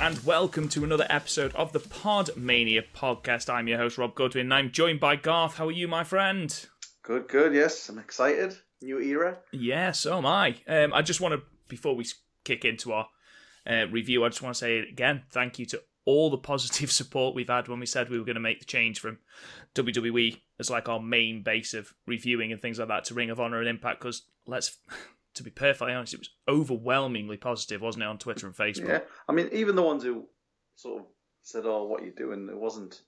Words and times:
And 0.00 0.18
welcome 0.24 0.66
to 0.66 0.82
another 0.82 1.06
episode 1.10 1.54
of 1.54 1.74
the 1.74 1.78
Podmania 1.78 2.82
podcast. 2.96 3.52
I'm 3.52 3.68
your 3.68 3.76
host, 3.76 3.98
Rob 3.98 4.14
Goodwin, 4.14 4.46
and 4.46 4.54
I'm 4.54 4.72
joined 4.72 4.98
by 4.98 5.14
Garth. 5.16 5.58
How 5.58 5.66
are 5.66 5.72
you, 5.72 5.88
my 5.88 6.04
friend? 6.04 6.66
Good, 7.02 7.28
good. 7.28 7.52
Yes, 7.52 7.86
I'm 7.90 7.98
excited. 7.98 8.56
New 8.80 8.98
era. 8.98 9.40
Yeah, 9.52 9.92
so 9.92 10.16
am 10.16 10.24
I. 10.24 10.56
Um, 10.66 10.94
I 10.94 11.02
just 11.02 11.20
want 11.20 11.34
to, 11.34 11.42
before 11.68 11.94
we 11.94 12.06
kick 12.44 12.64
into 12.64 12.94
our 12.94 13.08
uh, 13.68 13.88
review, 13.90 14.24
I 14.24 14.30
just 14.30 14.40
want 14.40 14.54
to 14.54 14.58
say 14.58 14.78
again, 14.78 15.24
thank 15.32 15.58
you 15.58 15.66
to 15.66 15.82
all 16.06 16.30
the 16.30 16.38
positive 16.38 16.90
support 16.90 17.34
we've 17.34 17.48
had 17.48 17.68
when 17.68 17.78
we 17.78 17.84
said 17.84 18.08
we 18.08 18.18
were 18.18 18.24
going 18.24 18.36
to 18.36 18.40
make 18.40 18.60
the 18.60 18.64
change 18.64 19.00
from 19.00 19.18
WWE 19.74 20.40
as 20.58 20.70
like 20.70 20.88
our 20.88 21.00
main 21.00 21.42
base 21.42 21.74
of 21.74 21.92
reviewing 22.06 22.52
and 22.52 22.62
things 22.62 22.78
like 22.78 22.88
that 22.88 23.04
to 23.04 23.14
Ring 23.14 23.28
of 23.28 23.38
Honor 23.38 23.58
and 23.58 23.68
Impact. 23.68 24.00
Because 24.00 24.22
let's, 24.46 24.78
to 25.40 25.44
be 25.44 25.50
perfectly 25.50 25.94
honest, 25.94 26.14
it 26.14 26.20
was 26.20 26.30
overwhelmingly 26.48 27.38
positive, 27.38 27.80
wasn't 27.80 28.04
it, 28.04 28.08
on 28.08 28.18
Twitter 28.18 28.46
and 28.46 28.54
Facebook? 28.54 28.88
Yeah. 28.88 29.00
I 29.26 29.32
mean, 29.32 29.48
even 29.52 29.74
the 29.74 29.82
ones 29.82 30.02
who 30.02 30.26
sort 30.76 31.00
of 31.00 31.06
said, 31.42 31.64
"Oh, 31.64 31.84
what 31.84 32.02
are 32.02 32.06
you 32.06 32.12
doing?" 32.12 32.48
It 32.50 32.58
wasn't 32.58 33.00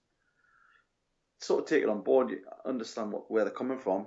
sort 1.41 1.61
of 1.61 1.69
taken 1.69 1.91
on 1.91 2.03
board. 2.03 2.31
You 2.31 2.41
understand 2.65 3.13
what, 3.13 3.31
where 3.31 3.45
they're 3.45 3.53
coming 3.53 3.79
from, 3.79 4.07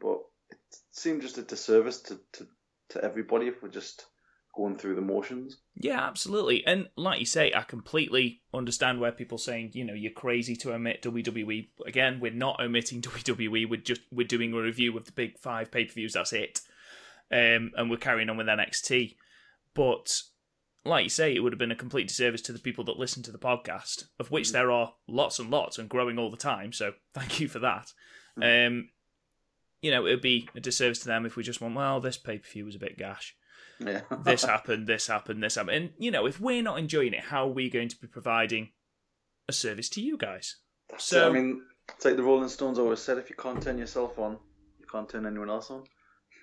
but 0.00 0.20
it 0.50 0.58
seemed 0.90 1.20
just 1.20 1.38
a 1.38 1.42
disservice 1.42 2.00
to, 2.02 2.18
to, 2.32 2.46
to 2.90 3.04
everybody 3.04 3.46
if 3.48 3.62
we're 3.62 3.68
just 3.68 4.06
going 4.54 4.76
through 4.76 4.94
the 4.94 5.02
motions. 5.02 5.58
Yeah, 5.76 6.00
absolutely. 6.00 6.66
And 6.66 6.88
like 6.96 7.20
you 7.20 7.26
say, 7.26 7.52
I 7.54 7.62
completely 7.62 8.42
understand 8.54 9.00
where 9.00 9.12
people 9.12 9.38
saying, 9.38 9.72
you 9.74 9.84
know, 9.84 9.94
you're 9.94 10.12
crazy 10.12 10.56
to 10.56 10.72
omit 10.72 11.02
WWE. 11.02 11.68
Again, 11.86 12.20
we're 12.20 12.32
not 12.32 12.60
omitting 12.60 13.02
WWE. 13.02 13.68
We're 13.68 13.80
just 13.80 14.00
we're 14.10 14.26
doing 14.26 14.54
a 14.54 14.60
review 14.60 14.96
of 14.96 15.04
the 15.04 15.12
big 15.12 15.38
five 15.38 15.70
pay 15.70 15.84
per 15.84 15.92
views. 15.92 16.14
That's 16.14 16.32
it. 16.32 16.62
Um, 17.32 17.72
and 17.76 17.90
we're 17.90 17.96
carrying 17.96 18.28
on 18.28 18.36
with 18.36 18.46
NXT. 18.46 19.16
But 19.74 20.22
like 20.84 21.04
you 21.04 21.10
say, 21.10 21.34
it 21.34 21.40
would 21.40 21.52
have 21.52 21.58
been 21.58 21.70
a 21.70 21.76
complete 21.76 22.08
disservice 22.08 22.42
to 22.42 22.52
the 22.52 22.58
people 22.58 22.84
that 22.84 22.98
listen 22.98 23.22
to 23.24 23.32
the 23.32 23.38
podcast, 23.38 24.04
of 24.18 24.30
which 24.30 24.52
there 24.52 24.70
are 24.70 24.94
lots 25.06 25.38
and 25.38 25.50
lots 25.50 25.78
and 25.78 25.88
growing 25.88 26.18
all 26.18 26.30
the 26.30 26.36
time. 26.36 26.72
So 26.72 26.94
thank 27.14 27.40
you 27.40 27.48
for 27.48 27.60
that. 27.60 27.92
Um, 28.42 28.88
you 29.82 29.90
know, 29.90 30.06
it 30.06 30.10
would 30.10 30.22
be 30.22 30.48
a 30.54 30.60
disservice 30.60 31.00
to 31.00 31.06
them 31.06 31.26
if 31.26 31.36
we 31.36 31.42
just 31.42 31.60
went, 31.60 31.74
well, 31.74 32.00
this 32.00 32.16
pay 32.16 32.38
per 32.38 32.48
view 32.48 32.64
was 32.64 32.74
a 32.74 32.78
bit 32.80 32.98
gash 32.98 33.34
Yeah. 33.78 34.02
this 34.24 34.44
happened, 34.44 34.86
this 34.86 35.06
happened, 35.06 35.42
this 35.42 35.54
happened. 35.54 35.76
And, 35.76 35.90
you 35.98 36.10
know, 36.10 36.26
if 36.26 36.40
we're 36.40 36.62
not 36.62 36.78
enjoying 36.78 37.14
it, 37.14 37.24
how 37.24 37.48
are 37.48 37.52
we 37.52 37.70
going 37.70 37.88
to 37.88 37.96
be 37.96 38.06
providing 38.06 38.70
a 39.48 39.52
service 39.52 39.88
to 39.90 40.00
you 40.00 40.16
guys? 40.16 40.56
so 40.98 41.28
I 41.28 41.32
mean, 41.32 41.62
it's 41.88 42.04
like 42.04 42.16
the 42.16 42.22
Rolling 42.22 42.48
Stones 42.48 42.78
always 42.78 43.00
said: 43.00 43.18
if 43.18 43.30
you 43.30 43.36
can't 43.36 43.62
turn 43.62 43.78
yourself 43.78 44.18
on, 44.18 44.38
you 44.78 44.86
can't 44.90 45.08
turn 45.08 45.26
anyone 45.26 45.50
else 45.50 45.70
on. 45.70 45.84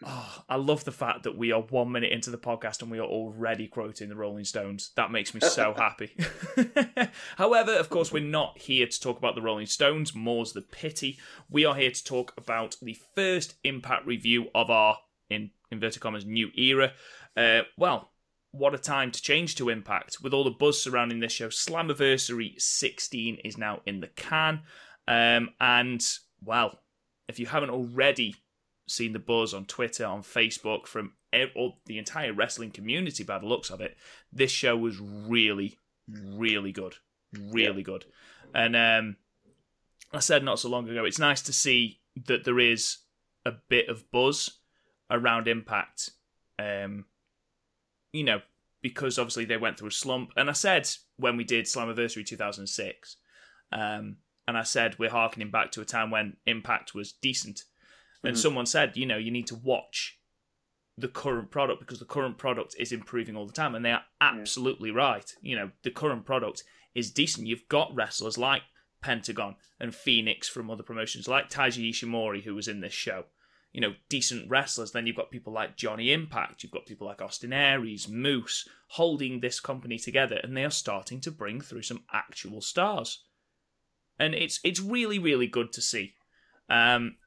Oh, 0.05 0.43
I 0.47 0.57
love 0.57 0.83
the 0.83 0.91
fact 0.91 1.23
that 1.23 1.37
we 1.37 1.51
are 1.51 1.61
one 1.61 1.91
minute 1.91 2.11
into 2.11 2.29
the 2.29 2.37
podcast 2.37 2.81
and 2.81 2.91
we 2.91 2.99
are 2.99 3.05
already 3.05 3.67
quoting 3.67 4.09
the 4.09 4.15
Rolling 4.15 4.43
Stones. 4.43 4.91
That 4.95 5.11
makes 5.11 5.33
me 5.33 5.39
so 5.39 5.73
happy. 5.77 6.15
However, 7.37 7.73
of 7.73 7.89
course, 7.89 8.11
we're 8.11 8.23
not 8.23 8.59
here 8.59 8.85
to 8.85 8.99
talk 8.99 9.17
about 9.17 9.35
the 9.35 9.41
Rolling 9.41 9.65
Stones, 9.65 10.13
more's 10.13 10.53
the 10.53 10.61
pity. 10.61 11.19
We 11.49 11.65
are 11.65 11.75
here 11.75 11.91
to 11.91 12.03
talk 12.03 12.33
about 12.37 12.75
the 12.81 12.97
first 13.15 13.55
impact 13.63 14.05
review 14.05 14.47
of 14.53 14.69
our, 14.69 14.99
in 15.29 15.49
inverted 15.71 16.01
commas, 16.01 16.25
new 16.25 16.49
era. 16.55 16.93
Uh, 17.35 17.61
well, 17.77 18.11
what 18.51 18.73
a 18.73 18.79
time 18.79 19.11
to 19.11 19.21
change 19.21 19.55
to 19.55 19.69
Impact. 19.69 20.17
With 20.21 20.33
all 20.33 20.43
the 20.43 20.51
buzz 20.51 20.81
surrounding 20.81 21.19
this 21.19 21.31
show, 21.31 21.49
Slammiversary 21.49 22.59
16 22.59 23.37
is 23.43 23.57
now 23.57 23.81
in 23.85 23.99
the 23.99 24.07
can. 24.07 24.61
Um, 25.07 25.49
and, 25.59 26.03
well, 26.43 26.79
if 27.27 27.39
you 27.39 27.45
haven't 27.45 27.69
already 27.69 28.35
seen 28.87 29.13
the 29.13 29.19
buzz 29.19 29.53
on 29.53 29.65
Twitter, 29.65 30.05
on 30.05 30.23
Facebook, 30.23 30.87
from 30.87 31.13
or 31.55 31.75
the 31.85 31.97
entire 31.97 32.33
wrestling 32.33 32.71
community 32.71 33.23
by 33.23 33.37
the 33.37 33.45
looks 33.45 33.69
of 33.69 33.81
it, 33.81 33.97
this 34.31 34.51
show 34.51 34.75
was 34.77 34.99
really, 34.99 35.77
really 36.07 36.71
good. 36.71 36.95
Really 37.33 37.83
good. 37.83 38.05
And 38.53 38.75
um, 38.75 39.17
I 40.13 40.19
said 40.19 40.43
not 40.43 40.59
so 40.59 40.69
long 40.69 40.89
ago, 40.89 41.05
it's 41.05 41.19
nice 41.19 41.41
to 41.43 41.53
see 41.53 41.99
that 42.25 42.45
there 42.45 42.59
is 42.59 42.97
a 43.45 43.53
bit 43.69 43.89
of 43.89 44.09
buzz 44.11 44.59
around 45.11 45.47
Impact. 45.47 46.11
Um, 46.57 47.05
you 48.13 48.23
know, 48.23 48.41
because 48.81 49.19
obviously 49.19 49.45
they 49.45 49.57
went 49.57 49.77
through 49.77 49.89
a 49.89 49.91
slump. 49.91 50.31
And 50.37 50.49
I 50.49 50.53
said 50.53 50.89
when 51.17 51.37
we 51.37 51.43
did 51.43 51.65
Slammiversary 51.65 52.25
2006, 52.25 53.17
um, 53.71 54.17
and 54.47 54.57
I 54.57 54.63
said 54.63 54.97
we're 54.97 55.09
harkening 55.09 55.51
back 55.51 55.71
to 55.71 55.81
a 55.81 55.85
time 55.85 56.09
when 56.09 56.37
Impact 56.45 56.95
was 56.95 57.11
decent. 57.11 57.63
And 58.23 58.37
someone 58.37 58.65
said, 58.65 58.97
you 58.97 59.05
know, 59.05 59.17
you 59.17 59.31
need 59.31 59.47
to 59.47 59.55
watch 59.55 60.19
the 60.97 61.07
current 61.07 61.51
product 61.51 61.79
because 61.79 61.99
the 61.99 62.05
current 62.05 62.37
product 62.37 62.75
is 62.79 62.91
improving 62.91 63.35
all 63.35 63.45
the 63.45 63.53
time. 63.53 63.75
And 63.75 63.85
they 63.85 63.91
are 63.91 64.03
absolutely 64.19 64.91
right. 64.91 65.31
You 65.41 65.55
know, 65.55 65.71
the 65.83 65.91
current 65.91 66.25
product 66.25 66.63
is 66.95 67.11
decent. 67.11 67.47
You've 67.47 67.69
got 67.69 67.93
wrestlers 67.95 68.37
like 68.37 68.63
Pentagon 69.01 69.55
and 69.79 69.93
Phoenix 69.93 70.49
from 70.49 70.69
other 70.69 70.83
promotions, 70.83 71.27
like 71.27 71.49
Taiji 71.49 71.91
Ishimori, 71.91 72.43
who 72.43 72.55
was 72.55 72.67
in 72.67 72.81
this 72.81 72.93
show. 72.93 73.25
You 73.71 73.81
know, 73.81 73.93
decent 74.09 74.49
wrestlers. 74.49 74.91
Then 74.91 75.05
you've 75.05 75.15
got 75.15 75.29
people 75.29 75.53
like 75.53 75.77
Johnny 75.77 76.11
Impact. 76.11 76.63
You've 76.63 76.71
got 76.71 76.87
people 76.87 77.05
like 77.05 77.21
Austin 77.21 77.53
Aries, 77.53 78.07
Moose, 78.07 78.67
holding 78.87 79.39
this 79.39 79.59
company 79.59 79.99
together, 79.99 80.39
and 80.43 80.57
they 80.57 80.65
are 80.65 80.71
starting 80.71 81.21
to 81.21 81.31
bring 81.31 81.61
through 81.61 81.83
some 81.83 82.03
actual 82.11 82.61
stars. 82.61 83.23
And 84.17 84.33
it's 84.33 84.59
it's 84.63 84.79
really 84.79 85.19
really 85.19 85.45
good 85.45 85.71
to 85.73 85.81
see. 85.81 86.15
Um, 86.69 87.17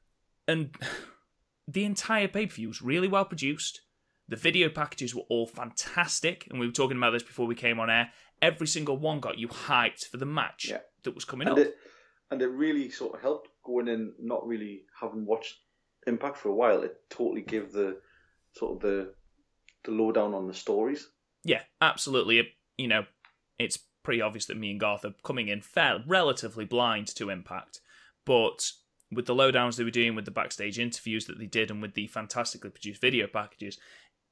and 0.47 0.75
the 1.67 1.85
entire 1.85 2.27
pay 2.27 2.45
per 2.47 2.55
view 2.55 2.67
was 2.67 2.81
really 2.81 3.07
well 3.07 3.25
produced. 3.25 3.81
The 4.27 4.35
video 4.37 4.69
packages 4.69 5.13
were 5.13 5.23
all 5.29 5.45
fantastic, 5.47 6.47
and 6.49 6.59
we 6.59 6.65
were 6.65 6.71
talking 6.71 6.97
about 6.97 7.11
this 7.11 7.23
before 7.23 7.47
we 7.47 7.55
came 7.55 7.79
on 7.79 7.89
air. 7.89 8.11
Every 8.41 8.67
single 8.67 8.97
one 8.97 9.19
got 9.19 9.37
you 9.37 9.47
hyped 9.47 10.05
for 10.05 10.17
the 10.17 10.25
match 10.25 10.67
Yeah. 10.69 10.79
that 11.03 11.13
was 11.13 11.25
coming 11.25 11.47
And 11.47 11.59
up. 11.59 11.65
it 11.65 11.75
and 12.31 12.41
it 12.41 12.47
really 12.47 12.89
sort 12.89 13.13
of 13.15 13.21
helped 13.21 13.49
going 13.65 13.89
in, 13.89 14.13
not 14.19 14.47
really 14.47 14.83
having 14.99 15.25
watched 15.25 15.55
Impact 16.07 16.37
for 16.37 16.49
a 16.49 16.55
while. 16.55 16.81
It 16.81 16.95
totally 17.11 17.41
gave 17.41 17.71
the 17.73 17.99
sort 18.55 18.75
of 18.77 18.81
the 18.81 19.13
the 19.83 19.91
lowdown 19.91 20.33
on 20.33 20.47
the 20.47 20.53
stories. 20.53 21.07
Yeah, 21.43 21.61
absolutely. 21.81 22.39
It, 22.39 22.47
you 22.77 22.87
know, 22.87 23.05
it's 23.59 23.77
pretty 24.03 24.21
obvious 24.21 24.45
that 24.47 24.57
me 24.57 24.71
and 24.71 24.79
Garth 24.79 25.05
are 25.05 25.13
coming 25.23 25.47
in 25.49 25.61
fair, 25.61 26.03
relatively 26.07 26.65
blind 26.65 27.07
to 27.17 27.29
Impact, 27.29 27.81
but 28.25 28.71
with 29.11 29.25
the 29.25 29.35
lowdowns 29.35 29.75
they 29.75 29.83
were 29.83 29.91
doing, 29.91 30.15
with 30.15 30.25
the 30.25 30.31
backstage 30.31 30.79
interviews 30.79 31.25
that 31.25 31.37
they 31.37 31.45
did, 31.45 31.69
and 31.69 31.81
with 31.81 31.93
the 31.93 32.07
fantastically 32.07 32.69
produced 32.69 33.01
video 33.01 33.27
packages, 33.27 33.77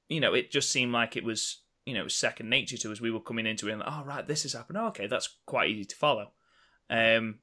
you 0.08 0.20
know, 0.20 0.34
it 0.34 0.52
just 0.52 0.72
seemed 0.72 0.92
like 0.92 1.16
it 1.16 1.24
was, 1.24 1.62
you 1.86 1.94
know, 1.94 2.02
it 2.02 2.06
was 2.06 2.16
second 2.16 2.50
nature 2.50 2.78
to 2.78 2.92
us. 2.92 3.02
We 3.02 3.12
were 3.12 3.20
coming 3.20 3.46
into 3.46 3.70
it 3.70 3.74
and, 3.74 3.84
oh, 3.86 4.04
right, 4.06 4.26
this 4.26 4.44
has 4.44 4.54
happened. 4.54 4.78
Oh, 4.78 4.88
okay, 4.88 5.08
that's 5.08 5.38
quite 5.46 5.70
easy 5.70 5.86
to 5.86 5.96
follow. 5.96 6.32
Um, 6.90 7.40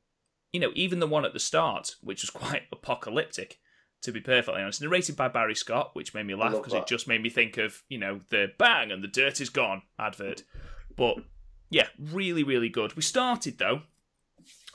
you 0.52 0.60
know, 0.60 0.72
even 0.74 0.98
the 0.98 1.06
one 1.06 1.24
at 1.24 1.32
the 1.32 1.40
start, 1.40 1.94
which 2.00 2.22
was 2.22 2.30
quite 2.44 2.62
apocalyptic, 2.72 3.58
to 4.02 4.12
be 4.12 4.20
perfectly 4.20 4.62
honest, 4.62 4.80
narrated 4.80 5.16
by 5.16 5.28
Barry 5.28 5.54
Scott, 5.54 5.90
which 5.94 6.14
made 6.14 6.26
me 6.26 6.34
laugh 6.34 6.52
because 6.52 6.74
it 6.74 6.86
just 6.86 7.08
made 7.08 7.22
me 7.22 7.30
think 7.30 7.56
of, 7.56 7.82
you 7.88 7.98
know, 7.98 8.20
the 8.30 8.52
bang 8.58 8.90
and 8.90 9.02
the 9.02 9.08
dirt 9.08 9.40
is 9.40 9.48
gone 9.48 9.82
advert. 9.98 10.42
But 10.96 11.16
yeah, 11.70 11.88
really, 11.98 12.42
really 12.42 12.68
good. 12.68 12.94
We 12.94 13.02
started 13.02 13.58
though 13.58 13.82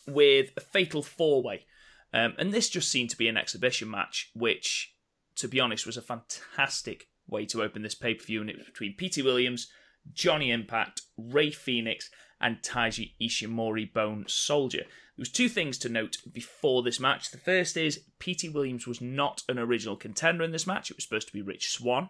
with 0.08 0.52
a 0.58 0.62
fatal 0.62 1.02
four 1.03 1.41
way. 1.41 1.66
Um, 2.13 2.34
and 2.37 2.53
this 2.53 2.69
just 2.69 2.90
seemed 2.90 3.09
to 3.11 3.17
be 3.17 3.28
an 3.28 3.37
exhibition 3.37 3.90
match, 3.90 4.31
which, 4.35 4.96
to 5.35 5.47
be 5.47 5.59
honest, 5.59 5.85
was 5.85 5.97
a 5.97 6.02
fantastic 6.02 7.08
way 7.28 7.46
to 7.46 7.63
open 7.63 7.81
this 7.81 7.96
pay 7.96 8.13
per 8.13 8.23
view. 8.23 8.41
And 8.41 8.49
it 8.49 8.58
was 8.58 8.66
between 8.66 8.96
Petey 8.96 9.22
Williams, 9.22 9.67
Johnny 10.13 10.52
Impact, 10.52 11.02
Rey 11.17 11.52
Fenix, 11.52 12.09
and 12.40 12.61
Taiji 12.61 13.13
Ishimori 13.22 13.93
Bone 13.93 14.25
Soldier. 14.28 14.79
There 14.79 15.22
was 15.22 15.29
two 15.29 15.49
things 15.49 15.78
to 15.79 15.90
note 15.90 16.17
before 16.31 16.84
this 16.84 16.99
match. 16.99 17.31
The 17.31 17.37
first 17.37 17.78
is 17.78 18.03
Petey 18.19 18.49
Williams 18.49 18.87
was 18.87 19.02
not 19.02 19.43
an 19.47 19.59
original 19.59 19.96
contender 19.96 20.43
in 20.43 20.52
this 20.52 20.67
match. 20.67 20.90
It 20.90 20.97
was 20.97 21.03
supposed 21.03 21.28
to 21.28 21.34
be 21.34 21.41
Rich 21.41 21.69
Swann, 21.69 22.09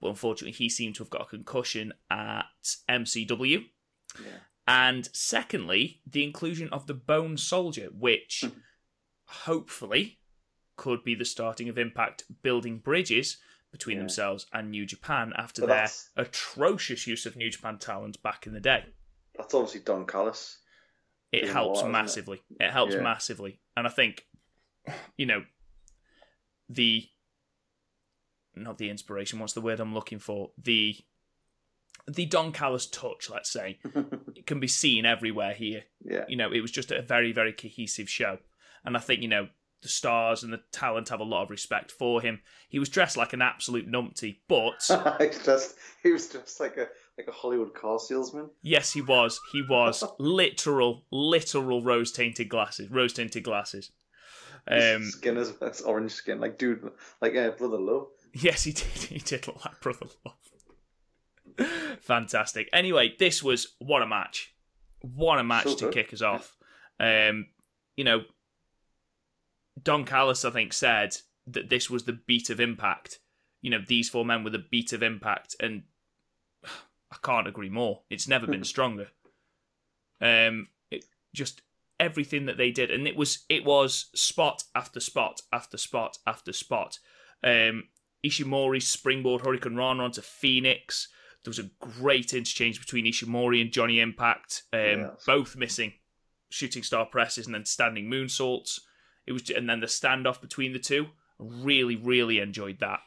but 0.00 0.08
unfortunately 0.08 0.52
he 0.52 0.68
seemed 0.68 0.94
to 0.96 1.02
have 1.02 1.10
got 1.10 1.22
a 1.22 1.26
concussion 1.26 1.92
at 2.10 2.44
MCW. 2.88 3.64
And 4.68 5.08
secondly, 5.12 6.00
the 6.06 6.22
inclusion 6.22 6.68
of 6.68 6.86
the 6.86 6.94
Bone 6.94 7.36
Soldier, 7.36 7.88
which 7.92 8.44
hopefully 9.32 10.18
could 10.76 11.04
be 11.04 11.14
the 11.14 11.24
starting 11.24 11.68
of 11.68 11.78
Impact 11.78 12.24
building 12.42 12.78
bridges 12.78 13.38
between 13.70 13.96
Yeah. 13.96 14.02
themselves 14.02 14.46
and 14.52 14.70
New 14.70 14.84
Japan 14.86 15.32
after 15.36 15.62
But 15.62 15.68
their 15.68 15.88
atrocious 16.16 17.06
use 17.06 17.24
of 17.26 17.36
New 17.36 17.50
Japan 17.50 17.78
talent 17.78 18.22
back 18.22 18.46
in 18.46 18.52
the 18.52 18.60
day. 18.60 18.84
That's 19.34 19.54
obviously 19.54 19.80
Don 19.80 20.06
Callis. 20.06 20.58
it 21.32 21.48
helps 21.48 21.76
lot, 21.78 21.84
isn't 21.84 21.88
it? 21.88 21.92
massively. 21.92 22.42
It, 22.60 22.70
helps 22.70 22.94
Yeah. 22.94 23.00
massively, 23.00 23.58
and 23.76 23.86
I 23.86 23.90
think, 23.90 24.26
you 25.16 25.24
know, 25.26 25.44
the 26.68 27.08
not 28.54 28.76
the 28.76 28.90
inspiration. 28.90 29.38
What's 29.38 29.54
the 29.54 29.62
word 29.62 29.80
I'm 29.80 29.94
looking 29.94 30.18
for? 30.18 30.52
The 30.58 30.96
the 32.08 32.26
Don 32.26 32.52
Callis 32.52 32.86
touch, 32.86 33.30
let's 33.30 33.48
say, 33.50 33.78
it 34.34 34.44
can 34.46 34.58
be 34.60 34.66
seen 34.68 35.06
everywhere 35.06 35.54
here. 35.54 35.84
yeah, 36.04 36.24
You 36.28 36.36
know, 36.36 36.52
it 36.52 36.60
was 36.60 36.70
just 36.72 36.90
a 36.90 37.00
very, 37.00 37.30
very 37.32 37.52
cohesive 37.52 38.10
show. 38.10 38.38
And 38.84 38.96
I 38.96 39.00
think, 39.00 39.22
you 39.22 39.28
know, 39.28 39.48
the 39.82 39.88
stars 39.88 40.42
and 40.44 40.52
the 40.52 40.60
talent 40.70 41.08
have 41.08 41.20
a 41.20 41.24
lot 41.24 41.42
of 41.42 41.50
respect 41.50 41.90
for 41.90 42.20
him. 42.20 42.40
He 42.68 42.78
was 42.78 42.88
dressed 42.88 43.16
like 43.16 43.32
an 43.32 43.42
absolute 43.42 43.90
numpty, 43.90 44.38
but 44.48 44.78
just 45.44 45.74
he 46.02 46.12
was 46.12 46.28
just 46.28 46.60
like 46.60 46.76
a 46.76 46.86
like 47.18 47.26
a 47.28 47.32
Hollywood 47.32 47.74
car 47.74 47.98
salesman. 47.98 48.48
yes, 48.62 48.92
he 48.92 49.02
was. 49.02 49.40
He 49.52 49.62
was 49.68 50.04
literal, 50.18 51.04
literal 51.10 51.82
rose 51.82 52.12
tinted 52.12 52.48
glasses. 52.48 52.90
Rose 52.90 53.12
tinted 53.12 53.42
glasses. 53.42 53.90
Um, 54.68 55.04
skin 55.06 55.36
is 55.36 55.52
orange 55.84 56.12
skin, 56.12 56.40
like 56.40 56.56
dude, 56.58 56.88
like 57.20 57.34
uh, 57.34 57.50
brother 57.50 57.78
Love. 57.80 58.06
yes, 58.32 58.62
he 58.62 58.72
did. 58.72 58.86
He 58.86 59.18
did 59.18 59.46
look 59.48 59.64
like 59.64 59.80
Brother 59.80 60.06
Love. 60.24 60.36
Fantastic. 62.00 62.68
Anyway, 62.72 63.14
this 63.18 63.42
was 63.42 63.74
what 63.78 64.02
a 64.02 64.06
match. 64.06 64.54
What 65.00 65.38
a 65.38 65.44
match 65.44 65.64
So 65.68 65.74
to 65.76 65.90
kick 65.90 66.12
us 66.12 66.22
off. 66.22 66.56
Um, 67.00 67.46
you 67.96 68.04
know, 68.04 68.20
Don 69.80 70.04
Callis, 70.04 70.44
I 70.44 70.50
think, 70.50 70.72
said 70.72 71.16
that 71.46 71.68
this 71.70 71.88
was 71.88 72.04
the 72.04 72.18
beat 72.26 72.50
of 72.50 72.60
impact. 72.60 73.18
You 73.60 73.70
know, 73.70 73.80
these 73.86 74.08
four 74.08 74.24
men 74.24 74.44
were 74.44 74.50
the 74.50 74.64
beat 74.70 74.92
of 74.92 75.02
impact, 75.02 75.54
and 75.60 75.82
I 76.64 77.16
can't 77.22 77.48
agree 77.48 77.70
more. 77.70 78.02
It's 78.10 78.28
never 78.28 78.46
been 78.46 78.64
stronger. 78.74 79.08
Um, 80.20 80.68
it, 80.90 81.04
just 81.34 81.62
everything 81.98 82.46
that 82.46 82.56
they 82.56 82.70
did, 82.70 82.90
and 82.90 83.06
it 83.06 83.16
was 83.16 83.44
it 83.48 83.64
was 83.64 84.06
spot 84.14 84.64
after 84.74 85.00
spot 85.00 85.40
after 85.52 85.76
spot 85.76 86.18
after 86.26 86.52
spot. 86.52 86.98
Um, 87.44 87.84
Ishimori 88.24 88.80
springboard 88.82 89.44
Hurricane 89.44 89.76
Rana 89.76 90.04
onto 90.04 90.20
Phoenix. 90.20 91.08
There 91.44 91.50
was 91.50 91.58
a 91.58 91.70
great 91.80 92.34
interchange 92.34 92.78
between 92.78 93.04
Ishimori 93.04 93.60
and 93.60 93.72
Johnny 93.72 93.98
Impact, 93.98 94.62
um, 94.72 94.80
Yes. 94.80 95.24
both 95.26 95.56
missing 95.56 95.94
shooting 96.50 96.82
star 96.84 97.06
presses 97.06 97.46
and 97.46 97.54
then 97.54 97.64
standing 97.64 98.08
moonsaults. 98.08 98.78
It 99.26 99.32
was, 99.32 99.48
and 99.50 99.68
then 99.68 99.80
the 99.80 99.86
standoff 99.86 100.40
between 100.40 100.72
the 100.72 100.78
two. 100.78 101.06
Really, 101.38 101.96
really 101.96 102.38
enjoyed 102.38 102.78
that. 102.80 103.00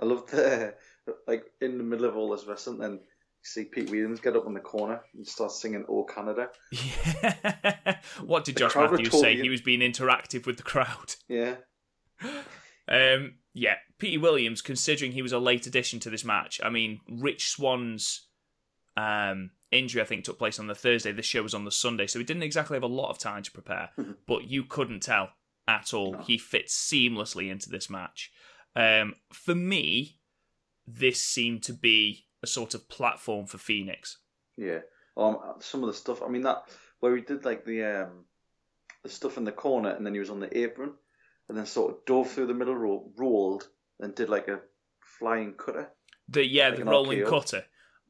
I 0.00 0.04
loved 0.04 0.30
the 0.30 0.74
like 1.26 1.44
in 1.60 1.78
the 1.78 1.84
middle 1.84 2.04
of 2.06 2.16
all 2.16 2.30
this 2.30 2.44
wrestling, 2.46 2.78
then 2.78 2.92
you 2.92 2.98
see 3.42 3.64
Pete 3.64 3.90
Williams 3.90 4.20
get 4.20 4.36
up 4.36 4.46
in 4.46 4.54
the 4.54 4.60
corner 4.60 5.00
and 5.14 5.26
start 5.26 5.52
singing 5.52 5.84
"Oh 5.88 6.04
Canada." 6.04 6.48
Yeah. 6.70 7.96
what 8.24 8.44
did 8.44 8.56
The 8.56 8.60
Josh 8.60 8.76
Matthews 8.76 9.10
say? 9.12 9.20
totally- 9.34 9.42
He 9.42 9.48
was 9.48 9.60
being 9.62 9.80
interactive 9.80 10.44
with 10.46 10.56
the 10.58 10.62
crowd. 10.62 11.14
Yeah, 11.28 11.54
Um, 12.88 13.34
yeah, 13.54 13.76
Pete 13.98 14.20
Williams, 14.20 14.60
considering 14.60 15.12
he 15.12 15.22
was 15.22 15.32
a 15.32 15.38
late 15.38 15.66
addition 15.66 16.00
to 16.00 16.10
this 16.10 16.24
match, 16.24 16.60
I 16.62 16.68
mean, 16.70 17.00
Rich 17.08 17.50
Swann's 17.50 18.26
um, 18.96 19.50
injury, 19.70 20.02
I 20.02 20.04
think, 20.04 20.24
took 20.24 20.38
place 20.38 20.58
on 20.58 20.66
the 20.66 20.74
Thursday. 20.74 21.12
This 21.12 21.26
show 21.26 21.42
was 21.42 21.54
on 21.54 21.64
the 21.64 21.70
Sunday, 21.70 22.06
so 22.06 22.18
he 22.18 22.24
didn't 22.24 22.42
exactly 22.42 22.74
have 22.74 22.82
a 22.82 22.86
lot 22.88 23.10
of 23.10 23.18
time 23.18 23.42
to 23.44 23.52
prepare, 23.52 23.90
but 24.26 24.44
you 24.44 24.64
couldn't 24.64 25.00
tell 25.00 25.30
at 25.68 25.94
all. 25.94 26.14
He 26.18 26.38
fits 26.38 26.74
seamlessly 26.74 27.50
into 27.50 27.70
this 27.70 27.88
match. 27.90 28.30
Um, 28.74 29.14
for 29.32 29.54
me, 29.54 30.18
this 30.86 31.20
seemed 31.22 31.62
to 31.64 31.72
be 31.72 32.26
a 32.42 32.46
sort 32.46 32.74
of 32.74 32.88
platform 32.88 33.46
for 33.46 33.58
Phoenix. 33.58 34.18
yeah. 34.56 34.80
Um, 35.14 35.36
some 35.60 35.82
of 35.82 35.88
the 35.88 35.94
stuff. 35.94 36.22
I 36.22 36.28
mean 36.28 36.42
that 36.42 36.62
where 37.00 37.14
he 37.14 37.20
did 37.22 37.44
like 37.44 37.66
the 37.66 37.82
um 38.04 38.24
the 39.02 39.10
stuff 39.10 39.36
in 39.36 39.44
the 39.44 39.52
corner, 39.52 39.90
and 39.90 40.06
then 40.06 40.14
he 40.14 40.20
was 40.20 40.30
on 40.30 40.40
the 40.40 40.58
apron, 40.58 40.94
and 41.48 41.58
then 41.58 41.66
sort 41.66 41.92
of 41.92 42.04
dove 42.06 42.30
through 42.30 42.46
the 42.46 42.54
middle, 42.54 42.74
ro- 42.74 43.10
rolled, 43.18 43.68
and 44.00 44.14
did 44.14 44.30
like 44.30 44.48
a 44.48 44.60
flying 45.18 45.52
cutter. 45.52 45.90
The 46.28 46.46
yeah, 46.46 46.68
Like 46.70 46.78
the 46.78 46.84
rolling 46.86 47.18
RKO. 47.18 47.28
cutter, 47.28 47.64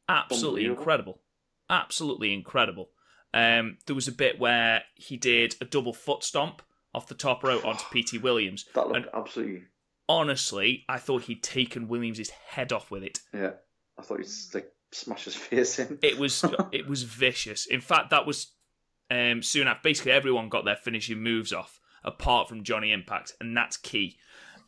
absolutely 0.09 0.65
incredible, 0.67 1.23
absolutely 1.69 2.33
incredible. 2.33 2.91
Um, 3.35 3.79
there 3.87 3.97
was 3.97 4.07
a 4.07 4.13
bit 4.13 4.39
where 4.39 4.85
he 4.95 5.17
did 5.17 5.57
a 5.61 5.65
double 5.65 5.93
foot 5.95 6.23
stomp 6.23 6.63
off 6.95 7.09
the 7.09 7.15
top 7.15 7.43
rope 7.43 7.65
onto 7.65 7.85
Petey 7.91 8.19
Williams. 8.23 8.67
That 8.75 8.89
looked 8.89 8.97
And 8.97 9.07
absolutely. 9.15 9.63
honestly, 10.09 10.85
I 10.89 10.99
thought 10.99 11.25
he'd 11.25 11.43
taken 11.43 11.89
Williams' 11.89 12.31
head 12.31 12.73
off 12.73 12.91
with 12.91 13.03
it. 13.03 13.21
Yeah, 13.33 13.53
I 13.99 14.03
thought 14.03 14.21
he'd 14.21 14.55
like 14.55 14.73
smash 14.93 15.25
his 15.25 15.35
face 15.37 15.79
in. 15.79 15.99
It 16.03 16.19
was 16.19 16.45
it 16.73 16.87
was 16.87 17.03
vicious. 17.03 17.67
In 17.67 17.81
fact, 17.81 18.11
that 18.11 18.27
was 18.27 18.53
um, 19.11 19.43
soon 19.43 19.69
after. 19.69 19.81
Basically, 19.83 20.13
everyone 20.13 20.49
got 20.49 20.65
their 20.65 20.77
finishing 20.77 21.23
moves 21.23 21.53
off 21.53 21.81
apart 22.05 22.49
from 22.49 22.65
Johnny 22.65 22.93
Impact, 22.93 23.33
and 23.41 23.57
that's 23.57 23.77
key. 23.77 24.17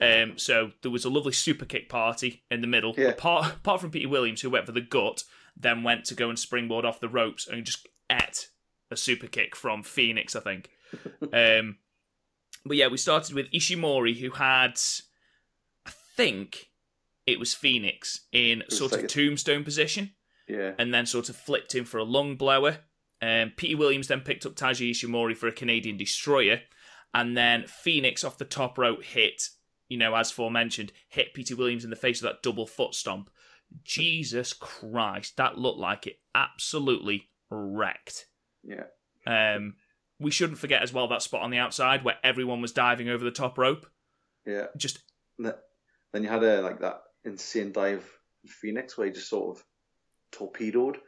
Um, 0.00 0.38
so 0.38 0.73
there 0.82 0.91
was 0.91 1.05
a 1.05 1.11
lovely 1.11 1.32
super 1.32 1.65
kick 1.65 1.88
party 1.88 2.43
in 2.50 2.61
the 2.61 2.67
middle. 2.67 2.94
Yeah. 2.97 3.09
Apart 3.09 3.55
apart 3.55 3.81
from 3.81 3.91
Peter 3.91 4.09
Williams, 4.09 4.41
who 4.41 4.50
went 4.50 4.67
for 4.67 4.73
the 4.73 4.81
gut, 4.81 5.23
then 5.56 5.82
went 5.82 6.05
to 6.06 6.15
go 6.15 6.29
and 6.29 6.38
springboard 6.38 6.85
off 6.85 7.00
the 7.00 7.09
ropes 7.09 7.47
and 7.47 7.65
just 7.65 7.87
ate 8.11 8.49
a 8.91 8.97
super 8.97 9.26
kick 9.26 9.55
from 9.56 9.82
Phoenix, 9.82 10.35
I 10.35 10.41
think. 10.41 10.71
um, 11.32 11.79
but 12.64 12.76
yeah, 12.76 12.88
we 12.88 12.96
started 12.96 13.34
with 13.34 13.50
Ishimori, 13.50 14.19
who 14.19 14.31
had, 14.31 14.78
I 15.87 15.93
think, 16.16 16.70
it 17.26 17.38
was 17.38 17.55
Phoenix 17.55 18.26
in 18.32 18.62
was 18.69 18.78
sort 18.78 18.93
like 18.93 19.00
of 19.00 19.05
a- 19.06 19.08
tombstone 19.08 19.64
position 19.64 20.12
Yeah, 20.49 20.72
and 20.78 20.93
then 20.93 21.06
sort 21.06 21.28
of 21.28 21.37
flipped 21.37 21.75
him 21.75 21.84
for 21.84 21.99
a 21.99 22.05
lung 22.05 22.37
blower. 22.37 22.78
Um, 23.22 23.52
Petey 23.56 23.75
Williams 23.75 24.08
then 24.08 24.20
picked 24.20 24.44
up 24.44 24.55
Taiji 24.55 24.90
Ishimori 24.90 25.37
for 25.37 25.46
a 25.49 25.52
Canadian 25.52 25.96
destroyer, 25.96 26.61
and 27.14 27.37
then 27.37 27.66
Phoenix 27.66 28.22
off 28.25 28.37
the 28.38 28.44
top 28.44 28.76
rope 28.76 29.02
hit, 29.02 29.43
you 29.88 29.96
know, 29.96 30.14
as 30.14 30.31
forementioned, 30.31 30.93
hit 31.08 31.32
Petey 31.32 31.55
Williams 31.55 31.84
in 31.84 31.90
the 31.90 31.96
face 31.96 32.20
with 32.20 32.31
that 32.31 32.43
double 32.43 32.66
foot 32.66 32.94
stomp. 32.94 33.31
Jesus 33.82 34.52
Christ, 34.52 35.37
that 35.38 35.56
looked 35.58 35.78
like 35.78 36.06
it 36.06 36.19
absolutely 36.34 37.31
wrecked. 37.50 38.26
yeah, 38.62 38.84
Um, 39.26 39.76
we 40.20 40.31
shouldn't 40.31 40.58
forget 40.58 40.82
as 40.82 40.93
well 40.93 41.08
that 41.08 41.22
spot 41.22 41.43
on 41.43 41.50
the 41.50 41.58
outside 41.58 42.05
where 42.05 42.16
everyone 42.22 42.61
was 42.61 42.72
diving 42.72 43.08
over 43.08 43.25
the 43.25 43.31
top 43.31 43.58
rope. 43.58 43.87
yeah. 44.46 44.66
Just 44.76 45.00
Then 45.38 46.22
you 46.22 46.28
had 46.28 46.44
a 46.44 46.62
like 46.62 46.81
that 46.81 47.02
insane 47.25 47.72
dive 47.72 48.08
in 48.43 48.50
Phoenix 48.50 48.96
where 48.96 49.06
he 49.06 49.12
just 49.12 49.28
sort 49.28 49.56
of 49.56 49.64
torpedoed. 50.31 50.99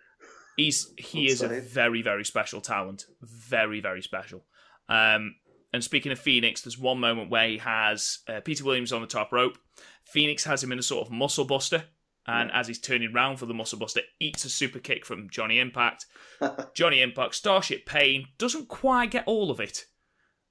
He's 0.56 0.92
he 0.96 1.30
is 1.30 1.42
a 1.42 1.60
very 1.60 2.02
very 2.02 2.24
special 2.24 2.60
talent, 2.60 3.04
very 3.22 3.80
very 3.80 4.02
special. 4.02 4.44
Um, 4.88 5.36
and 5.72 5.84
speaking 5.84 6.12
of 6.12 6.18
Phoenix, 6.18 6.62
there's 6.62 6.78
one 6.78 6.98
moment 6.98 7.30
where 7.30 7.48
he 7.48 7.58
has 7.58 8.20
uh, 8.28 8.40
Peter 8.40 8.64
Williams 8.64 8.92
on 8.92 9.02
the 9.02 9.06
top 9.06 9.32
rope. 9.32 9.58
Phoenix 10.04 10.44
has 10.44 10.62
him 10.62 10.72
in 10.72 10.78
a 10.78 10.82
sort 10.82 11.06
of 11.06 11.12
muscle 11.12 11.44
buster, 11.44 11.84
and 12.26 12.50
as 12.52 12.66
he's 12.66 12.80
turning 12.80 13.12
round 13.12 13.38
for 13.38 13.46
the 13.46 13.54
muscle 13.54 13.78
buster, 13.78 14.00
eats 14.20 14.44
a 14.44 14.50
super 14.50 14.78
kick 14.78 15.04
from 15.06 15.30
Johnny 15.30 15.58
Impact. 15.58 16.06
Johnny 16.74 17.00
Impact, 17.00 17.34
Starship 17.34 17.86
Pain 17.86 18.26
doesn't 18.38 18.68
quite 18.68 19.12
get 19.12 19.24
all 19.26 19.50
of 19.50 19.60
it. 19.60 19.84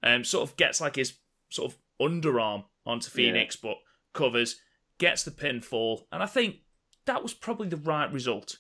Um, 0.04 0.24
sort 0.24 0.50
of 0.50 0.56
gets 0.58 0.80
like 0.80 0.96
his 0.96 1.18
sort 1.50 1.72
of 1.72 1.78
underarm 2.02 2.66
onto 2.86 3.10
Phoenix, 3.10 3.56
but 3.56 3.78
covers, 4.14 4.60
gets 5.00 5.24
the 5.24 5.32
pinfall, 5.32 6.04
and 6.12 6.22
I 6.22 6.28
think 6.28 6.58
that 7.06 7.24
was 7.24 7.34
probably 7.34 7.68
the 7.68 7.78
right 7.78 8.12
result 8.12 8.58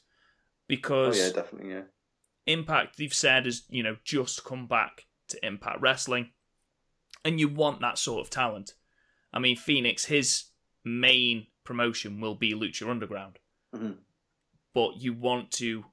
Oh 0.66 0.68
because 0.68 1.18
yeah, 1.18 1.32
definitely. 1.32 1.72
Yeah, 1.72 1.82
Impact, 2.48 2.98
they've 2.98 3.14
said, 3.14 3.46
has 3.46 3.64
you 3.70 3.84
know 3.84 3.98
just 4.04 4.44
come 4.44 4.68
back 4.68 5.06
to 5.30 5.46
Impact 5.46 5.82
Wrestling, 5.82 6.32
and 7.24 7.40
you 7.40 7.48
want 7.48 7.82
that 7.82 7.98
sort 7.98 8.22
of 8.22 8.30
talent. 8.30 8.74
I 9.34 9.40
mean, 9.40 9.56
Phoenix, 9.56 10.06
his 10.06 10.46
main 10.84 11.48
promotion 11.66 12.22
will 12.22 12.36
be 12.36 12.54
Lucha 12.54 12.90
Underground, 12.90 13.40
Mhm. 13.74 13.98
but 14.74 14.98
you 14.98 15.14
want 15.14 15.52
to 15.54 15.86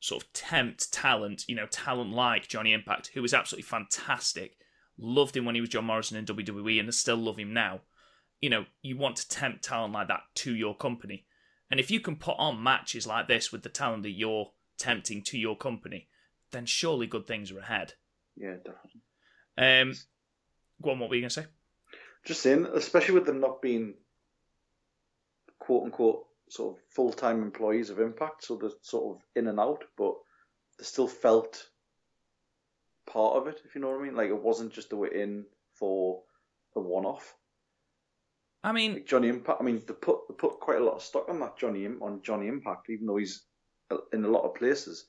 sort 0.00 0.22
of 0.22 0.32
tempt 0.32 0.92
talent, 0.92 1.44
you 1.48 1.54
know, 1.54 1.66
talent 1.66 2.10
like 2.12 2.48
Johnny 2.48 2.72
Impact, 2.72 3.08
who 3.14 3.22
was 3.22 3.32
absolutely 3.34 3.62
fantastic. 3.62 4.58
Loved 4.98 5.36
him 5.36 5.44
when 5.44 5.54
he 5.54 5.60
was 5.60 5.70
John 5.70 5.84
Morrison 5.84 6.16
in 6.16 6.24
WWE, 6.26 6.78
and 6.78 6.88
I 6.88 6.90
still 6.92 7.16
love 7.16 7.38
him 7.38 7.52
now. 7.52 7.82
You 8.40 8.48
know, 8.50 8.66
you 8.82 8.96
want 8.96 9.16
to 9.16 9.28
tempt 9.28 9.62
talent 9.64 9.92
like 9.92 10.08
that 10.08 10.22
to 10.36 10.54
your 10.54 10.74
company. 10.76 11.26
And 11.70 11.78
if 11.78 11.90
you 11.90 12.00
can 12.00 12.16
put 12.16 12.36
on 12.38 12.62
matches 12.62 13.06
like 13.06 13.28
this 13.28 13.52
with 13.52 13.62
the 13.62 13.68
talent 13.68 14.02
that 14.04 14.10
you're 14.10 14.52
tempting 14.78 15.22
to 15.24 15.38
your 15.38 15.56
company, 15.56 16.08
then 16.50 16.66
surely 16.66 17.06
good 17.06 17.26
things 17.26 17.52
are 17.52 17.58
ahead. 17.60 17.94
yeah, 18.36 18.56
definitely. 18.56 19.02
Um, 19.58 19.94
go 20.80 20.90
on, 20.92 20.98
what 20.98 21.10
were 21.10 21.16
you 21.16 21.20
going 21.22 21.28
to 21.30 21.42
say? 21.42 21.46
Just 22.24 22.40
saying, 22.42 22.66
especially 22.74 23.14
with 23.14 23.26
them 23.26 23.40
not 23.40 23.60
being 23.60 23.94
quote 25.60 25.84
unquote 25.84 26.26
sort 26.48 26.76
of 26.76 26.82
full 26.88 27.12
time 27.12 27.42
employees 27.42 27.90
of 27.90 28.00
Impact, 28.00 28.42
so 28.44 28.56
they're 28.56 28.70
sort 28.82 29.16
of 29.16 29.22
in 29.36 29.46
and 29.46 29.60
out, 29.60 29.84
but 29.96 30.14
they 30.78 30.84
still 30.84 31.06
felt 31.06 31.68
part 33.06 33.36
of 33.36 33.46
it, 33.46 33.60
if 33.64 33.74
you 33.74 33.80
know 33.80 33.90
what 33.90 34.00
I 34.00 34.02
mean. 34.04 34.16
Like 34.16 34.30
it 34.30 34.42
wasn't 34.42 34.72
just 34.72 34.90
they 34.90 34.96
were 34.96 35.06
in 35.06 35.44
for 35.74 36.22
a 36.74 36.80
one 36.80 37.04
off. 37.04 37.34
I 38.62 38.72
mean, 38.72 38.94
Like 38.94 39.06
Johnny 39.06 39.28
Impact, 39.28 39.60
I 39.60 39.64
mean, 39.64 39.82
they 39.86 39.94
put 39.94 40.28
they 40.28 40.34
put 40.34 40.60
quite 40.60 40.78
a 40.78 40.84
lot 40.84 40.96
of 40.96 41.02
stock 41.02 41.28
on 41.28 41.40
that 41.40 41.56
Johnny 41.56 41.86
on 41.86 42.20
Johnny 42.22 42.48
Impact, 42.48 42.90
even 42.90 43.06
though 43.06 43.16
he's 43.16 43.44
in 44.12 44.24
a 44.24 44.28
lot 44.28 44.44
of 44.44 44.54
places. 44.54 45.06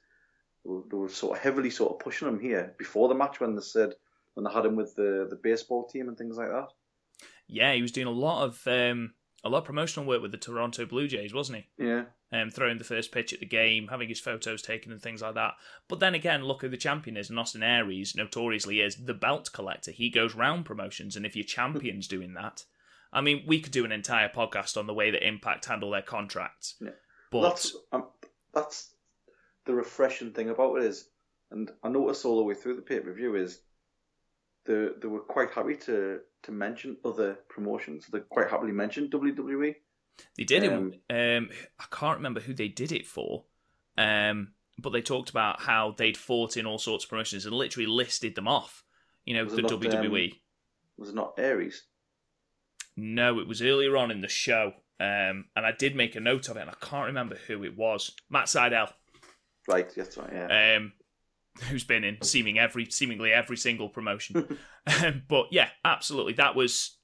they 0.64 0.72
were, 0.72 0.82
they 0.90 0.98
were 0.98 1.10
sort 1.10 1.38
of 1.38 1.44
heavily 1.44 1.70
sort 1.70 1.92
of 1.94 2.00
pushing 2.00 2.28
him 2.28 2.40
here 2.40 2.74
before 2.78 3.10
the 3.10 3.16
match 3.16 3.40
when 3.40 3.56
they 3.56 3.62
said 3.62 3.94
when 4.34 4.46
they 4.46 4.52
had 4.52 4.66
him 4.66 4.76
with 4.76 4.96
the 4.96 5.28
the 5.30 5.40
baseball 5.44 5.88
team 5.88 6.08
and 6.08 6.18
things 6.18 6.38
like 6.38 6.50
that. 6.50 6.68
Yeah, 7.48 7.74
he 7.74 7.82
was 7.82 7.92
doing 7.92 8.08
a 8.08 8.12
lot 8.12 8.46
of 8.46 8.68
um, 8.68 9.14
a 9.44 9.50
lot 9.50 9.60
of 9.60 9.66
promotional 9.66 10.06
work 10.06 10.22
with 10.22 10.32
the 10.32 10.38
Toronto 10.38 10.86
Blue 10.86 11.08
Jays, 11.08 11.34
wasn't 11.34 11.60
he? 11.60 11.84
Yeah, 11.86 12.04
Um, 12.32 12.50
throwing 12.50 12.78
the 12.78 12.84
first 12.84 13.12
pitch 13.12 13.34
at 13.34 13.40
the 13.40 13.46
game, 13.46 13.88
having 13.88 14.08
his 14.08 14.20
photos 14.20 14.62
taken 14.62 14.92
and 14.92 15.02
things 15.02 15.22
like 15.22 15.34
that. 15.36 15.56
But 15.88 16.00
then 16.00 16.14
again, 16.14 16.44
look 16.46 16.62
who 16.62 16.70
the 16.70 16.78
champion 16.78 17.18
is. 17.18 17.30
And 17.30 17.40
Austin 17.40 17.64
Aries 17.64 18.16
notoriously 18.16 18.82
is 18.82 18.96
the 18.96 19.14
belt 19.14 19.52
collector. 19.52 19.92
He 19.92 20.10
goes 20.10 20.36
round 20.36 20.66
promotions, 20.66 21.16
and 21.16 21.26
if 21.26 21.36
your 21.36 21.46
champion's 21.46 22.08
doing 22.16 22.34
that, 22.36 22.66
I 23.12 23.22
mean, 23.22 23.44
we 23.46 23.60
could 23.60 23.74
do 23.74 23.84
an 23.86 23.92
entire 23.92 24.30
podcast 24.30 24.78
on 24.78 24.88
the 24.88 24.94
way 24.94 25.12
that 25.12 25.28
Impact 25.28 25.66
handle 25.66 25.92
their 25.92 26.02
contracts. 26.02 26.76
Yeah. 26.80 26.92
But 27.32 27.42
that's 27.42 27.76
um, 27.92 28.06
that's 28.54 28.92
the 29.66 29.74
refreshing 29.74 30.32
thing 30.32 30.50
about 30.50 30.76
it 30.78 30.84
is, 30.84 31.08
and 31.50 31.72
I 31.84 31.90
noticed 31.90 32.26
all 32.26 32.38
the 32.38 32.44
way 32.44 32.54
through 32.54 32.76
the 32.76 32.82
pay 32.82 33.00
per 33.00 33.14
view 33.14 33.36
is, 33.36 33.62
they 34.66 34.90
they 35.02 35.08
were 35.08 35.20
quite 35.22 35.52
happy 35.52 35.76
to 35.76 36.20
to 36.44 36.52
mention 36.52 36.98
other 37.06 37.36
promotions. 37.50 38.08
They 38.12 38.20
quite 38.20 38.50
happily 38.50 38.72
mentioned 38.72 39.12
WWE. 39.12 39.76
They 40.38 40.44
did 40.44 40.64
Um, 40.72 40.94
it. 41.10 41.38
Um, 41.38 41.50
I 41.80 41.86
can't 41.92 42.18
remember 42.18 42.42
who 42.42 42.54
they 42.54 42.68
did 42.68 42.92
it 42.92 43.08
for, 43.08 43.46
um, 43.98 44.54
but 44.78 44.92
they 44.92 45.02
talked 45.02 45.30
about 45.30 45.62
how 45.62 45.96
they'd 45.98 46.18
fought 46.18 46.58
in 46.58 46.66
all 46.66 46.78
sorts 46.78 47.04
of 47.06 47.10
promotions 47.10 47.46
and 47.46 47.56
literally 47.56 47.88
listed 47.88 48.36
them 48.36 48.48
off. 48.48 48.84
You 49.26 49.36
know, 49.36 49.46
the 49.46 49.62
not, 49.62 49.72
WWE. 49.72 50.34
Was 50.98 51.10
it 51.10 51.16
not 51.16 51.34
Aries? 51.38 51.84
No, 52.98 53.40
it 53.40 53.48
was 53.48 53.62
earlier 53.62 53.96
on 53.98 54.12
in 54.12 54.22
the 54.22 54.28
show, 54.28 54.74
um, 55.00 55.46
and 55.56 55.66
I 55.66 55.72
did 55.72 55.96
make 55.96 56.16
a 56.16 56.20
note 56.20 56.50
of 56.50 56.58
it, 56.58 56.62
and 56.62 56.70
I 56.70 56.76
can't 56.86 57.08
remember 57.08 57.36
who 57.48 57.64
it 57.64 57.76
was. 57.78 58.12
Matt 58.30 58.46
Sydal, 58.46 58.92
Right, 59.68 59.90
that's 59.96 60.18
right. 60.18 60.30
Yeah. 60.34 60.76
um, 60.78 60.94
who's 61.70 61.84
been 61.84 62.04
in 62.04 62.18
seeming 62.22 62.58
every 62.60 62.86
seemingly 62.90 63.32
every 63.32 63.58
single 63.58 63.90
promotion. 63.90 64.58
um, 65.04 65.24
but 65.28 65.48
yeah, 65.52 65.70
absolutely, 65.86 66.34
that 66.34 66.56
was 66.56 66.98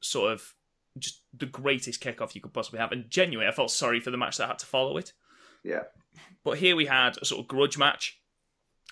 sort 0.00 0.32
of 0.32 0.54
just 0.98 1.22
the 1.36 1.46
greatest 1.46 2.02
kickoff 2.02 2.34
you 2.34 2.40
could 2.40 2.52
possibly 2.54 2.80
have, 2.80 2.92
and 2.92 3.10
genuinely, 3.10 3.48
I 3.48 3.54
felt 3.54 3.70
sorry 3.70 4.00
for 4.00 4.10
the 4.10 4.16
match 4.16 4.36
that 4.38 4.48
had 4.48 4.58
to 4.60 4.66
follow 4.66 4.96
it. 4.96 5.12
yeah. 5.64 5.84
But 6.42 6.58
here 6.58 6.74
we 6.74 6.86
had 6.86 7.16
a 7.18 7.24
sort 7.24 7.40
of 7.40 7.46
grudge 7.48 7.78
match 7.78 8.20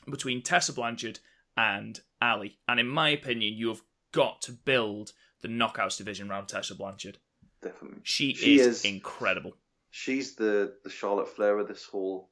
between 0.08 0.42
Tessa 0.42 0.72
Blanchard 0.72 1.18
and 1.56 1.98
Allie. 2.20 2.58
And 2.68 2.78
in 2.78 2.86
my 2.86 3.08
opinion, 3.08 3.54
you 3.54 3.68
have 3.68 3.80
got 4.12 4.42
to 4.42 4.52
build 4.52 5.12
the 5.40 5.48
knockouts 5.48 5.96
division 5.98 6.30
around 6.30 6.46
Tessa 6.46 6.74
Blanchard. 6.76 7.18
Definitely. 7.62 8.00
She, 8.04 8.34
She 8.34 8.60
is, 8.60 8.66
is- 8.66 8.84
incredible. 8.84 9.56
She's 9.90 10.34
the 10.36 10.74
the 10.84 10.90
Charlotte 10.90 11.28
Flair 11.28 11.58
of 11.58 11.66
this 11.68 11.84
whole 11.84 12.30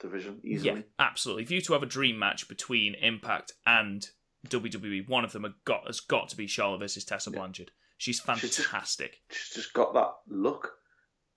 division 0.00 0.40
easily. 0.44 0.70
Yeah, 0.80 0.82
absolutely. 0.98 1.42
If 1.44 1.50
you 1.50 1.60
two 1.60 1.72
have 1.72 1.82
a 1.82 1.86
dream 1.86 2.18
match 2.18 2.48
between 2.48 2.94
Impact 2.94 3.52
and 3.66 4.06
WWE, 4.48 5.08
one 5.08 5.24
of 5.24 5.32
them 5.32 5.54
got, 5.64 5.86
has 5.86 6.00
got 6.00 6.28
to 6.28 6.36
be 6.36 6.46
Charlotte 6.46 6.78
versus 6.80 7.04
Tessa 7.04 7.30
Blanchard. 7.30 7.70
She's 7.96 8.16
She's 8.16 8.40
just- 8.56 8.68
fantastic. 8.68 9.18
She's 9.30 9.54
just 9.54 9.72
got 9.72 9.94
that 9.94 10.12
look 10.28 10.72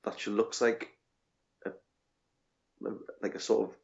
that 0.03 0.19
she 0.19 0.29
looks 0.29 0.61
like 0.61 0.89
a 1.65 1.71
like 3.21 3.35
a 3.35 3.39
sort 3.39 3.69
of 3.69 3.75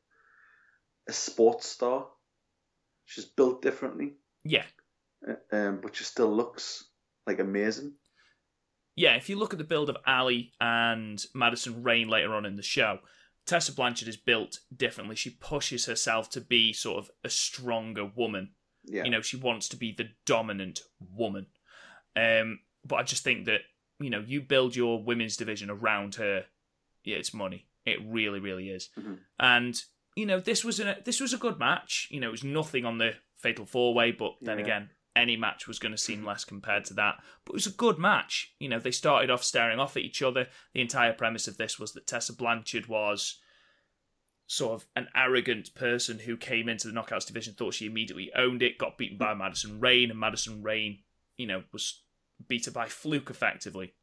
a 1.07 1.13
sports 1.13 1.67
star. 1.67 2.07
She's 3.05 3.25
built 3.25 3.61
differently, 3.61 4.15
Yeah. 4.43 4.65
uh, 5.27 5.55
um, 5.55 5.79
but 5.81 5.95
she 5.95 6.03
still 6.03 6.31
looks 6.35 6.83
like 7.25 7.39
amazing. 7.39 7.93
yeah, 8.95 9.15
if 9.15 9.29
you 9.29 9.37
look 9.37 9.53
at 9.53 9.59
the 9.59 9.63
build 9.63 9.89
of 9.89 9.97
Allie 10.05 10.51
and 10.59 11.23
Madison 11.33 11.83
Rayne 11.83 12.09
later 12.09 12.33
on 12.33 12.45
in 12.45 12.55
the 12.57 12.63
show, 12.63 12.99
Tessa 13.47 13.71
Blanchard 13.73 14.07
is 14.07 14.17
built 14.17 14.59
differently. 14.75 15.15
She 15.15 15.29
pushes 15.31 15.85
herself 15.85 16.29
to 16.31 16.41
be 16.41 16.73
sort 16.73 16.97
of 16.99 17.09
a 17.23 17.29
stronger 17.29 18.05
woman. 18.05 18.51
Yeah, 18.83 19.03
You 19.05 19.11
know, 19.11 19.21
she 19.21 19.35
wants 19.37 19.67
to 19.69 19.75
be 19.77 19.91
the 19.91 20.09
dominant 20.25 20.81
woman. 20.99 21.47
Um, 22.15 22.59
but 22.85 22.97
I 22.97 23.03
just 23.03 23.23
think 23.23 23.45
that, 23.45 23.61
you 23.99 24.09
know, 24.09 24.23
you 24.25 24.41
build 24.41 24.75
your 24.75 25.03
women's 25.03 25.35
division 25.37 25.69
around 25.69 26.15
her, 26.15 26.45
yeah, 27.03 27.17
it's 27.17 27.33
money. 27.33 27.67
It 27.85 27.99
really, 28.05 28.39
really 28.39 28.69
is. 28.69 28.89
Mhm. 28.97 29.19
And, 29.39 29.81
you 30.15 30.25
know, 30.25 30.39
this 30.39 30.63
was 30.63 30.79
a 30.79 30.97
this 31.03 31.19
was 31.19 31.33
a 31.33 31.37
good 31.37 31.57
match. 31.59 32.07
You 32.11 32.19
know, 32.19 32.27
it 32.27 32.31
was 32.31 32.43
nothing 32.43 32.85
on 32.85 32.97
the 32.97 33.15
fatal 33.37 33.65
four 33.65 33.93
way, 33.93 34.11
but 34.11 34.35
then 34.41 34.57
Yeah. 34.59 34.63
again, 34.65 34.89
any 35.17 35.35
match 35.35 35.67
was 35.67 35.79
going 35.79 35.91
to 35.91 35.97
seem 35.97 36.23
less 36.23 36.45
compared 36.45 36.85
to 36.85 36.93
that. 36.93 37.15
But 37.43 37.53
it 37.53 37.55
was 37.55 37.67
a 37.67 37.71
good 37.71 37.97
match. 37.97 38.53
You 38.59 38.69
know, 38.69 38.79
they 38.79 38.91
started 38.91 39.29
off 39.29 39.43
staring 39.43 39.79
off 39.79 39.97
at 39.97 40.03
each 40.03 40.21
other. 40.21 40.47
The 40.73 40.81
entire 40.81 41.13
premise 41.13 41.47
of 41.47 41.57
this 41.57 41.79
was 41.79 41.93
that 41.93 42.07
Tessa 42.07 42.33
Blanchard 42.33 42.87
was 42.87 43.39
sort 44.45 44.73
of 44.73 44.87
an 44.95 45.07
arrogant 45.13 45.75
person 45.75 46.19
who 46.19 46.37
came 46.37 46.69
into 46.69 46.87
the 46.87 46.93
knockouts 46.93 47.25
division, 47.25 47.53
thought 47.53 47.73
she 47.73 47.85
immediately 47.85 48.31
owned 48.35 48.61
it, 48.63 48.77
got 48.77 48.97
beaten 48.97 49.17
by 49.17 49.33
Madison 49.33 49.79
Rayne, 49.79 50.09
and 50.09 50.19
Madison 50.19 50.63
Rayne, 50.63 50.99
you 51.35 51.47
know, 51.47 51.63
was 51.73 52.01
beat 52.47 52.65
her 52.65 52.71
by 52.71 52.87
fluke 52.87 53.29
effectively. 53.29 53.93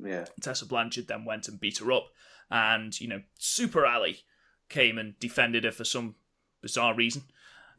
yeah, 0.00 0.26
Tessa 0.40 0.66
Blanchard 0.66 1.08
then 1.08 1.24
went 1.24 1.48
and 1.48 1.58
beat 1.58 1.78
her 1.78 1.90
up, 1.90 2.08
and 2.50 2.98
you 3.00 3.08
know, 3.08 3.22
Super 3.38 3.84
Allie 3.84 4.20
came 4.68 4.98
and 4.98 5.18
defended 5.18 5.64
her 5.64 5.72
for 5.72 5.84
some 5.84 6.14
bizarre 6.62 6.94
reason. 6.94 7.22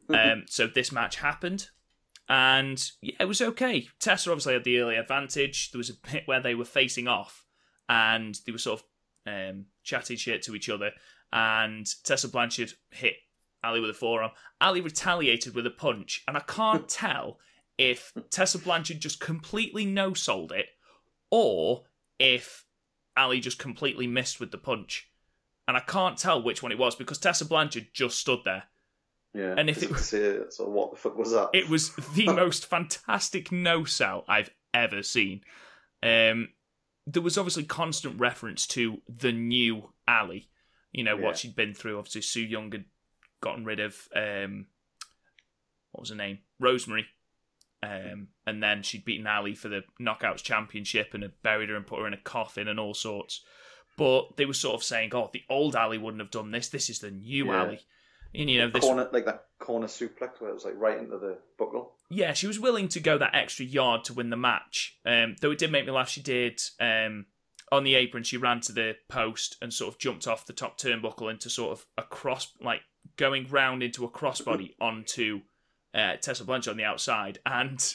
Um, 0.08 0.44
so 0.48 0.66
this 0.66 0.90
match 0.90 1.16
happened, 1.16 1.70
and 2.32 2.90
yeah, 3.02 3.16
it 3.20 3.26
was 3.26 3.42
okay. 3.42 3.88
Tessa 4.00 4.30
obviously 4.30 4.54
had 4.54 4.64
the 4.64 4.78
early 4.78 4.96
advantage. 4.96 5.70
There 5.70 5.78
was 5.78 5.90
a 5.90 6.10
bit 6.10 6.22
where 6.24 6.40
they 6.40 6.54
were 6.54 6.64
facing 6.64 7.06
off, 7.06 7.44
and 7.90 8.40
they 8.46 8.52
were 8.52 8.58
sort 8.58 8.80
of 8.80 8.86
um, 9.30 9.66
chatting 9.82 10.16
shit 10.16 10.40
to 10.44 10.54
each 10.56 10.70
other, 10.70 10.92
and 11.30 11.86
Tessa 12.04 12.28
Blanchard 12.28 12.72
hit 12.90 13.16
Allie 13.62 13.80
with 13.80 13.90
a 13.90 13.94
forearm. 13.94 14.30
Allie 14.62 14.80
retaliated 14.80 15.54
with 15.54 15.66
a 15.66 15.70
punch, 15.70 16.24
and 16.26 16.34
I 16.34 16.40
can't 16.40 16.88
tell 16.88 17.38
if 17.76 18.14
Tessa 18.30 18.58
Blanchard 18.58 19.00
just 19.00 19.20
completely 19.20 19.84
no 19.84 20.14
sold 20.14 20.52
it, 20.52 20.68
or 21.30 21.82
if 22.18 22.64
Allie 23.14 23.40
just 23.40 23.58
completely 23.58 24.06
missed 24.06 24.40
with 24.40 24.52
the 24.52 24.58
punch. 24.58 25.10
And 25.68 25.76
I 25.76 25.80
can't 25.80 26.16
tell 26.16 26.42
which 26.42 26.62
one 26.62 26.72
it 26.72 26.78
was 26.78 26.96
because 26.96 27.18
Tessa 27.18 27.44
Blanchard 27.44 27.88
just 27.92 28.18
stood 28.18 28.40
there. 28.46 28.64
Yeah. 29.34 29.54
And 29.56 29.70
if 29.70 29.82
it- 29.82 30.52
so 30.52 30.68
what 30.68 30.90
the 30.90 30.96
fuck 30.98 31.16
was 31.16 31.32
that? 31.32 31.50
It 31.54 31.68
was 31.68 31.94
the 32.14 32.26
most 32.32 32.66
fantastic 32.66 33.50
no 33.52 33.84
sell 33.84 34.24
I've 34.28 34.50
ever 34.74 35.02
seen. 35.02 35.42
Um, 36.02 36.48
there 37.06 37.22
was 37.22 37.38
obviously 37.38 37.64
constant 37.64 38.20
reference 38.20 38.66
to 38.68 39.00
the 39.08 39.32
new 39.32 39.92
Allie. 40.06 40.48
You 40.92 41.04
know 41.04 41.16
Yeah. 41.16 41.24
what 41.24 41.38
she'd 41.38 41.56
been 41.56 41.74
through. 41.74 41.98
Obviously, 41.98 42.20
Su 42.22 42.40
Yung 42.42 42.70
had 42.72 42.84
gotten 43.40 43.64
rid 43.64 43.80
of 43.80 43.96
um, 44.14 44.66
what 45.92 46.02
was 46.02 46.10
her 46.10 46.16
name, 46.16 46.38
Rosemary, 46.60 47.06
um, 47.82 48.28
and 48.46 48.62
then 48.62 48.82
she'd 48.82 49.04
beaten 49.04 49.26
Allie 49.26 49.54
for 49.54 49.68
the 49.68 49.82
Knockouts 50.00 50.42
Championship 50.42 51.14
and 51.14 51.22
had 51.22 51.40
buried 51.42 51.70
her 51.70 51.76
and 51.76 51.86
put 51.86 51.98
her 52.00 52.06
in 52.06 52.14
a 52.14 52.18
coffin 52.18 52.68
and 52.68 52.78
all 52.78 52.94
sorts. 52.94 53.42
But 53.96 54.36
they 54.36 54.46
were 54.46 54.52
sort 54.54 54.74
of 54.74 54.84
saying, 54.84 55.10
"Oh, 55.14 55.30
the 55.32 55.42
old 55.50 55.74
Allie 55.76 55.98
wouldn't 55.98 56.20
have 56.22 56.30
done 56.30 56.50
this. 56.50 56.68
This 56.68 56.88
is 56.90 56.98
the 57.00 57.10
new 57.10 57.46
Yeah. 57.46 57.62
Allie." 57.62 57.80
And 58.34 58.48
you 58.48 58.58
know, 58.60 58.68
this 58.70 58.82
corner 58.82 59.08
like 59.12 59.26
that 59.26 59.44
corner 59.58 59.86
suplex 59.86 60.40
where 60.40 60.50
it 60.50 60.54
was 60.54 60.64
like 60.64 60.74
right 60.76 60.98
into 60.98 61.18
the 61.18 61.38
buckle. 61.58 61.92
yeah, 62.10 62.32
she 62.32 62.46
was 62.46 62.58
willing 62.58 62.88
to 62.88 63.00
go 63.00 63.18
that 63.18 63.34
extra 63.34 63.64
yard 63.64 64.04
to 64.04 64.14
win 64.14 64.30
the 64.30 64.36
match. 64.36 64.98
Um, 65.04 65.36
though 65.40 65.50
it 65.50 65.58
did 65.58 65.70
make 65.70 65.84
me 65.86 65.92
laugh. 65.92 66.08
She 66.08 66.22
did 66.22 66.60
um, 66.80 67.26
on 67.70 67.84
the 67.84 67.94
apron. 67.94 68.22
She 68.22 68.36
ran 68.36 68.60
to 68.62 68.72
the 68.72 68.96
post 69.08 69.56
and 69.60 69.72
sort 69.72 69.92
of 69.92 70.00
jumped 70.00 70.26
off 70.26 70.46
the 70.46 70.52
top 70.52 70.78
turnbuckle 70.78 71.30
into 71.30 71.50
sort 71.50 71.72
of 71.72 71.86
a 71.98 72.02
cross, 72.02 72.52
like 72.60 72.80
going 73.16 73.46
round 73.48 73.82
into 73.82 74.04
a 74.04 74.10
crossbody 74.10 74.70
onto 74.80 75.42
uh, 75.94 76.16
Tessa 76.16 76.44
Blanchard 76.44 76.72
on 76.72 76.76
the 76.78 76.84
outside. 76.84 77.38
And 77.44 77.94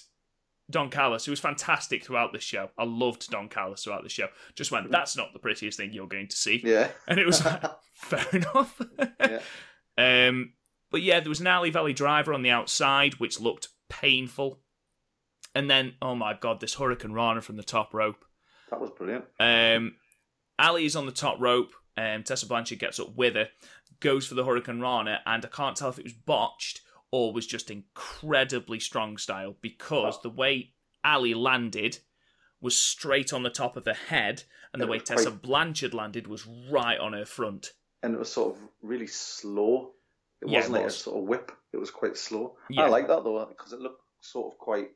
Don 0.70 0.90
Callis, 0.90 1.26
who 1.26 1.32
was 1.32 1.40
fantastic 1.40 2.04
throughout 2.04 2.34
the 2.34 2.40
show, 2.40 2.70
I 2.78 2.84
loved 2.84 3.30
Don 3.30 3.50
Callis 3.50 3.84
throughout 3.84 4.04
the 4.04 4.10
show. 4.10 4.28
Just 4.56 4.72
went, 4.72 4.92
that's 4.92 5.16
not 5.16 5.34
the 5.34 5.40
prettiest 5.40 5.78
thing 5.78 5.94
you're 5.94 6.08
going 6.08 6.28
to 6.28 6.36
see. 6.36 6.62
Yeah, 6.64 6.90
And 7.08 7.20
it 7.20 7.26
was 7.26 7.44
like, 7.46 7.64
fair 7.94 8.26
enough. 8.34 8.80
Yeah. 9.20 9.40
Um, 9.98 10.54
but 10.92 11.02
yeah, 11.02 11.20
there 11.20 11.30
was 11.30 11.40
an 11.42 11.48
Alley 11.48 11.70
Valley 11.70 11.94
driver 11.94 12.34
on 12.34 12.42
the 12.44 12.50
outside, 12.52 13.16
which 13.16 13.40
looked 13.40 13.70
painful. 13.90 14.60
And 15.56 15.70
then, 15.70 15.96
oh 16.02 16.16
my 16.16 16.34
god, 16.34 16.60
this 16.60 16.76
Hurricane 16.76 17.14
Rana 17.14 17.42
from 17.42 17.58
the 17.58 17.64
top 17.64 17.94
rope. 17.94 18.24
that 18.70 18.80
was 18.80 18.92
brilliant. 18.92 19.26
Um, 19.40 19.96
Allie 20.60 20.86
is 20.86 20.96
on 20.96 21.06
the 21.06 21.12
top 21.12 21.40
rope. 21.40 21.74
Um, 21.98 22.24
Tessa 22.24 22.46
Blanchard 22.46 22.78
gets 22.80 23.00
up 23.00 23.16
with 23.16 23.34
her, 23.36 23.48
goes 24.00 24.28
for 24.28 24.36
the 24.36 24.46
Hurricane 24.46 24.80
Rana, 24.80 25.20
and 25.26 25.44
I 25.44 25.48
can't 25.48 25.76
tell 25.76 25.90
if 25.90 25.98
it 25.98 26.04
was 26.04 26.14
botched 26.14 26.82
or 27.12 27.34
was 27.34 27.48
just 27.48 27.72
incredibly 27.72 28.80
strong 28.80 29.18
style 29.18 29.56
because 29.62 30.16
Oh. 30.18 30.20
the 30.24 30.30
way 30.30 30.74
Allie 31.04 31.34
landed 31.34 32.00
was 32.62 32.80
straight 32.80 33.34
on 33.34 33.42
the 33.44 33.50
top 33.50 33.78
of 33.78 33.86
her 33.86 33.94
head, 33.94 34.44
and 34.74 34.82
the 34.82 34.88
way 34.88 35.00
Tessa 35.00 35.30
quite- 35.32 35.42
Blanchard 35.42 35.94
landed 35.96 36.28
was 36.28 36.46
right 36.46 37.00
on 37.00 37.14
her 37.14 37.26
front. 37.26 37.74
And 38.04 38.14
it 38.14 38.20
was 38.20 38.32
sort 38.32 38.56
of 38.56 38.62
really 38.82 39.08
slow. 39.08 39.92
It 40.42 40.50
Yeah, 40.50 40.60
wasn't 40.60 40.76
it 40.78 40.80
like 40.80 40.88
a 40.88 40.92
sort 40.92 41.18
of 41.18 41.24
whip. 41.24 41.52
It 41.74 41.78
was 41.78 41.92
quite 41.92 42.18
slow. 42.18 42.58
Yeah. 42.70 42.84
I 42.84 42.90
like 42.90 43.08
that 43.08 43.24
though 43.24 43.46
because 43.46 43.74
it 43.74 43.80
looked 43.80 44.02
sort 44.22 44.54
of 44.54 44.60
quite 44.60 44.90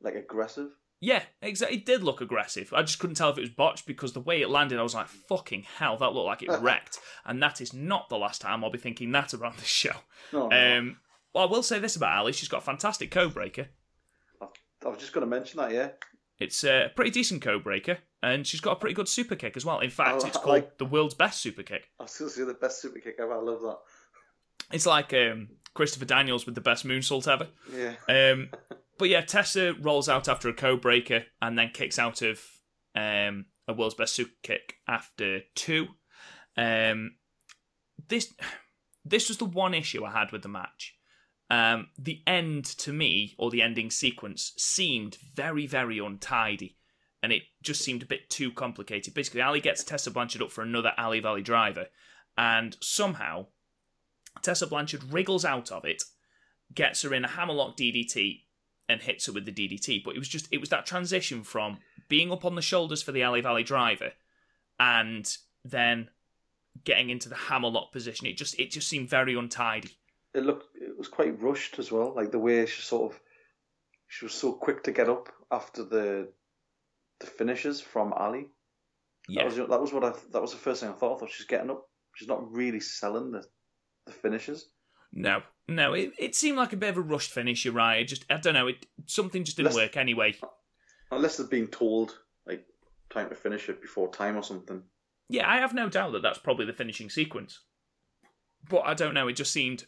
like 0.00 0.14
aggressive. 0.14 0.70
Yeah, 1.00 1.22
exactly. 1.42 1.78
It 1.78 1.86
did 1.86 2.02
look 2.02 2.20
aggressive. 2.20 2.72
I 2.72 2.82
just 2.82 2.98
couldn't 2.98 3.16
tell 3.16 3.30
if 3.30 3.38
it 3.38 3.42
was 3.42 3.50
botched 3.50 3.86
because 3.86 4.12
the 4.12 4.20
way 4.20 4.40
it 4.40 4.48
landed, 4.48 4.78
I 4.78 4.82
was 4.82 4.94
like, 4.94 5.08
"Fucking 5.08 5.64
hell!" 5.78 5.96
That 5.98 6.14
looked 6.14 6.26
like 6.26 6.42
it 6.42 6.50
wrecked. 6.60 6.98
And 7.24 7.42
that 7.42 7.60
is 7.60 7.74
not 7.74 8.08
the 8.08 8.16
last 8.16 8.40
time 8.40 8.64
I'll 8.64 8.70
be 8.70 8.78
thinking 8.78 9.12
that 9.12 9.34
around 9.34 9.58
this 9.58 9.66
show. 9.66 9.96
No, 10.32 10.48
no. 10.48 10.78
Um, 10.78 10.96
well, 11.34 11.46
I 11.46 11.50
will 11.50 11.62
say 11.62 11.78
this 11.78 11.96
about 11.96 12.14
Allie: 12.16 12.32
she's 12.32 12.48
got 12.48 12.58
a 12.58 12.64
fantastic 12.64 13.10
code 13.10 13.34
breaker. 13.34 13.68
I 14.40 14.88
was 14.88 14.98
just 14.98 15.12
going 15.12 15.28
to 15.28 15.30
mention 15.30 15.58
that. 15.58 15.72
Yeah, 15.72 15.90
It's 16.38 16.62
a 16.64 16.90
pretty 16.94 17.10
decent 17.10 17.42
code 17.42 17.64
breaker, 17.64 17.98
and 18.22 18.46
she's 18.46 18.60
got 18.60 18.72
a 18.72 18.76
pretty 18.76 18.94
good 18.94 19.08
super 19.08 19.34
kick 19.36 19.56
as 19.56 19.64
well. 19.64 19.80
In 19.80 19.90
fact, 19.90 20.24
I 20.24 20.28
it's 20.28 20.36
like- 20.44 20.44
called 20.64 20.78
the 20.78 20.84
world's 20.86 21.14
best 21.14 21.40
super 21.40 21.62
kick. 21.62 21.88
I 22.00 22.04
was 22.04 22.16
going 22.16 22.30
to 22.30 22.36
say 22.36 22.44
the 22.44 22.54
best 22.54 22.80
super 22.80 22.98
kick 22.98 23.16
ever. 23.20 23.32
I 23.34 23.40
love 23.40 23.60
that. 23.62 23.78
It's 24.72 24.86
like 24.86 25.12
um, 25.14 25.48
Christopher 25.74 26.06
Daniels 26.06 26.44
with 26.46 26.54
the 26.56 26.60
best 26.60 26.84
moonsault 26.86 27.28
ever. 27.28 27.48
Yeah, 27.72 27.94
Um, 28.08 28.50
but 28.98 29.08
yeah, 29.08 29.20
Tessa 29.20 29.74
rolls 29.80 30.08
out 30.08 30.28
after 30.28 30.48
a 30.48 30.54
code 30.54 30.80
breaker 30.80 31.24
and 31.40 31.56
then 31.58 31.70
kicks 31.72 31.98
out 31.98 32.22
of 32.22 32.40
um, 32.94 33.44
a 33.68 33.72
world's 33.74 33.94
best 33.94 34.14
super 34.14 34.32
kick 34.42 34.76
after 34.88 35.40
two. 35.54 35.86
Um, 36.56 37.12
this 38.08 38.34
this 39.04 39.28
was 39.28 39.38
the 39.38 39.44
one 39.44 39.74
issue 39.74 40.04
I 40.04 40.10
had 40.10 40.32
with 40.32 40.42
the 40.42 40.48
match. 40.48 40.94
Um, 41.48 41.88
the 41.96 42.22
end 42.26 42.64
to 42.78 42.92
me, 42.92 43.36
or 43.38 43.50
the 43.52 43.62
ending 43.62 43.90
sequence, 43.90 44.52
seemed 44.56 45.16
very, 45.34 45.66
very 45.68 45.98
untidy, 46.00 46.76
and 47.26 47.32
it 47.32 47.42
just 47.60 47.82
seemed 47.82 48.04
a 48.04 48.06
bit 48.06 48.30
too 48.30 48.52
complicated. 48.52 49.12
Basically, 49.12 49.40
Allie 49.40 49.60
gets 49.60 49.82
Tessa 49.82 50.12
Blanchard 50.12 50.42
up 50.42 50.52
for 50.52 50.62
another 50.62 50.92
Ali 50.96 51.18
Valley 51.18 51.42
driver, 51.42 51.86
and 52.38 52.76
somehow 52.80 53.46
Tessa 54.42 54.64
Blanchard 54.64 55.12
wriggles 55.12 55.44
out 55.44 55.72
of 55.72 55.84
it, 55.84 56.04
gets 56.72 57.02
her 57.02 57.12
in 57.12 57.24
a 57.24 57.28
hammerlock 57.28 57.76
DDT, 57.76 58.42
and 58.88 59.02
hits 59.02 59.26
her 59.26 59.32
with 59.32 59.44
the 59.44 59.50
DDT. 59.50 60.04
But 60.04 60.14
it 60.14 60.20
was 60.20 60.28
just 60.28 60.46
it 60.52 60.60
was 60.60 60.68
that 60.68 60.86
transition 60.86 61.42
from 61.42 61.78
being 62.08 62.30
up 62.30 62.44
on 62.44 62.54
the 62.54 62.62
shoulders 62.62 63.02
for 63.02 63.10
the 63.10 63.24
Ali 63.24 63.40
Valley 63.40 63.64
driver, 63.64 64.12
and 64.78 65.28
then 65.64 66.10
getting 66.84 67.10
into 67.10 67.28
the 67.28 67.34
hammerlock 67.34 67.90
position. 67.90 68.28
It 68.28 68.36
just 68.36 68.56
it 68.60 68.70
just 68.70 68.86
seemed 68.86 69.10
very 69.10 69.34
untidy. 69.34 69.98
it 70.32 70.44
looked. 70.44 70.76
It 70.76 70.96
was 70.96 71.08
quite 71.08 71.42
rushed 71.42 71.80
as 71.80 71.90
well. 71.90 72.14
Like 72.14 72.30
the 72.30 72.38
way 72.38 72.64
she 72.66 72.82
sort 72.82 73.12
of, 73.12 73.20
she 74.06 74.24
was 74.24 74.32
so 74.32 74.52
quick 74.52 74.84
to 74.84 74.92
get 74.92 75.08
up 75.08 75.28
after 75.50 75.82
the, 75.82 76.28
the 77.20 77.26
finishes 77.26 77.80
from 77.80 78.12
Allie. 78.18 78.46
Yeah, 79.28 79.42
That 79.42 79.46
was 79.58 79.68
that 79.70 79.80
was 79.80 79.92
what 79.92 80.04
I 80.04 80.12
that 80.32 80.42
was 80.42 80.52
the 80.52 80.58
first 80.58 80.80
thing 80.80 80.90
I 80.90 80.92
thought. 80.92 81.16
I 81.16 81.20
thought 81.20 81.30
she's 81.30 81.46
getting 81.46 81.70
up. 81.70 81.88
She's 82.14 82.28
not 82.28 82.50
really 82.52 82.80
selling 82.80 83.32
the, 83.32 83.44
the 84.06 84.12
finishes. 84.12 84.68
no, 85.12 85.42
no. 85.68 85.94
It 85.94 86.12
it 86.18 86.34
seemed 86.36 86.56
like 86.56 86.72
a 86.72 86.76
bit 86.76 86.90
of 86.90 86.96
a 86.96 87.00
rushed 87.02 87.32
finish. 87.32 87.64
You're 87.64 87.74
right. 87.74 88.00
It 88.00 88.04
just 88.08 88.24
I 88.30 88.36
don't 88.36 88.54
know. 88.54 88.68
It 88.68 88.86
something 89.06 89.44
just 89.44 89.56
didn't 89.56 89.74
Let's- 89.74 89.76
work 89.76 89.96
anyway. 89.96 90.36
Unless 91.10 91.36
they've 91.36 91.50
been 91.50 91.68
told 91.68 92.18
like 92.46 92.66
time 93.10 93.28
to 93.28 93.34
finish 93.34 93.68
it 93.68 93.80
before 93.82 94.12
time 94.12 94.36
or 94.36 94.42
something. 94.42 94.82
Yeah, 95.28 95.50
I 95.50 95.56
have 95.58 95.74
no 95.74 95.88
doubt 95.88 96.12
that 96.12 96.22
that's 96.22 96.38
probably 96.38 96.66
the 96.66 96.72
finishing 96.72 97.10
sequence. 97.10 97.60
But 98.68 98.82
I 98.84 98.94
don't 98.94 99.14
know. 99.14 99.26
It 99.28 99.34
just 99.36 99.52
seemed 99.52 99.86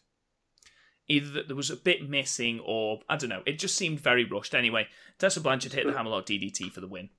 either 1.09 1.31
that 1.31 1.47
there 1.49 1.57
was 1.57 1.71
a 1.71 1.77
bit 1.77 2.09
missing, 2.09 2.61
or 2.65 3.01
I 3.09 3.17
don't 3.17 3.31
know. 3.31 3.43
It 3.47 3.59
just 3.59 3.77
seemed 3.77 4.01
very 4.01 4.25
rushed. 4.25 4.55
Anyway, 4.55 4.89
Tessa 5.19 5.41
Blanchard 5.41 5.73
hit 5.73 5.87
the 5.87 5.93
hammerlock 5.93 6.27
DDT 6.27 6.71
for 6.73 6.81
the 6.81 6.87
win. 6.89 7.11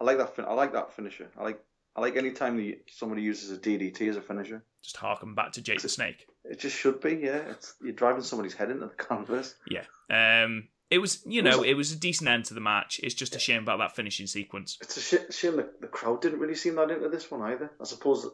I 0.00 0.04
like 0.04 0.18
that. 0.18 0.36
Fin- 0.36 0.44
I 0.46 0.52
like 0.54 0.72
that 0.72 0.92
finisher. 0.94 1.28
I 1.38 1.42
like. 1.42 1.60
I 1.94 2.00
like 2.02 2.16
any 2.16 2.32
time 2.32 2.58
the, 2.58 2.78
somebody 2.92 3.22
uses 3.22 3.50
a 3.50 3.58
DDT 3.58 4.06
as 4.10 4.16
a 4.16 4.20
finisher. 4.20 4.62
Just 4.82 4.98
harken 4.98 5.34
back 5.34 5.52
to 5.52 5.62
Jake 5.62 5.80
the 5.80 5.88
Snake. 5.88 6.26
It 6.44 6.60
just 6.60 6.76
should 6.76 7.00
be. 7.00 7.14
Yeah, 7.22 7.36
it's, 7.50 7.74
you're 7.82 7.94
driving 7.94 8.22
somebody's 8.22 8.52
head 8.52 8.70
into 8.70 8.86
the 8.86 9.02
canvas. 9.02 9.54
Yeah. 9.70 9.84
Um. 10.10 10.68
It 10.88 10.98
was, 10.98 11.20
you 11.26 11.42
know, 11.42 11.64
it- 11.64 11.70
it 11.70 11.74
was 11.74 11.90
a 11.92 11.96
decent 11.96 12.28
end 12.28 12.44
to 12.44 12.54
the 12.54 12.60
match. 12.60 13.00
It's 13.02 13.14
just 13.14 13.34
a 13.34 13.38
shame 13.40 13.62
about 13.62 13.78
that 13.78 13.96
finishing 13.96 14.26
sequence. 14.28 14.78
It's 14.80 14.96
a 14.96 15.00
sh- 15.00 15.34
shame 15.34 15.56
that 15.56 15.80
the 15.80 15.88
crowd 15.88 16.22
didn't 16.22 16.38
really 16.38 16.54
seem 16.54 16.76
that 16.76 16.90
into 16.92 17.08
this 17.08 17.28
one 17.30 17.42
either. 17.42 17.72
I 17.80 17.84
suppose 17.84 18.28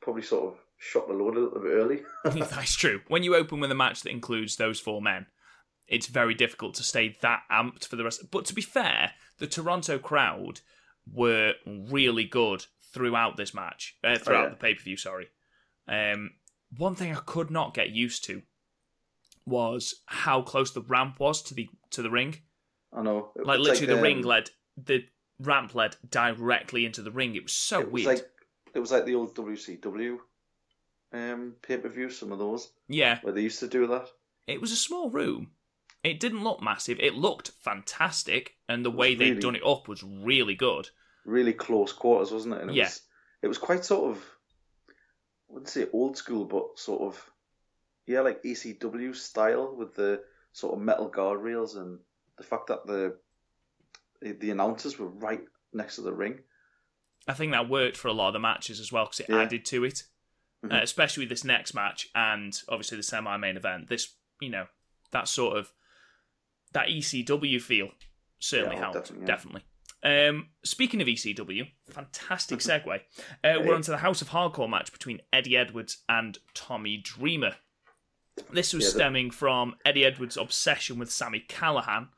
probably 0.00 0.22
sort 0.22 0.52
of 0.52 0.58
shot 0.78 1.08
the 1.08 1.14
load 1.14 1.36
a 1.36 1.40
little 1.40 1.60
bit 1.60 1.72
early. 1.72 2.02
That's 2.24 2.74
true. 2.74 3.00
When 3.08 3.22
you 3.22 3.34
open 3.36 3.60
with 3.60 3.70
a 3.70 3.74
match 3.74 4.02
that 4.02 4.10
includes 4.10 4.56
those 4.56 4.80
four 4.80 5.00
men, 5.00 5.26
it's 5.90 6.06
very 6.06 6.32
difficult 6.34 6.74
to 6.76 6.82
stay 6.82 7.16
that 7.20 7.42
amped 7.50 7.84
for 7.86 7.96
the 7.96 8.04
rest. 8.04 8.30
But 8.30 8.46
to 8.46 8.54
be 8.54 8.62
fair, 8.62 9.12
the 9.38 9.46
Toronto 9.46 9.98
crowd 9.98 10.60
were 11.12 11.54
really 11.66 12.24
good 12.24 12.64
throughout 12.94 13.36
this 13.36 13.52
match, 13.52 13.96
uh, 14.02 14.16
throughout 14.16 14.44
yeah. 14.44 14.48
the 14.50 14.56
pay 14.56 14.74
per 14.74 14.82
view. 14.82 14.96
Sorry. 14.96 15.28
Um, 15.88 16.30
one 16.78 16.94
thing 16.94 17.14
I 17.14 17.20
could 17.20 17.50
not 17.50 17.74
get 17.74 17.90
used 17.90 18.24
to 18.26 18.42
was 19.44 19.96
how 20.06 20.42
close 20.42 20.70
the 20.72 20.82
ramp 20.82 21.18
was 21.18 21.42
to 21.42 21.54
the 21.54 21.68
to 21.90 22.02
the 22.02 22.10
ring. 22.10 22.36
I 22.92 23.02
know. 23.02 23.32
It- 23.36 23.46
Like 23.46 23.58
literally, 23.60 23.86
the 23.86 23.96
um, 23.98 24.02
ring 24.02 24.22
led 24.22 24.50
the 24.76 25.04
ramp 25.40 25.74
led 25.74 25.96
directly 26.08 26.86
into 26.86 27.02
the 27.02 27.10
ring. 27.10 27.34
It 27.34 27.42
was 27.42 27.52
so 27.52 27.80
It 27.80 27.90
was 27.90 28.04
weird. 28.04 28.18
like 28.18 28.26
it 28.74 28.78
was 28.78 28.92
like 28.92 29.04
the 29.06 29.16
old 29.16 29.34
WCW 29.34 30.18
um, 31.12 31.54
pay 31.62 31.76
per 31.78 31.88
view. 31.88 32.10
Some 32.10 32.30
of 32.30 32.38
those 32.38 32.70
yeah, 32.88 33.18
where 33.22 33.32
they 33.32 33.42
used 33.42 33.60
to 33.60 33.68
do 33.68 33.86
that. 33.88 34.06
it 34.46 34.60
was 34.60 34.70
a 34.70 34.76
small 34.76 35.10
room. 35.10 35.50
It 36.02 36.18
didn't 36.20 36.42
look 36.44 36.62
massive. 36.62 36.98
It 36.98 37.14
looked 37.14 37.50
fantastic, 37.62 38.54
and 38.68 38.84
the 38.84 38.90
way 38.90 39.14
they'd 39.14 39.40
done 39.40 39.56
it 39.56 39.66
up 39.66 39.86
was 39.86 40.02
really 40.02 40.54
good. 40.54 40.88
Really 41.24 41.52
close 41.52 41.92
quarters, 41.92 42.32
wasn't 42.32 42.54
it? 42.54 42.62
And 42.62 42.70
it 42.70 42.76
Yeah. 42.76 42.84
was 42.84 43.02
it 43.42 43.48
was 43.48 43.58
quite 43.58 43.84
sort 43.84 44.10
of 44.16 44.24
I 44.88 45.52
wouldn't 45.54 45.68
say 45.68 45.86
old 45.92 46.16
school, 46.16 46.44
but 46.44 46.78
sort 46.78 47.02
of 47.02 47.30
yeah, 48.06 48.20
like 48.20 48.42
ECW 48.42 49.14
style 49.14 49.74
with 49.76 49.94
the 49.94 50.24
sort 50.52 50.74
of 50.74 50.80
metal 50.80 51.10
guardrails 51.10 51.76
and 51.76 51.98
the 52.36 52.42
fact 52.44 52.68
that 52.68 52.86
the 52.86 53.18
the, 54.22 54.50
announcers 54.50 54.98
were 54.98 55.08
right 55.08 55.42
next 55.72 55.96
to 55.96 56.02
the 56.02 56.12
ring. 56.12 56.40
I 57.26 57.32
think 57.32 57.52
that 57.52 57.70
worked 57.70 57.96
for 57.96 58.08
a 58.08 58.12
lot 58.12 58.28
of 58.28 58.32
the 58.34 58.38
matches 58.38 58.78
as 58.80 58.92
well 58.92 59.04
because 59.06 59.20
it 59.20 59.30
Yeah. 59.30 59.40
added 59.40 59.64
to 59.66 59.84
it, 59.84 60.04
Mhm. 60.62 60.72
uh, 60.74 60.82
especially 60.82 61.24
this 61.24 61.42
next 61.42 61.72
match 61.72 62.08
and 62.14 62.62
obviously 62.68 62.98
the 62.98 63.02
semi-main 63.02 63.56
event. 63.56 63.88
This, 63.88 64.14
you 64.40 64.50
know, 64.50 64.66
that 65.12 65.26
sort 65.26 65.56
of 65.56 65.72
that 66.72 66.88
ECW 66.88 67.60
feel 67.60 67.90
certainly 68.38 68.76
Yeah, 68.76 68.82
helped. 68.82 68.98
definitely, 68.98 69.26
Definitely. 69.26 69.62
Um, 70.02 70.48
speaking 70.64 71.02
of 71.02 71.08
ECW, 71.08 71.68
fantastic 71.90 72.58
segue. 72.60 73.00
Uh, 73.44 73.58
we're 73.62 73.74
onto 73.74 73.90
the 73.92 73.98
House 73.98 74.22
of 74.22 74.30
Hardcore 74.30 74.68
match 74.70 74.92
between 74.92 75.20
Eddie 75.32 75.56
Edwards 75.58 75.98
and 76.08 76.38
Tommy 76.54 76.96
Dreamer. 76.96 77.56
This 78.50 78.72
was 78.72 78.84
Yeah, 78.84 78.88
the- 78.88 78.94
stemming 78.94 79.30
from 79.30 79.74
Eddie 79.84 80.04
Edwards' 80.06 80.38
obsession 80.38 80.98
with 80.98 81.12
Sami 81.12 81.44
Callihan 81.46 82.08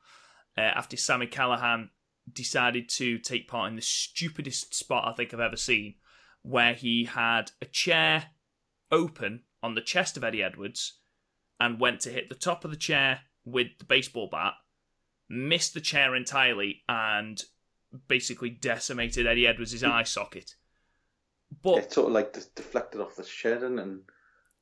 uh, 0.57 0.61
after 0.61 0.97
Sami 0.97 1.27
Callihan 1.27 1.89
decided 2.33 2.89
to 2.91 3.19
take 3.19 3.49
part 3.49 3.69
in 3.69 3.75
the 3.75 3.83
stupidest 3.83 4.75
spot 4.75 5.09
I 5.09 5.13
think 5.15 5.35
I've 5.35 5.41
ever 5.41 5.57
seen, 5.57 5.97
where 6.43 6.75
he 6.75 7.05
had 7.05 7.51
a 7.61 7.65
chair 7.67 8.27
open 8.93 9.43
on 9.61 9.75
the 9.75 9.81
chest 9.81 10.17
of 10.17 10.23
Eddie 10.23 10.43
Edwards 10.43 11.01
and 11.59 11.81
went 11.81 12.01
to 12.03 12.11
hit 12.11 12.29
the 12.29 12.35
top 12.37 12.65
of 12.65 12.71
the 12.71 12.77
chair 12.77 13.23
with 13.45 13.69
the 13.79 13.85
baseball 13.85 14.29
bat, 14.31 14.55
missed 15.29 15.75
the 15.75 15.81
chair 15.81 16.15
entirely, 16.15 16.83
and 16.89 17.43
basically 18.09 18.51
decimated 18.51 19.27
Eddie 19.27 19.47
Edwards' 19.47 19.83
eye 19.85 20.03
socket. 20.05 20.55
But 21.63 21.79
It 21.79 21.93
sort 21.93 22.07
of 22.09 22.13
like 22.15 22.33
de- 22.33 22.41
deflected 22.55 23.01
off 23.01 23.17
the 23.17 23.25
shed 23.25 23.63
and, 23.63 23.79
and 23.79 24.01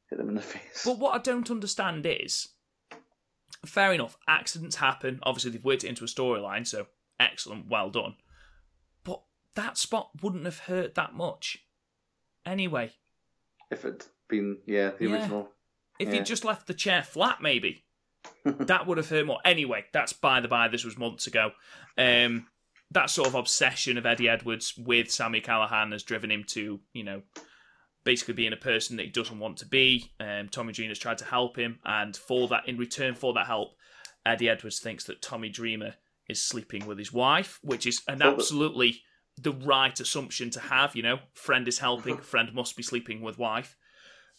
hit 0.09 0.19
them 0.19 0.29
in 0.29 0.35
the 0.35 0.43
face. 0.43 0.83
But 0.85 0.99
what 0.99 1.15
I 1.15 1.19
don't 1.23 1.51
understand 1.51 2.05
is, 2.07 2.49
fair 3.65 3.93
enough, 3.93 4.17
accidents 4.27 4.77
happen. 4.77 5.21
Obviously, 5.23 5.53
they've 5.53 5.65
worked 5.65 5.85
it 5.85 5.89
into 5.89 6.05
a 6.05 6.09
storyline, 6.09 6.67
so 6.67 6.87
excellent, 7.21 7.69
well 7.69 7.91
done. 7.91 8.17
But 9.05 9.23
that 9.55 9.79
spot 9.79 10.11
wouldn't 10.23 10.45
have 10.47 10.61
hurt 10.61 10.95
that 10.97 11.15
much. 11.15 11.59
Anyway, 12.47 12.93
if 13.71 13.85
it'd 13.85 14.07
been 14.29 14.59
yeah 14.67 14.91
the 14.99 15.07
Yeah. 15.07 15.13
original. 15.21 15.53
if 15.99 16.09
Yeah. 16.09 16.15
he'd 16.15 16.27
just 16.27 16.45
left 16.45 16.67
the 16.67 16.75
chair 16.75 17.03
flat, 17.03 17.41
maybe 17.43 17.85
that 18.45 18.87
would 18.87 18.99
have 18.99 19.09
hurt 19.09 19.27
more. 19.27 19.41
Anyway, 19.45 19.85
that's 19.93 20.13
by 20.13 20.41
the 20.41 20.49
by. 20.49 20.69
This 20.69 20.85
was 20.85 20.99
months 20.99 21.27
ago. 21.27 21.53
Um, 21.97 22.47
that 22.91 23.11
sort 23.11 23.29
of 23.29 23.35
obsession 23.35 23.97
of 23.99 24.07
Eddie 24.07 24.29
Edwards 24.29 24.75
with 24.77 25.11
Sami 25.11 25.41
Callihan 25.41 25.93
has 25.93 26.03
driven 26.03 26.31
him 26.31 26.45
to, 26.49 26.81
you 26.93 27.05
know, 27.05 27.23
basically 28.05 28.35
being 28.35 28.53
a 28.53 28.57
person 28.57 28.97
that 28.97 29.05
he 29.05 29.11
doesn't 29.11 29.39
want 29.39 29.59
to 29.59 29.67
be. 29.67 30.13
Um, 30.19 30.49
Tommy 30.49 30.73
Dreamer 30.73 30.91
has 30.91 30.99
tried 30.99 31.19
to 31.19 31.25
help 31.25 31.57
him, 31.57 31.79
and 31.85 32.17
for 32.17 32.49
that, 32.49 32.67
in 32.67 32.79
return 32.79 33.15
for 33.15 33.33
that 33.35 33.47
help, 33.47 33.75
Eddie 34.27 34.49
Edwards 34.49 34.81
thinks 34.81 35.05
that 35.05 35.23
Tommy 35.23 35.49
Dreamer 35.49 35.95
is 36.29 36.43
sleeping 36.43 36.87
with 36.87 36.99
his 36.99 37.13
wife, 37.13 37.59
which 37.63 37.87
is 37.87 38.03
an 38.09 38.23
absolutely 38.23 39.03
the 39.41 39.53
right 39.53 39.99
assumption 39.99 40.51
to 40.51 40.61
have. 40.61 40.97
You 40.97 41.03
know, 41.03 41.19
friend 41.35 41.67
is 41.69 41.79
helping, 41.79 42.19
friend 42.19 42.53
must 42.55 42.77
be 42.77 42.83
sleeping 42.83 43.21
with 43.21 43.39
wife. 43.39 43.77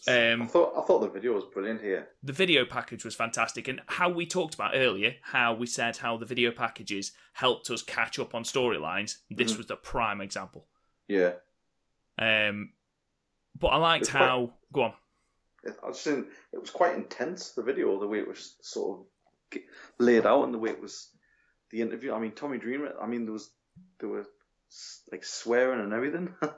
I 0.08 0.32
Um, 0.32 0.48
thought 0.48 0.74
I 0.76 0.82
thought 0.82 1.00
the 1.02 1.10
video 1.10 1.34
was 1.34 1.44
brilliant 1.46 1.82
here. 1.82 2.10
the 2.24 2.34
video 2.34 2.66
package 2.66 3.06
was 3.06 3.14
fantastic 3.16 3.68
and 3.68 3.82
how 3.88 4.10
we 4.10 4.26
talked 4.26 4.56
about 4.56 4.72
earlier 4.76 5.16
how 5.22 5.54
we 5.54 5.68
said 5.68 5.98
how 5.98 6.18
the 6.18 6.26
video 6.26 6.52
packages 6.52 7.12
helped 7.34 7.70
us 7.70 7.84
catch 7.84 8.18
up 8.18 8.34
on 8.34 8.44
storylines 8.44 9.18
this 9.30 9.54
Mhm. 9.54 9.58
was 9.58 9.66
the 9.68 9.76
prime 9.76 10.20
example 10.22 10.68
Yeah, 11.08 11.34
um 12.18 12.74
but 13.60 13.68
i 13.68 13.78
liked 13.78 14.10
quite- 14.10 14.20
how 14.20 14.54
go 14.74 14.82
on 14.84 14.94
it, 15.64 15.78
I 15.84 15.88
was 15.90 16.00
saying 16.00 16.28
it 16.52 16.58
was 16.60 16.72
quite 16.72 16.96
intense. 16.96 17.52
The 17.52 17.62
video, 17.62 18.00
the 18.00 18.08
way 18.08 18.18
it 18.18 18.28
was 18.28 18.56
sort 18.62 19.02
of 19.54 19.62
laid 20.00 20.26
out, 20.26 20.44
and 20.46 20.52
the 20.52 20.58
way 20.58 20.72
it 20.72 20.82
was 20.82 21.12
the 21.70 21.82
interview. 21.82 22.14
I 22.14 22.20
mean, 22.20 22.32
Tommy 22.32 22.58
Dreamer. 22.58 22.96
I 23.00 23.06
mean, 23.06 23.26
there 23.26 23.34
was 23.34 23.52
there 24.00 24.10
were 24.10 24.26
like 25.12 25.24
swearing 25.24 25.80
and 25.80 25.94
everything. 25.94 26.34
Do 26.42 26.50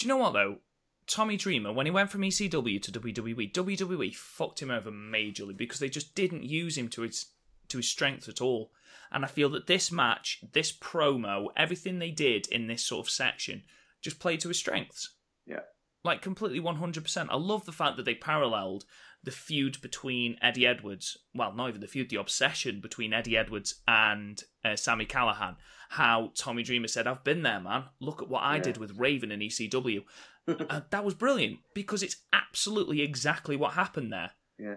you 0.00 0.08
know 0.08 0.16
what 0.16 0.32
though? 0.32 0.58
Tommy 1.06 1.36
Dreamer, 1.36 1.72
when 1.72 1.86
he 1.86 1.92
went 1.92 2.10
from 2.10 2.22
ECW 2.22 2.82
to 2.82 2.92
WWE, 2.92 3.52
WWE 3.52 4.14
fucked 4.14 4.60
him 4.60 4.70
over 4.70 4.90
majorly 4.90 5.56
because 5.56 5.78
they 5.78 5.88
just 5.88 6.14
didn't 6.14 6.42
use 6.44 6.76
him 6.76 6.88
to 6.88 7.02
his 7.02 7.26
to 7.68 7.78
his 7.78 7.88
strengths 7.88 8.28
at 8.28 8.40
all. 8.40 8.70
And 9.10 9.24
I 9.24 9.28
feel 9.28 9.48
that 9.50 9.66
this 9.66 9.90
match, 9.92 10.40
this 10.52 10.72
promo, 10.76 11.46
everything 11.56 11.98
they 11.98 12.10
did 12.10 12.46
in 12.48 12.66
this 12.66 12.82
sort 12.84 13.06
of 13.06 13.10
section, 13.10 13.62
just 14.02 14.18
played 14.18 14.40
to 14.40 14.48
his 14.48 14.58
strengths. 14.58 15.14
yeah, 15.46 15.60
Like 16.04 16.22
completely 16.22 16.60
100%. 16.60 17.26
I 17.30 17.36
love 17.36 17.64
the 17.66 17.72
fact 17.72 17.96
that 17.96 18.04
they 18.04 18.14
paralleled 18.16 18.84
the 19.22 19.30
feud 19.32 19.80
between 19.80 20.36
Eddie 20.42 20.66
Edwards, 20.66 21.16
well, 21.34 21.52
not 21.52 21.68
even 21.68 21.80
the 21.80 21.86
feud, 21.88 22.10
the 22.10 22.16
obsession 22.20 22.80
between 22.80 23.12
Eddie 23.12 23.36
Edwards 23.36 23.76
and 23.88 24.42
uh, 24.64 24.76
Sami 24.76 25.06
Callihan. 25.06 25.56
How 25.90 26.30
Tommy 26.36 26.62
Dreamer 26.64 26.88
said, 26.88 27.06
I've 27.08 27.24
been 27.24 27.42
there, 27.42 27.60
man. 27.60 27.84
Look 28.00 28.22
at 28.22 28.28
what 28.28 28.42
I 28.42 28.56
Yeah. 28.56 28.62
did 28.62 28.76
with 28.78 28.98
Raven 28.98 29.30
and 29.32 29.42
ECW. 29.42 30.02
uh, 30.70 30.80
that 30.90 31.04
was 31.04 31.14
brilliant 31.14 31.58
because 31.74 32.02
it's 32.02 32.16
absolutely 32.32 33.02
exactly 33.02 33.56
what 33.56 33.72
happened 33.72 34.12
there. 34.12 34.30
yeah. 34.58 34.76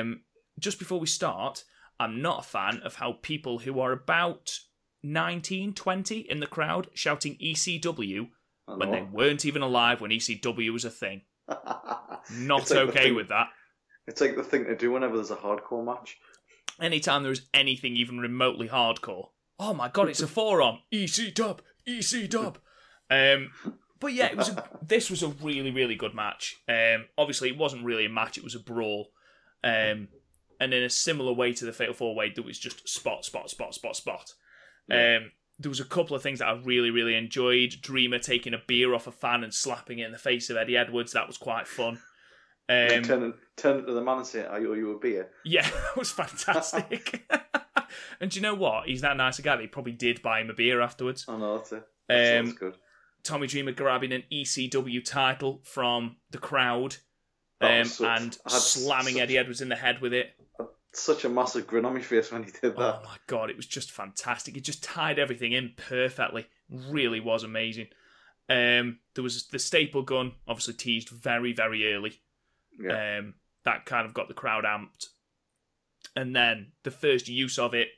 Um, 0.00 0.22
just 0.58 0.78
before 0.78 1.00
we 1.00 1.06
start, 1.06 1.64
I'm 2.00 2.22
not 2.22 2.40
a 2.40 2.48
fan 2.48 2.80
of 2.84 2.96
how 2.96 3.12
people 3.22 3.58
who 3.60 3.80
are 3.80 3.92
about 3.92 4.58
19, 5.02 5.74
20 5.74 6.18
in 6.18 6.40
the 6.40 6.46
crowd 6.46 6.88
shouting 6.94 7.36
ECW 7.36 8.28
I 8.68 8.74
when 8.76 8.90
they 8.90 9.02
weren't 9.02 9.44
even 9.44 9.62
alive 9.62 10.00
when 10.00 10.10
ECW 10.10 10.72
was 10.72 10.84
a 10.84 10.90
thing. 10.90 11.22
Not 11.48 12.70
like 12.70 12.78
okay 12.78 13.02
thing- 13.04 13.14
with 13.14 13.28
that. 13.28 13.48
It's 14.06 14.20
like 14.20 14.36
the 14.36 14.44
thing 14.44 14.64
to 14.66 14.76
do 14.76 14.92
whenever 14.92 15.16
there's 15.16 15.32
a 15.32 15.36
hardcore 15.36 15.84
match. 15.84 16.16
Anytime 16.80 17.22
there 17.22 17.32
is 17.32 17.46
anything 17.52 17.96
even 17.96 18.18
remotely 18.18 18.68
hardcore, 18.68 19.30
oh 19.58 19.74
my 19.74 19.88
god, 19.88 20.08
it's 20.08 20.22
a 20.22 20.28
forearm. 20.28 20.78
EC 20.92 21.34
dub, 21.34 21.62
EC 21.86 22.28
dub. 22.28 22.58
Um, 23.08 23.52
but 24.06 24.14
yeah, 24.14 24.26
it 24.26 24.36
was. 24.36 24.50
A, 24.50 24.64
this 24.82 25.10
was 25.10 25.24
a 25.24 25.28
really, 25.28 25.72
really 25.72 25.96
good 25.96 26.14
match. 26.14 26.56
Um, 26.68 27.06
obviously, 27.18 27.48
it 27.48 27.58
wasn't 27.58 27.84
really 27.84 28.04
a 28.06 28.08
match; 28.08 28.38
it 28.38 28.44
was 28.44 28.54
a 28.54 28.60
brawl. 28.60 29.10
Um, 29.64 30.06
and 30.60 30.72
in 30.72 30.84
a 30.84 30.88
similar 30.90 31.32
way 31.32 31.52
to 31.54 31.64
the 31.64 31.72
Fatal 31.72 31.92
Four 31.92 32.14
Way, 32.14 32.30
there 32.32 32.44
was 32.44 32.56
just 32.58 32.88
spot, 32.88 33.24
spot, 33.24 33.50
spot, 33.50 33.74
spot, 33.74 33.96
spot. 33.96 34.34
Um, 34.88 35.32
there 35.58 35.68
was 35.68 35.80
a 35.80 35.84
couple 35.84 36.14
of 36.14 36.22
things 36.22 36.38
that 36.38 36.46
I 36.46 36.52
really, 36.62 36.90
really 36.90 37.16
enjoyed. 37.16 37.74
Dreamer 37.80 38.20
taking 38.20 38.54
a 38.54 38.62
beer 38.64 38.94
off 38.94 39.08
a 39.08 39.12
fan 39.12 39.42
and 39.42 39.52
slapping 39.52 39.98
it 39.98 40.06
in 40.06 40.12
the 40.12 40.18
face 40.18 40.48
of 40.50 40.56
Eddie 40.56 40.76
Edwards. 40.76 41.12
That 41.14 41.26
was 41.26 41.36
quite 41.36 41.66
fun. 41.66 42.00
Um, 42.68 43.02
turn, 43.02 43.34
turn 43.56 43.84
to 43.86 43.92
the 43.92 44.02
man 44.02 44.18
and 44.18 44.26
say, 44.26 44.46
"I 44.46 44.58
owe 44.58 44.74
you 44.74 44.92
a 44.92 44.98
beer." 45.00 45.30
yeah, 45.44 45.62
that 45.68 45.96
was 45.96 46.12
fantastic. 46.12 47.28
and 48.20 48.30
do 48.30 48.36
you 48.36 48.42
know 48.42 48.54
what? 48.54 48.86
He's 48.86 49.00
that 49.00 49.16
nice 49.16 49.40
a 49.40 49.42
guy 49.42 49.56
that 49.56 49.62
he 49.62 49.68
probably 49.68 49.92
did 49.92 50.22
buy 50.22 50.40
him 50.40 50.50
a 50.50 50.54
beer 50.54 50.80
afterwards. 50.80 51.24
I 51.28 51.36
know 51.36 51.56
that's 51.56 51.72
it. 51.72 51.82
That 52.08 52.38
Um, 52.38 52.46
sounds 52.46 52.58
good. 52.58 52.76
Tommy 53.26 53.46
Dreamer 53.46 53.72
grabbing 53.72 54.12
an 54.12 54.22
ECW 54.32 55.04
title 55.04 55.60
from 55.64 56.16
the 56.30 56.38
crowd 56.38 56.96
um, 57.60 57.70
and 57.70 58.38
slamming 58.48 59.14
such- 59.14 59.22
Eddie 59.22 59.38
Edwards 59.38 59.60
in 59.60 59.68
the 59.68 59.76
head 59.76 60.00
with 60.00 60.12
it. 60.12 60.32
Such 60.92 61.24
a 61.26 61.28
massive 61.28 61.66
grin 61.66 61.84
on 61.84 61.92
my 61.92 62.00
face 62.00 62.32
when 62.32 62.44
he 62.44 62.50
did 62.50 62.74
that. 62.76 62.78
Oh 62.78 63.00
my 63.04 63.16
god, 63.26 63.50
it 63.50 63.56
was 63.56 63.66
just 63.66 63.90
fantastic. 63.90 64.56
It 64.56 64.62
just 64.62 64.82
tied 64.82 65.18
everything 65.18 65.52
in 65.52 65.72
perfectly. 65.76 66.46
Really 66.70 67.20
was 67.20 67.42
amazing. 67.44 67.88
Um, 68.48 69.00
there 69.14 69.24
was 69.24 69.46
the 69.48 69.58
staple 69.58 70.02
gun, 70.02 70.32
obviously 70.48 70.72
teased 70.74 71.10
very, 71.10 71.52
very 71.52 71.92
early. 71.92 72.20
yeah. 72.80 73.18
Um, 73.18 73.34
that 73.64 73.84
kind 73.84 74.06
of 74.06 74.14
got 74.14 74.28
the 74.28 74.34
crowd 74.34 74.64
amped. 74.64 75.08
And 76.14 76.34
then 76.34 76.72
the 76.84 76.90
first 76.92 77.28
use 77.28 77.58
of 77.58 77.74
it, 77.74 77.88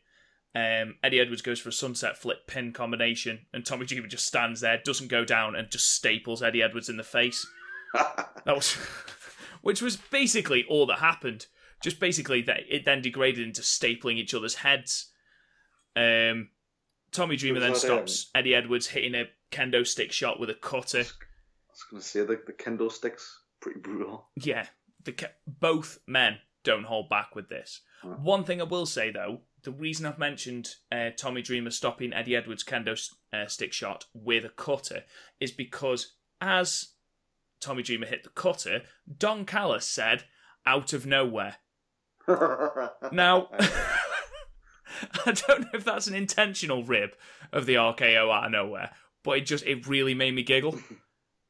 um, 0.54 0.96
Eddie 1.02 1.20
Edwards 1.20 1.42
goes 1.42 1.60
for 1.60 1.68
a 1.68 1.72
sunset 1.72 2.16
flip 2.16 2.46
pin 2.46 2.72
combination, 2.72 3.46
and 3.52 3.64
Tommy 3.64 3.86
Dreamer 3.86 4.08
just 4.08 4.26
stands 4.26 4.60
there, 4.60 4.80
doesn't 4.84 5.08
go 5.08 5.24
down, 5.24 5.54
and 5.54 5.70
just 5.70 5.92
staples 5.92 6.42
Eddie 6.42 6.62
Edwards 6.62 6.88
in 6.88 6.96
the 6.96 7.04
face. 7.04 7.46
That 8.44 8.54
was, 8.54 8.72
which 9.62 9.82
was 9.82 9.96
basically 9.96 10.64
all 10.68 10.86
that 10.86 10.98
happened. 10.98 11.46
Just 11.82 12.00
basically 12.00 12.42
that 12.42 12.60
it 12.68 12.84
then 12.84 13.02
degraded 13.02 13.46
into 13.46 13.62
stapling 13.62 14.16
each 14.16 14.34
other's 14.34 14.56
heads. 14.56 15.10
Um, 15.96 16.50
Tommy 17.12 17.36
Dreamer 17.36 17.60
then 17.60 17.72
that, 17.72 17.84
um, 17.90 18.06
stops 18.06 18.30
Eddie 18.34 18.54
Edwards 18.54 18.88
hitting 18.88 19.14
a 19.14 19.24
kendo 19.50 19.86
stick 19.86 20.12
shot 20.12 20.38
with 20.38 20.50
a 20.50 20.54
cutter. 20.54 21.00
I 21.00 21.72
was 21.72 21.84
going 21.90 22.02
to 22.02 22.06
say 22.06 22.20
the 22.20 22.40
the 22.46 22.52
kendo 22.52 22.90
sticks 22.92 23.42
pretty 23.60 23.80
brutal. 23.80 24.28
yeah, 24.36 24.66
the 25.04 25.30
both 25.46 25.98
men 26.06 26.38
don't 26.64 26.84
hold 26.84 27.08
back 27.08 27.34
with 27.34 27.48
this. 27.48 27.80
One 28.02 28.44
thing 28.44 28.60
I 28.60 28.64
will 28.64 28.86
say 28.86 29.10
though, 29.10 29.40
the 29.62 29.72
reason 29.72 30.06
I've 30.06 30.18
mentioned 30.18 30.76
uh, 30.92 31.10
Tommy 31.16 31.42
Dreamer 31.42 31.70
stopping 31.70 32.12
Eddie 32.12 32.36
Edwards' 32.36 32.64
kendo 32.64 32.96
uh, 33.32 33.46
stick 33.46 33.72
shot 33.72 34.06
with 34.14 34.44
a 34.44 34.50
cutter 34.50 35.04
is 35.40 35.52
because 35.52 36.14
as 36.40 36.92
Tommy 37.60 37.82
Dreamer 37.82 38.06
hit 38.06 38.22
the 38.22 38.30
cutter, 38.30 38.82
Don 39.18 39.44
Callis 39.44 39.86
said, 39.86 40.24
"Out 40.66 40.92
of 40.92 41.06
nowhere." 41.06 41.56
Now, 43.10 43.48
I 45.24 45.32
don't 45.32 45.60
know 45.60 45.68
if 45.74 45.84
that's 45.84 46.06
an 46.06 46.14
intentional 46.14 46.84
rib 46.84 47.10
of 47.52 47.66
the 47.66 47.74
RKO 47.74 48.30
out 48.32 48.46
of 48.46 48.52
nowhere, 48.52 48.90
but 49.22 49.38
it 49.38 49.46
just 49.46 49.64
it 49.66 49.86
really 49.86 50.14
made 50.14 50.34
me 50.34 50.42
giggle. 50.42 50.78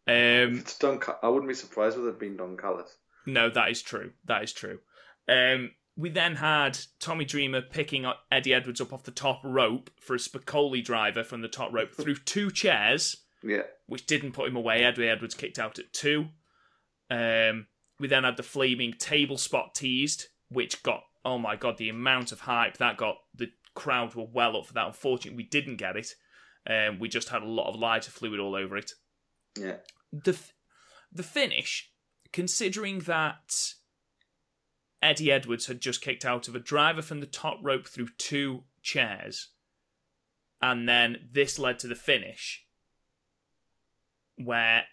Um, 0.06 0.60
it's 0.60 0.78
Don. 0.78 0.98
I 1.22 1.28
wouldn't 1.28 1.50
be 1.50 1.54
surprised 1.54 1.98
with 1.98 2.08
it 2.08 2.18
being 2.18 2.38
Don 2.38 2.56
Callis. 2.56 2.96
No, 3.26 3.50
that 3.50 3.70
is 3.70 3.82
true. 3.82 4.12
That 4.24 4.42
is 4.42 4.54
true. 4.54 4.78
Um, 5.28 5.72
we 5.98 6.08
then 6.08 6.36
had 6.36 6.78
Tommy 7.00 7.26
Dreamer 7.26 7.60
picking 7.60 8.06
up 8.06 8.20
Eddie 8.32 8.54
Edwards 8.54 8.80
up 8.80 8.92
off 8.92 9.02
the 9.02 9.10
top 9.10 9.40
rope 9.44 9.90
for 10.00 10.14
a 10.14 10.18
Spicoli 10.18 10.82
driver 10.82 11.22
from 11.22 11.42
the 11.42 11.48
top 11.48 11.72
rope 11.72 11.92
through 11.94 12.16
two 12.16 12.50
chairs, 12.50 13.16
Yeah, 13.42 13.64
which 13.86 14.06
didn't 14.06 14.32
put 14.32 14.48
him 14.48 14.56
away. 14.56 14.84
Eddie 14.84 15.08
Edwards 15.08 15.34
kicked 15.34 15.58
out 15.58 15.78
at 15.78 15.92
two. 15.92 16.28
Um, 17.10 17.66
we 17.98 18.08
then 18.08 18.24
had 18.24 18.36
the 18.36 18.42
flaming 18.42 18.92
table 18.92 19.36
spot 19.36 19.74
teased, 19.74 20.28
which 20.48 20.82
got 20.82 21.02
oh 21.24 21.38
my 21.38 21.56
god, 21.56 21.76
the 21.76 21.90
amount 21.90 22.32
of 22.32 22.40
hype 22.40 22.78
that 22.78 22.96
got. 22.96 23.16
The 23.34 23.50
crowd 23.74 24.14
were 24.14 24.26
well 24.32 24.56
up 24.56 24.66
for 24.66 24.72
that. 24.74 24.86
Unfortunately, 24.86 25.36
we 25.36 25.42
didn't 25.48 25.76
get 25.76 25.96
it. 25.96 26.14
Um, 26.66 26.98
we 26.98 27.08
just 27.08 27.28
had 27.28 27.42
a 27.42 27.46
lot 27.48 27.68
of 27.68 27.78
lighter 27.78 28.10
fluid 28.10 28.40
all 28.40 28.54
over 28.54 28.76
it 28.76 28.92
yeah. 29.58 29.76
the 30.12 30.32
f- 30.32 30.52
the 31.12 31.22
finish, 31.22 31.90
considering 32.32 33.00
that 33.00 33.74
Eddie 35.02 35.30
Edwards 35.30 35.66
had 35.66 35.80
just 35.80 36.00
kicked 36.00 36.24
out 36.24 36.48
of 36.48 36.54
a 36.56 36.60
driver 36.60 37.02
from 37.02 37.20
the 37.20 37.26
top 37.26 37.58
rope 37.62 37.86
through 37.86 38.08
two 38.18 38.64
chairs, 38.82 39.48
and 40.60 40.88
then 40.88 41.28
this 41.32 41.58
led 41.58 41.78
to 41.80 41.86
the 41.86 41.94
finish, 41.94 42.64
where 44.36 44.84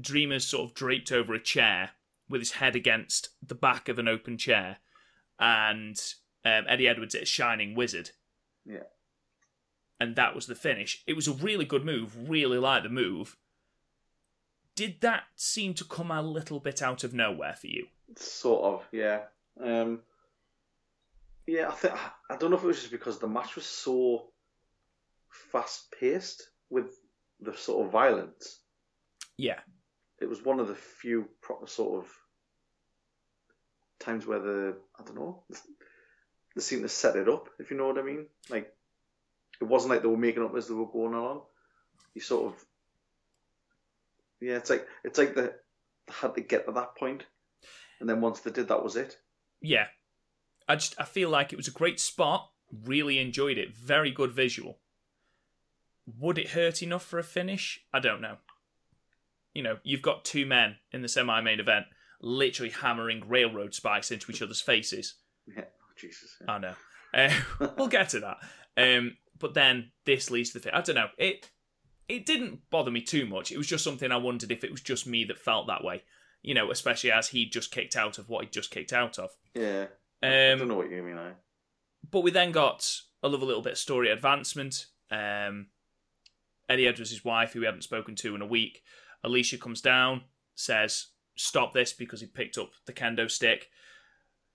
Dreamer's 0.00 0.46
sort 0.46 0.68
of 0.70 0.74
draped 0.74 1.10
over 1.12 1.34
a 1.34 1.40
chair 1.40 1.90
with 2.28 2.40
his 2.40 2.52
head 2.52 2.76
against 2.76 3.30
the 3.46 3.54
back 3.54 3.88
of 3.88 3.98
an 3.98 4.08
open 4.08 4.36
chair, 4.36 4.78
and 5.38 5.96
um, 6.44 6.64
Eddie 6.68 6.88
Edwards 6.88 7.14
is 7.14 7.22
a 7.22 7.26
shining 7.26 7.74
wizard 7.74 8.10
Yeah. 8.66 8.84
and 10.00 10.16
that 10.16 10.34
was 10.34 10.46
the 10.46 10.54
finish. 10.54 11.02
It 11.06 11.14
was 11.16 11.26
a 11.28 11.32
really 11.32 11.64
good 11.64 11.84
move, 11.84 12.28
really 12.28 12.58
liked 12.58 12.84
the 12.84 12.90
move. 12.90 13.36
Did 14.78 15.00
that 15.00 15.24
seem 15.34 15.74
to 15.74 15.84
come 15.84 16.12
a 16.12 16.22
little 16.22 16.60
bit 16.60 16.82
out 16.82 17.02
of 17.02 17.12
nowhere 17.12 17.56
for 17.60 17.66
you? 17.66 17.88
Sort 18.14 18.62
of, 18.62 18.86
yeah. 18.92 19.22
Um, 19.60 20.02
yeah, 21.48 21.66
I 21.66 21.72
think 21.72 21.94
I 22.30 22.36
don't 22.36 22.52
know 22.52 22.58
if 22.58 22.62
it 22.62 22.68
was 22.68 22.78
just 22.78 22.92
because 22.92 23.18
the 23.18 23.26
match 23.26 23.56
was 23.56 23.66
so 23.66 24.26
fast 25.50 25.92
paced 25.98 26.50
with 26.70 26.96
the 27.40 27.56
sort 27.56 27.86
of 27.86 27.90
violence. 27.90 28.60
Yeah. 29.36 29.58
It 30.20 30.28
was 30.28 30.44
one 30.44 30.60
of 30.60 30.68
the 30.68 30.76
few 30.76 31.28
proper 31.40 31.66
sort 31.66 32.04
of 32.04 32.10
times 33.98 34.28
where 34.28 34.38
the 34.38 34.76
I 34.96 35.02
don't 35.02 35.16
know 35.16 35.42
they 36.54 36.60
seemed 36.60 36.82
to 36.82 36.88
set 36.88 37.16
it 37.16 37.28
up. 37.28 37.48
If 37.58 37.72
you 37.72 37.76
know 37.76 37.88
what 37.88 37.98
I 37.98 38.02
mean, 38.02 38.26
like 38.48 38.72
it 39.60 39.64
wasn't 39.64 39.90
like 39.90 40.02
they 40.02 40.08
were 40.08 40.16
making 40.16 40.44
up 40.44 40.54
as 40.56 40.68
they 40.68 40.74
were 40.74 40.86
going 40.86 41.14
along. 41.14 41.42
You 42.14 42.20
sort 42.20 42.52
of 42.52 42.64
yeah, 44.40 44.56
it's 44.56 44.70
like 44.70 44.86
it's 45.04 45.18
like 45.18 45.34
they 45.34 45.42
they 45.42 45.50
had 46.08 46.34
to 46.34 46.40
get 46.40 46.66
to 46.66 46.72
that 46.72 46.96
point, 46.96 47.24
and 48.00 48.08
then 48.08 48.20
once 48.20 48.40
they 48.40 48.50
did, 48.50 48.68
that 48.68 48.82
was 48.82 48.96
it. 48.96 49.16
Yeah. 49.60 49.86
I 50.68 50.76
just 50.76 50.94
I 51.00 51.04
feel 51.04 51.30
like 51.30 51.52
it 51.52 51.56
was 51.56 51.68
a 51.68 51.72
great 51.72 51.98
spot. 51.98 52.50
Really 52.84 53.18
enjoyed 53.18 53.58
it. 53.58 53.76
Very 53.76 54.10
good 54.10 54.32
visual. 54.32 54.78
Would 56.18 56.38
it 56.38 56.50
hurt 56.50 56.82
enough 56.82 57.04
for 57.04 57.18
a 57.18 57.24
finish? 57.24 57.80
I 57.92 58.00
don't 58.00 58.20
know. 58.20 58.36
You 59.54 59.62
know, 59.62 59.78
you've 59.82 60.02
got 60.02 60.24
two 60.24 60.46
men 60.46 60.76
in 60.92 61.02
the 61.02 61.08
semi-main 61.08 61.60
event 61.60 61.86
literally 62.20 62.70
hammering 62.70 63.28
railroad 63.28 63.74
spikes 63.74 64.10
into 64.10 64.30
each 64.30 64.42
other's 64.42 64.60
faces. 64.60 65.14
Yeah, 65.46 65.64
oh, 65.64 65.92
Jesus. 65.96 66.36
Yeah. 66.40 66.52
I 66.52 66.58
know. 66.58 66.74
Uh, 67.14 67.68
we'll 67.76 67.88
get 67.88 68.10
to 68.10 68.20
that. 68.20 68.36
Um, 68.76 69.16
but 69.38 69.54
then 69.54 69.92
this 70.04 70.30
leads 70.30 70.50
to 70.50 70.58
the. 70.58 70.76
I 70.76 70.80
don't 70.80 70.96
know. 70.96 71.08
It 71.16 71.48
it 72.08 72.26
didn't 72.26 72.68
bother 72.70 72.90
me 72.90 73.00
too 73.02 73.26
much. 73.26 73.52
It 73.52 73.58
was 73.58 73.66
just 73.66 73.84
something 73.84 74.10
I 74.10 74.16
wondered 74.16 74.50
if 74.50 74.64
it 74.64 74.70
was 74.70 74.80
just 74.80 75.06
me 75.06 75.24
that 75.24 75.38
felt 75.38 75.66
that 75.66 75.84
way. 75.84 76.02
You 76.42 76.54
know, 76.54 76.70
especially 76.70 77.10
as 77.12 77.28
he 77.28 77.46
just 77.46 77.70
kicked 77.70 77.96
out 77.96 78.18
of 78.18 78.28
what 78.28 78.44
he 78.44 78.50
just 78.50 78.70
kicked 78.70 78.92
out 78.92 79.18
of. 79.18 79.30
yeah. 79.54 79.86
I 80.22 80.28
don't 80.28 80.62
Um, 80.62 80.68
know 80.68 80.74
what 80.74 80.90
you 80.90 81.02
mean. 81.02 81.16
I. 81.18 81.32
but 82.10 82.20
we 82.22 82.30
then 82.32 82.50
got 82.50 83.00
I 83.22 83.26
love 83.28 83.42
a 83.42 83.44
little 83.44 83.62
bit 83.62 83.72
of 83.72 83.78
story 83.78 84.10
advancement. 84.10 84.86
Um, 85.10 85.68
Eddie 86.68 86.86
Edwards' 86.88 87.10
his 87.10 87.24
wife, 87.24 87.52
who 87.52 87.60
we 87.60 87.66
haven't 87.66 87.82
spoken 87.82 88.14
to 88.16 88.34
in 88.34 88.42
a 88.42 88.46
week. 88.46 88.82
Alisha 89.24 89.60
comes 89.60 89.80
down, 89.80 90.22
says, 90.54 91.06
Stop 91.36 91.72
this 91.72 91.92
because 91.92 92.20
he 92.20 92.26
picked 92.26 92.58
up 92.58 92.70
the 92.86 92.92
kendo 92.92 93.30
stick. 93.30 93.68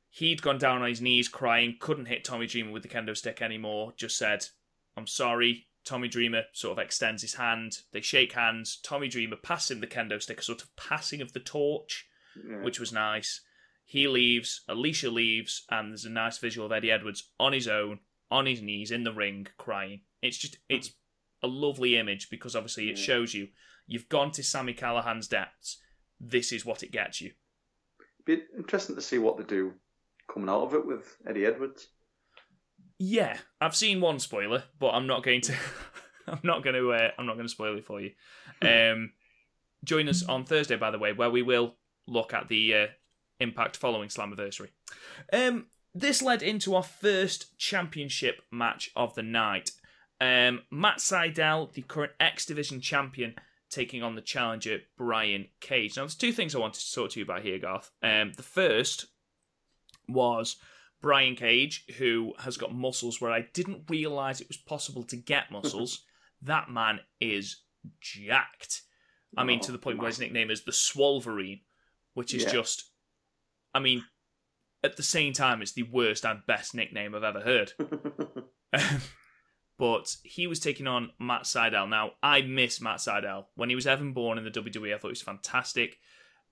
He'd 0.10 0.42
gone 0.42 0.58
down 0.60 0.82
on 0.82 0.90
his 0.90 1.02
knees 1.02 1.28
crying, 1.28 1.78
couldn't 1.80 2.06
hit 2.06 2.24
Tommy 2.24 2.46
Dreamer 2.46 2.72
with 2.72 2.84
the 2.84 2.90
kendo 2.90 3.16
stick 3.18 3.42
anymore, 3.42 3.94
just 3.98 4.18
said, 4.18 4.46
I'm 4.96 5.08
sorry. 5.08 5.68
Tommy 5.84 6.08
Dreamer 6.08 6.44
sort 6.54 6.78
of 6.78 6.84
extends 6.84 7.22
his 7.22 7.36
hand. 7.36 7.80
They 7.92 8.02
shake 8.02 8.34
hands. 8.34 8.80
Tommy 8.84 9.08
Dreamer 9.08 9.36
passes 9.36 9.72
him 9.72 9.82
the 9.82 9.88
kendo 9.88 10.22
stick, 10.22 10.40
a 10.40 10.44
sort 10.44 10.62
of 10.62 10.76
passing 10.76 11.22
of 11.22 11.34
the 11.34 11.40
torch, 11.40 12.08
Yeah. 12.36 12.62
which 12.64 12.80
was 12.80 12.92
nice. 12.94 13.42
He 13.86 14.08
leaves, 14.08 14.62
Alisha 14.70 15.12
leaves, 15.12 15.66
and 15.70 15.92
there's 15.92 16.06
a 16.06 16.10
nice 16.10 16.38
visual 16.38 16.66
of 16.66 16.72
Eddie 16.72 16.92
Edwards 16.92 17.32
on 17.40 17.52
his 17.54 17.68
own, 17.68 18.00
on 18.32 18.46
his 18.46 18.62
knees 18.62 18.92
in 18.92 19.04
the 19.04 19.14
ring, 19.14 19.48
crying. 19.58 20.02
It's 20.22 20.38
just, 20.38 20.58
it's 20.70 20.92
a 21.42 21.48
lovely 21.48 21.98
image 21.98 22.30
because 22.30 22.56
obviously 22.56 22.90
it 22.90 22.98
Yeah. 22.98 23.04
shows 23.04 23.34
you 23.34 23.50
you've 23.86 24.08
gone 24.08 24.32
to 24.32 24.44
Sami 24.44 24.74
Callihan's 24.74 25.28
depths. 25.28 25.82
This 26.20 26.54
is 26.54 26.64
what 26.66 26.84
it 26.84 26.92
gets 26.92 27.20
you. 27.20 27.34
Be 28.26 28.42
interesting 28.58 28.96
to 28.96 29.02
see 29.02 29.18
what 29.18 29.38
they 29.38 29.44
do 29.44 29.74
coming 30.34 30.48
out 30.48 30.62
of 30.64 30.74
it 30.74 30.86
with 30.86 31.18
Eddie 31.28 31.46
Edwards. 31.46 31.90
Yeah, 33.06 33.38
I've 33.60 33.76
seen 33.76 34.00
one 34.00 34.18
spoiler, 34.18 34.64
but 34.80 34.92
I'm 34.92 35.08
not 35.08 35.24
going 35.24 35.42
to. 35.42 35.56
I'm 36.28 36.40
not 36.42 36.64
going 36.64 36.76
to. 36.78 36.94
Uh, 36.94 37.12
I'm 37.18 37.26
not 37.26 37.34
going 37.34 37.46
to 37.46 37.52
spoil 37.52 37.78
it 37.78 37.84
for 37.84 38.00
you. 38.00 38.12
Um, 38.62 39.12
join 39.84 40.08
us 40.08 40.24
on 40.24 40.46
Thursday, 40.46 40.78
by 40.78 40.90
the 40.90 40.98
way, 40.98 41.12
where 41.12 41.30
we 41.30 41.42
will 41.42 41.76
look 42.08 42.34
at 42.34 42.48
the 42.48 42.74
uh, 42.74 42.88
impact 43.42 43.76
following 43.76 44.08
Slammiversary. 44.08 44.70
Um, 45.34 45.66
this 45.94 46.22
led 46.22 46.42
into 46.42 46.76
our 46.76 46.84
first 46.84 47.58
championship 47.58 48.42
match 48.54 48.90
of 48.96 49.16
the 49.16 49.24
night. 49.24 49.72
Um, 50.22 50.62
Matt 50.72 51.00
Sydal, 51.00 51.74
the 51.74 51.82
current 51.82 52.14
X 52.22 52.46
Division 52.46 52.80
champion, 52.80 53.36
taking 53.70 54.02
on 54.02 54.16
the 54.16 54.22
challenger 54.22 54.80
Brian 54.98 55.50
Cage. 55.60 55.98
Now, 55.98 56.04
there's 56.04 56.16
two 56.16 56.32
things 56.32 56.56
I 56.56 56.60
wanted 56.60 56.80
to 56.80 56.94
talk 56.94 57.10
to 57.10 57.20
you 57.20 57.26
about 57.26 57.42
here, 57.42 57.60
Garth. 57.60 57.92
Um, 58.02 58.32
the 58.38 58.44
first 58.44 59.08
was 60.08 60.56
Brian 61.04 61.36
Cage, 61.36 61.86
who 61.98 62.34
has 62.40 62.56
got 62.58 62.74
muscles 62.74 63.20
where 63.20 63.32
I 63.32 63.46
didn't 63.54 63.84
realize 63.90 64.40
it 64.42 64.48
was 64.48 64.58
possible 64.58 65.04
to 65.04 65.18
get 65.18 65.52
muscles. 65.52 66.06
that 66.42 66.70
man 66.72 67.02
is 67.20 67.62
jacked. 68.00 68.82
I 69.38 69.44
mean, 69.44 69.60
Oh, 69.62 69.66
to 69.66 69.72
the 69.74 69.78
point 69.78 69.98
where 70.00 70.08
his 70.08 70.20
nickname 70.20 70.50
is 70.50 70.64
the 70.64 70.72
Swolverine, 70.72 71.62
which 72.14 72.34
is 72.34 72.44
Yeah. 72.44 72.52
just, 72.54 72.90
I 73.76 73.80
mean, 73.80 74.06
at 74.82 74.96
the 74.96 75.04
same 75.04 75.34
time, 75.34 75.62
it's 75.62 75.74
the 75.74 75.84
worst 75.84 76.26
and 76.26 76.46
best 76.48 76.74
nickname 76.74 77.14
I've 77.14 77.24
ever 77.24 77.42
heard. 77.42 77.74
but 79.78 80.16
he 80.24 80.48
was 80.48 80.60
taking 80.62 80.88
on 80.88 81.12
Matt 81.20 81.44
Sydal. 81.44 81.90
Now, 81.90 82.12
I 82.24 82.42
miss 82.42 82.80
Matt 82.80 83.00
Sydal. 83.00 83.46
When 83.56 83.70
he 83.70 83.76
was 83.76 83.88
Evan 83.88 84.14
Bourne 84.14 84.38
in 84.38 84.46
the 84.46 84.52
WWE, 84.52 84.94
I 84.94 84.98
thought 84.98 85.08
he 85.10 85.12
was 85.12 85.22
fantastic. 85.22 85.98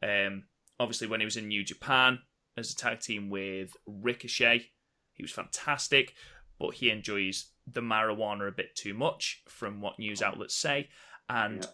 Um, 0.04 0.44
obviously, 0.80 1.08
when 1.08 1.22
he 1.22 1.26
was 1.26 1.38
in 1.38 1.48
New 1.48 1.64
Japan 1.64 2.20
as 2.58 2.72
a 2.72 2.76
tag 2.76 3.00
team 3.00 3.30
with 3.30 3.76
Ricochet, 3.86 4.72
he 5.14 5.24
was 5.24 5.32
fantastic, 5.32 6.14
but 6.60 6.76
he 6.76 6.90
enjoys 6.90 7.52
the 7.68 7.82
marijuana 7.82 8.48
a 8.48 8.52
bit 8.52 8.76
too 8.76 8.94
much, 8.94 9.44
from 9.48 9.82
what 9.82 10.00
news 10.00 10.22
outlets 10.22 10.56
say. 10.56 10.90
And 11.30 11.64
Yeah. 11.64 11.70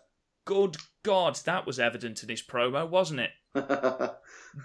good 0.45 0.77
God, 1.03 1.35
that 1.45 1.65
was 1.65 1.79
evident 1.79 2.23
in 2.23 2.29
his 2.29 2.41
promo, 2.43 2.87
wasn't 2.87 3.21
it? 3.21 3.31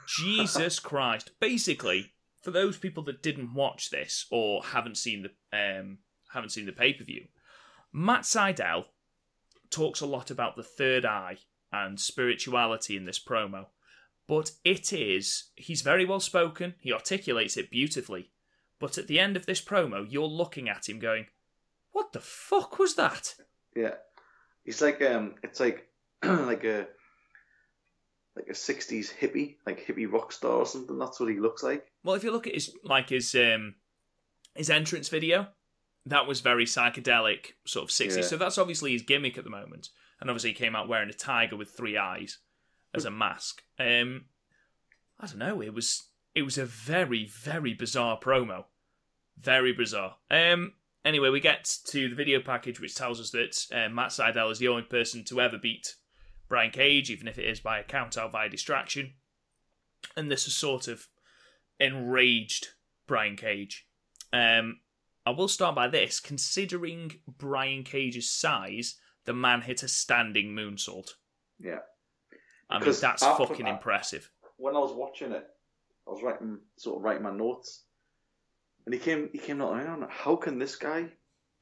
Jesus 0.07 0.79
Christ. 0.79 1.33
Basically, 1.40 2.12
for 2.42 2.51
those 2.51 2.77
people 2.77 3.03
that 3.05 3.22
didn't 3.22 3.55
watch 3.55 3.90
this 3.90 4.27
or 4.31 4.62
haven't 4.64 4.96
seen 4.96 5.22
the 5.22 5.31
um 5.57 5.98
haven't 6.33 6.51
seen 6.51 6.66
the 6.66 6.72
pay-per-view, 6.72 7.27
Matt 7.92 8.22
Sydal 8.22 8.87
talks 9.70 10.01
a 10.01 10.07
lot 10.07 10.31
about 10.31 10.57
the 10.57 10.62
third 10.62 11.05
eye 11.05 11.38
and 11.70 12.01
spirituality 12.01 12.96
in 12.96 13.05
this 13.05 13.22
promo. 13.22 13.66
But 14.32 14.52
it 14.64 14.94
is 14.94 15.50
he's 15.56 15.82
very 15.82 16.06
well 16.06 16.18
spoken, 16.18 16.74
he 16.78 16.90
articulates 16.90 17.58
it 17.58 17.70
beautifully. 17.70 18.30
But 18.78 18.96
at 18.96 19.06
the 19.06 19.20
end 19.20 19.36
of 19.36 19.44
this 19.44 19.60
promo, 19.60 20.06
you're 20.08 20.24
looking 20.24 20.70
at 20.70 20.88
him 20.88 20.98
going, 20.98 21.26
What 21.90 22.14
the 22.14 22.20
fuck 22.20 22.78
was 22.78 22.94
that? 22.94 23.34
yeah, 23.76 23.96
he's 24.64 24.80
like 24.80 25.02
um, 25.02 25.34
it's 25.42 25.60
like 25.60 25.86
like 26.24 26.64
a 26.64 26.86
like 28.34 28.46
a 28.48 28.54
'60s 28.54 29.14
hippie, 29.14 29.56
like 29.66 29.86
hippie 29.86 30.10
rock 30.10 30.32
star 30.32 30.52
or 30.52 30.66
something. 30.66 30.98
That's 30.98 31.20
what 31.20 31.28
he 31.28 31.38
looks 31.38 31.62
like. 31.62 31.84
Well, 32.02 32.14
if 32.14 32.24
you 32.24 32.30
look 32.30 32.46
at 32.46 32.54
his 32.54 32.74
like 32.84 33.10
his 33.10 33.34
um 33.34 33.74
his 34.54 34.70
entrance 34.70 35.10
video, 35.10 35.48
that 36.06 36.26
was 36.26 36.40
very 36.40 36.64
psychedelic, 36.64 37.48
sort 37.66 37.84
of 37.84 37.90
60s. 37.90 38.16
Yeah. 38.16 38.22
So 38.22 38.38
that's 38.38 38.56
obviously 38.56 38.92
his 38.92 39.02
gimmick 39.02 39.36
at 39.36 39.44
the 39.44 39.50
moment. 39.50 39.90
And 40.22 40.30
obviously 40.30 40.52
he 40.52 40.56
came 40.56 40.74
out 40.74 40.88
wearing 40.88 41.10
a 41.10 41.12
tiger 41.12 41.56
with 41.56 41.72
three 41.72 41.98
eyes 41.98 42.38
as 42.94 43.05
a 43.05 43.11
mask. 43.11 43.62
Um 43.78 44.26
I 45.18 45.26
don't 45.26 45.38
know, 45.38 45.62
it 45.62 45.74
was 45.74 46.09
it 46.35 46.42
was 46.42 46.59
a 46.59 46.64
very 46.64 47.26
very 47.26 47.74
bizarre 47.74 48.18
promo. 48.18 48.64
Very 49.38 49.72
bizarre. 49.72 50.16
Um 50.31 50.74
anyway, 51.05 51.31
we 51.31 51.40
get 51.40 51.78
to 51.87 52.09
the 52.09 52.14
video 52.14 52.40
package 52.40 52.81
which 52.81 52.94
tells 52.94 53.20
us 53.20 53.31
that 53.31 53.66
uh, 53.72 53.88
Matt 53.88 54.11
Sydal 54.11 54.50
is 54.50 54.59
the 54.59 54.68
only 54.68 54.83
person 54.83 55.24
to 55.24 55.40
ever 55.40 55.59
beat 55.59 55.96
Brian 56.48 56.70
Cage, 56.70 57.11
even 57.11 57.28
if 57.28 57.38
it 57.38 57.46
is 57.46 57.61
by 57.61 57.78
a 57.78 57.85
count 57.85 58.18
out 58.18 58.33
via 58.33 58.48
distraction. 58.48 59.14
And 60.16 60.31
this 60.31 60.46
is 60.46 60.55
sort 60.55 60.88
of 60.88 61.09
enraged 61.81 62.68
Brian 63.07 63.37
Cage. 63.37 63.87
Um, 64.33 64.81
I 65.24 65.31
will 65.31 65.48
start 65.48 65.74
by 65.74 65.88
this. 65.88 66.20
Considering 66.20 67.20
Brian 67.26 67.85
Cage's 67.85 68.31
size, 68.31 68.96
the 69.24 69.33
man 69.33 69.62
hit 69.62 69.83
a 69.83 69.88
standing 69.88 70.55
moonsault. 70.55 71.11
Yeah. 71.59 71.81
I 72.72 72.76
mean, 72.76 72.80
Because 72.80 73.00
that's 73.00 73.22
after 73.22 73.46
fucking 73.46 73.66
that- 73.66 73.72
impressive. 73.74 74.30
When 74.56 74.76
I 74.76 74.78
was 74.78 74.92
watching 74.92 75.32
it, 75.32 75.44
I 76.06 76.11
was 76.11 76.22
writing 76.22 76.58
sort 76.76 76.96
of 76.98 77.02
writing 77.02 77.22
my 77.22 77.32
notes, 77.32 77.85
and 78.87 78.94
he 78.94 79.00
came 79.00 79.28
he 79.32 79.38
came 79.38 79.61
out. 79.61 79.74
I 79.74 80.06
how 80.08 80.37
can 80.37 80.58
this 80.58 80.76
guy 80.76 81.08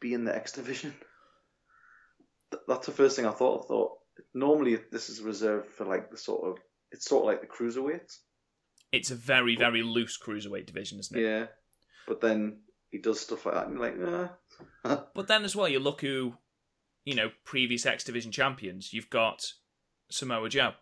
be 0.01 0.14
in 0.14 0.25
the 0.25 0.35
X 0.35 0.53
division. 0.53 0.94
Th- 2.51 2.62
That's 2.68 2.87
the 2.87 2.92
first 2.92 3.16
thing 3.16 3.27
I 3.27 3.31
thought. 3.33 3.64
I 3.64 3.68
thought 3.68 3.92
normally 4.35 4.79
this 4.90 5.09
is 5.09 5.20
reserved 5.23 5.70
for 5.70 5.85
like 5.87 6.11
the 6.11 6.16
sort 6.16 6.44
of 6.49 6.59
it's 6.90 7.07
sort 7.07 7.23
of 7.25 7.27
like 7.29 7.40
the 7.40 7.46
cruiserweights. 7.46 8.18
It's 8.92 9.11
a 9.11 9.14
very, 9.14 9.55
very 9.57 9.83
loose 9.83 10.18
cruiserweight 10.18 10.66
division, 10.66 10.99
isn't 10.99 11.16
it? 11.16 11.23
Yeah, 11.23 11.46
but 12.09 12.20
then 12.20 12.59
he 12.90 12.99
does 12.99 13.20
stuff 13.20 13.46
like 13.46 13.55
that, 13.55 13.68
and 13.68 13.79
you're 13.79 14.11
like, 14.11 14.31
uh, 14.85 14.96
But 15.14 15.29
then 15.29 15.44
as 15.44 15.55
well, 15.55 15.68
you 15.68 15.79
look 15.79 16.01
who, 16.01 16.35
you 17.05 17.14
know, 17.14 17.31
previous 17.44 17.87
X 17.87 18.03
Division 18.03 18.33
champions. 18.33 18.92
You've 18.92 19.09
got 19.11 19.53
Samoa 20.11 20.49
Joe. 20.49 20.73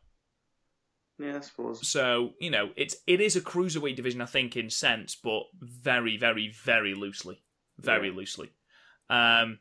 Yeah, 1.19 1.37
I 1.37 1.41
suppose. 1.41 1.89
So 1.89 2.35
you 2.41 2.51
know, 2.51 2.71
it's 2.77 2.97
it 3.07 3.21
is 3.21 3.37
a 3.37 3.41
cruiserweight 3.41 3.97
division, 3.97 4.21
I 4.21 4.27
think, 4.27 4.57
in 4.57 4.71
sense, 4.71 5.17
but 5.17 5.43
very, 5.61 6.17
very, 6.17 6.53
very 6.65 6.95
loosely, 6.95 7.43
very 7.79 8.09
Yeah. 8.09 8.15
loosely. 8.15 8.51
Um, 9.11 9.59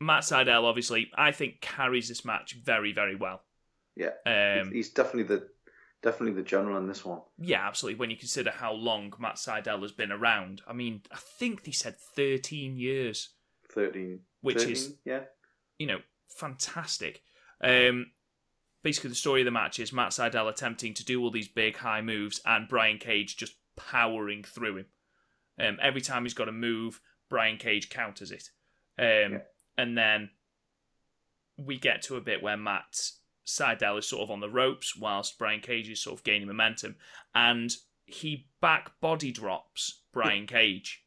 Matt 0.00 0.22
Sydal, 0.24 0.64
obviously, 0.64 1.10
I 1.14 1.30
think 1.32 1.60
carries 1.60 2.08
this 2.08 2.24
match 2.24 2.54
very, 2.54 2.92
very 2.92 3.14
well. 3.14 3.44
Yeah, 3.94 4.12
Um, 4.26 4.72
he's 4.72 4.90
definitely 4.90 5.24
the 5.36 5.48
definitely 6.02 6.34
the 6.34 6.42
general 6.48 6.78
in 6.78 6.88
this 6.88 7.04
one. 7.04 7.20
yeah, 7.38 7.66
absolutely. 7.66 7.98
When 7.98 8.10
you 8.10 8.16
consider 8.16 8.50
how 8.50 8.72
long 8.72 9.12
Matt 9.18 9.36
Sydal 9.36 9.82
has 9.82 9.92
been 9.92 10.10
around, 10.12 10.62
I 10.66 10.72
mean, 10.72 11.02
I 11.12 11.18
think 11.38 11.64
they 11.64 11.72
said 11.72 11.96
thirteen 12.16 12.76
years, 12.76 13.34
Thirteen, 13.70 14.20
which 14.40 14.64
13, 14.64 14.72
is 14.72 14.94
yeah, 15.04 15.24
you 15.78 15.86
know, 15.86 16.00
fantastic. 16.28 17.22
Um, 17.62 18.10
basically, 18.82 19.10
the 19.10 19.16
story 19.16 19.40
of 19.42 19.44
the 19.44 19.50
match 19.50 19.78
is 19.78 19.92
Matt 19.92 20.10
Sydal 20.10 20.48
attempting 20.48 20.94
to 20.94 21.04
do 21.04 21.22
all 21.22 21.30
these 21.30 21.48
big 21.48 21.76
high 21.76 22.00
moves 22.00 22.40
and 22.44 22.68
Brian 22.68 22.98
Cage 22.98 23.36
just 23.36 23.54
powering 23.76 24.42
through 24.42 24.78
him. 24.78 24.86
Um, 25.60 25.78
every 25.80 26.00
time 26.00 26.24
he's 26.24 26.34
got 26.34 26.48
a 26.48 26.52
move, 26.52 27.00
Brian 27.28 27.56
Cage 27.56 27.88
counters 27.88 28.30
it. 28.30 28.50
Um, 28.98 29.32
Yeah. 29.32 29.38
And 29.78 29.96
then 29.96 30.30
we 31.56 31.78
get 31.78 32.02
to 32.02 32.16
a 32.16 32.20
bit 32.20 32.42
where 32.42 32.56
Matt 32.56 33.10
Sydal 33.46 33.98
is 33.98 34.06
sort 34.06 34.22
of 34.22 34.30
on 34.30 34.40
the 34.40 34.50
ropes 34.50 34.96
whilst 34.96 35.38
Brian 35.38 35.60
Cage 35.60 35.88
is 35.88 36.02
sort 36.02 36.18
of 36.18 36.24
gaining 36.24 36.48
momentum. 36.48 36.96
And 37.34 37.74
he 38.04 38.48
back 38.60 39.00
body 39.00 39.30
drops 39.32 40.02
Brian 40.12 40.46
Cage. 40.46 41.04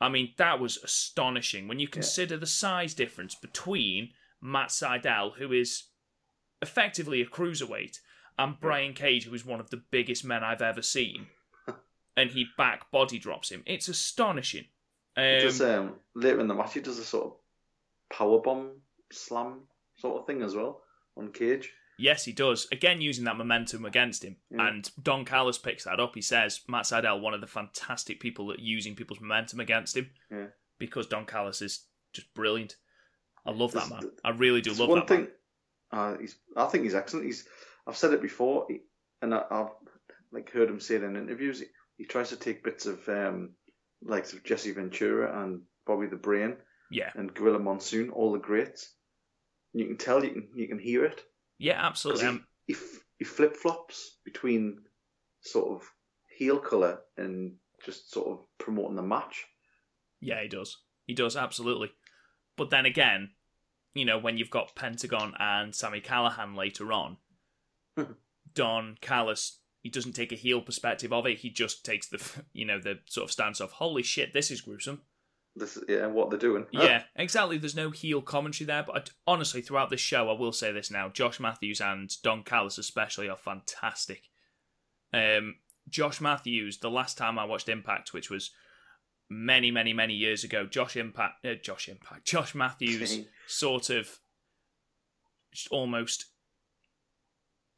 I 0.00 0.08
mean, 0.08 0.34
that 0.36 0.58
was 0.58 0.78
astonishing 0.78 1.68
when 1.68 1.78
you 1.78 1.88
consider 1.88 2.36
the 2.36 2.46
size 2.46 2.92
difference 2.92 3.34
between 3.34 4.10
Matt 4.40 4.70
Sydal, 4.70 5.34
who 5.36 5.52
is 5.52 5.84
effectively 6.62 7.20
a 7.20 7.26
cruiserweight, 7.26 7.98
and 8.38 8.58
Brian 8.60 8.94
Cage, 8.94 9.24
who 9.26 9.34
is 9.34 9.44
one 9.44 9.60
of 9.60 9.70
the 9.70 9.76
biggest 9.90 10.24
men 10.24 10.42
I've 10.42 10.62
ever 10.62 10.80
seen. 10.82 11.26
and 12.16 12.30
he 12.30 12.46
back 12.56 12.90
body 12.90 13.18
drops 13.18 13.50
him. 13.50 13.62
It's 13.66 13.88
astonishing. 13.88 14.66
He 15.16 15.22
Um, 15.22 15.40
does 15.42 15.60
um, 15.62 15.94
later 16.14 16.40
in 16.40 16.48
the 16.48 16.54
match 16.54 16.74
he 16.74 16.80
does 16.80 16.98
a 16.98 17.04
sort 17.04 17.24
of 17.26 18.16
power 18.16 18.38
bomb 18.40 18.70
slam 19.10 19.62
sort 19.96 20.20
of 20.20 20.26
thing 20.26 20.42
as 20.42 20.54
well 20.54 20.82
on 21.16 21.32
Cage. 21.32 21.70
Yes, 21.98 22.24
he 22.24 22.32
does. 22.32 22.66
Again, 22.72 23.00
using 23.00 23.24
that 23.24 23.36
momentum 23.36 23.84
against 23.84 24.24
him. 24.24 24.36
Yeah. 24.50 24.68
And 24.68 24.90
Don 25.02 25.24
Callis 25.24 25.58
picks 25.58 25.84
that 25.84 26.00
up. 26.00 26.14
He 26.14 26.22
says 26.22 26.60
Matt 26.66 26.84
Sydal, 26.84 27.20
one 27.20 27.34
of 27.34 27.40
the 27.42 27.46
fantastic 27.46 28.18
people 28.20 28.50
at 28.50 28.58
using 28.58 28.94
people's 28.96 29.20
momentum 29.20 29.60
against 29.60 29.96
him. 29.96 30.10
Yeah. 30.30 30.46
Because 30.78 31.06
Don 31.06 31.26
Callis 31.26 31.60
is 31.62 31.84
just 32.12 32.32
brilliant. 32.34 32.76
I 33.46 33.50
love 33.52 33.72
that 33.72 33.88
There's- 33.88 34.02
man. 34.04 34.12
I 34.24 34.30
really 34.30 34.60
do 34.62 34.72
love 34.72 34.88
one 34.88 34.98
that 35.00 35.08
thing. 35.08 35.20
man. 35.20 35.30
Uh, 35.92 36.16
he's. 36.18 36.36
I 36.56 36.66
think 36.66 36.84
he's 36.84 36.94
excellent. 36.94 37.26
He's. 37.26 37.46
I've 37.86 37.96
said 37.96 38.12
it 38.12 38.22
before, 38.22 38.66
he, 38.68 38.80
and 39.20 39.34
I, 39.34 39.42
I've 39.50 39.70
like 40.30 40.50
heard 40.50 40.70
him 40.70 40.80
say 40.80 40.94
it 40.96 41.02
in 41.02 41.16
interviews. 41.16 41.60
He, 41.60 41.66
he 41.98 42.04
tries 42.04 42.30
to 42.30 42.36
take 42.36 42.64
bits 42.64 42.86
of 42.86 43.06
um, 43.08 43.50
like 44.02 44.32
of 44.32 44.44
Jesse 44.44 44.72
Ventura 44.72 45.42
and 45.42 45.62
Bobby 45.86 46.06
the 46.06 46.16
Brain 46.16 46.56
Yeah. 46.90 47.10
and 47.14 47.34
Gorilla 47.34 47.58
Monsoon, 47.58 48.10
all 48.10 48.32
the 48.32 48.38
greats. 48.38 48.94
And 49.74 49.80
you 49.82 49.86
can 49.88 49.96
tell, 49.98 50.24
you 50.24 50.30
can 50.30 50.48
you 50.54 50.68
can 50.68 50.78
hear 50.78 51.04
it. 51.04 51.22
Yeah, 51.58 51.84
absolutely. 51.84 52.22
he, 52.22 52.28
Um, 52.28 52.46
he, 52.66 52.76
he 53.18 53.24
flip 53.24 53.56
flops 53.56 54.16
between 54.24 54.78
sort 55.42 55.70
of 55.70 55.88
heel 56.38 56.58
colour 56.58 57.00
and 57.16 57.54
just 57.84 58.12
sort 58.12 58.28
of 58.28 58.44
promoting 58.58 58.96
the 58.96 59.02
match. 59.02 59.44
Yeah, 60.20 60.40
he 60.40 60.48
does. 60.48 60.78
He 61.06 61.14
does, 61.14 61.36
absolutely. 61.36 61.90
But 62.56 62.70
then 62.70 62.86
again, 62.86 63.30
you 63.94 64.04
know, 64.04 64.18
when 64.18 64.38
you've 64.38 64.50
got 64.50 64.74
Pentagon 64.74 65.34
and 65.38 65.74
Sami 65.74 66.00
Callihan 66.00 66.56
later 66.56 66.92
on, 66.92 67.16
Don 68.54 68.96
Callis, 69.00 69.58
he 69.80 69.90
doesn't 69.90 70.12
take 70.12 70.32
a 70.32 70.36
heel 70.36 70.60
perspective 70.60 71.12
of 71.12 71.26
it. 71.26 71.38
He 71.38 71.50
just 71.50 71.84
takes 71.84 72.08
the, 72.08 72.22
you 72.52 72.64
know, 72.64 72.78
the 72.78 73.00
sort 73.06 73.24
of 73.24 73.32
stance 73.32 73.60
of, 73.60 73.72
holy 73.72 74.02
shit, 74.02 74.32
this 74.32 74.50
is 74.50 74.60
gruesome. 74.60 75.02
This 75.54 75.76
is 75.76 75.84
yeah, 75.86 76.06
what 76.06 76.30
they're 76.30 76.38
doing. 76.38 76.66
Yeah, 76.70 77.02
exactly. 77.14 77.58
There's 77.58 77.76
no 77.76 77.90
heel 77.90 78.22
commentary 78.22 78.66
there, 78.66 78.82
but 78.82 78.96
I, 78.96 79.30
honestly, 79.30 79.60
throughout 79.60 79.90
this 79.90 80.00
show, 80.00 80.30
I 80.30 80.32
will 80.32 80.52
say 80.52 80.72
this 80.72 80.90
now: 80.90 81.10
Josh 81.10 81.38
Matthews 81.38 81.78
and 81.78 82.10
Don 82.22 82.42
Callis, 82.42 82.78
especially, 82.78 83.28
are 83.28 83.36
fantastic. 83.36 84.30
Um, 85.12 85.56
Josh 85.90 86.22
Matthews, 86.22 86.78
the 86.78 86.90
last 86.90 87.18
time 87.18 87.38
I 87.38 87.44
watched 87.44 87.68
Impact, 87.68 88.14
which 88.14 88.30
was 88.30 88.50
many, 89.32 89.70
many, 89.70 89.92
many 89.92 90.14
years 90.14 90.44
ago, 90.44 90.66
Josh 90.66 90.96
Impact, 90.96 91.44
uh, 91.44 91.54
Josh 91.54 91.88
Impact, 91.88 92.24
Josh 92.24 92.54
Matthews, 92.54 93.20
sort 93.46 93.90
of 93.90 94.18
almost 95.70 96.26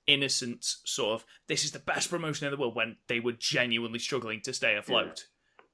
innocent, 0.07 0.65
sort 0.85 1.21
of 1.21 1.27
this 1.49 1.65
is 1.65 1.73
the 1.73 1.79
best 1.79 2.11
promotion 2.11 2.47
in 2.47 2.51
the 2.53 2.57
world 2.59 2.75
when 2.77 2.97
they 3.09 3.21
were 3.21 3.33
genuinely 3.33 3.99
struggling 3.99 4.41
to 4.43 4.53
stay 4.53 4.77
afloat, 4.77 5.25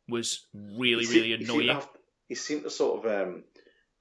was 0.08 0.46
really, 0.54 1.06
really 1.06 1.28
he 1.30 1.36
seemed 1.36 1.42
annoying. 1.50 1.68
have- 1.68 1.88
He 2.28 2.34
seemed 2.34 2.62
to 2.64 2.70
sort 2.70 3.04
of 3.04 3.28
um, 3.28 3.44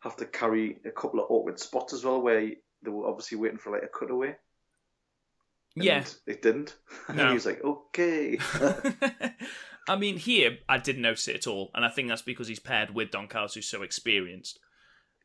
have 0.02 0.15
to 0.18 0.26
carry 0.26 0.78
a 0.86 0.92
couple 0.92 1.20
of 1.20 1.26
awkward 1.30 1.60
spots 1.60 1.94
as 1.94 2.04
well, 2.04 2.22
where 2.22 2.42
they 2.82 2.89
were 2.89 3.08
obviously 3.08 3.38
waiting 3.38 3.58
for 3.58 3.72
like 3.72 3.84
a 3.84 3.88
cutaway. 3.88 4.36
and 5.76 5.84
Yeah. 5.86 6.04
it 6.28 6.42
didn't. 6.42 6.76
and 7.08 7.20
he 7.20 7.34
was 7.34 7.46
like, 7.46 7.63
"Okay." 7.63 8.38
I 9.89 9.95
mean, 9.95 10.17
here 10.17 10.60
I 10.69 10.78
didn't 10.78 11.02
notice 11.02 11.28
it 11.28 11.36
at 11.36 11.47
all, 11.47 11.71
and 11.73 11.84
I 11.84 11.89
think 11.89 12.08
that's 12.08 12.21
because 12.21 12.47
he's 12.47 12.60
paired 12.60 12.93
with 12.93 13.12
Don 13.12 13.28
Callis, 13.28 13.56
who's 13.56 13.67
so 13.67 13.82
experienced. 13.82 14.60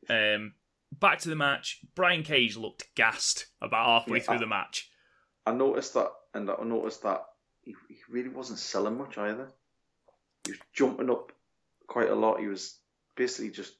Um, 0.09 0.53
back 0.91 1.19
to 1.19 1.29
the 1.29 1.35
match. 1.35 1.79
Brian 1.95 2.23
Cage 2.23 2.57
looked 2.57 2.83
gassed 2.95 3.45
about 3.61 3.85
halfway 3.85 4.17
Yeah, 4.17 4.23
through 4.23 4.35
I- 4.35 4.39
the 4.39 4.47
match. 4.47 4.89
I 5.45 5.53
noticed 5.53 5.93
that, 5.93 6.09
and 6.33 6.49
I 6.49 6.63
noticed 6.63 7.03
that 7.03 7.23
he, 7.61 7.75
he 7.87 7.97
really 8.09 8.29
wasn't 8.29 8.57
selling 8.59 8.97
much 8.97 9.17
either. 9.19 9.51
He 10.45 10.51
was 10.53 10.59
jumping 10.73 11.09
up 11.11 11.31
quite 11.87 12.09
a 12.09 12.15
lot. 12.15 12.39
He 12.39 12.47
was 12.47 12.79
basically 13.15 13.51
just 13.51 13.73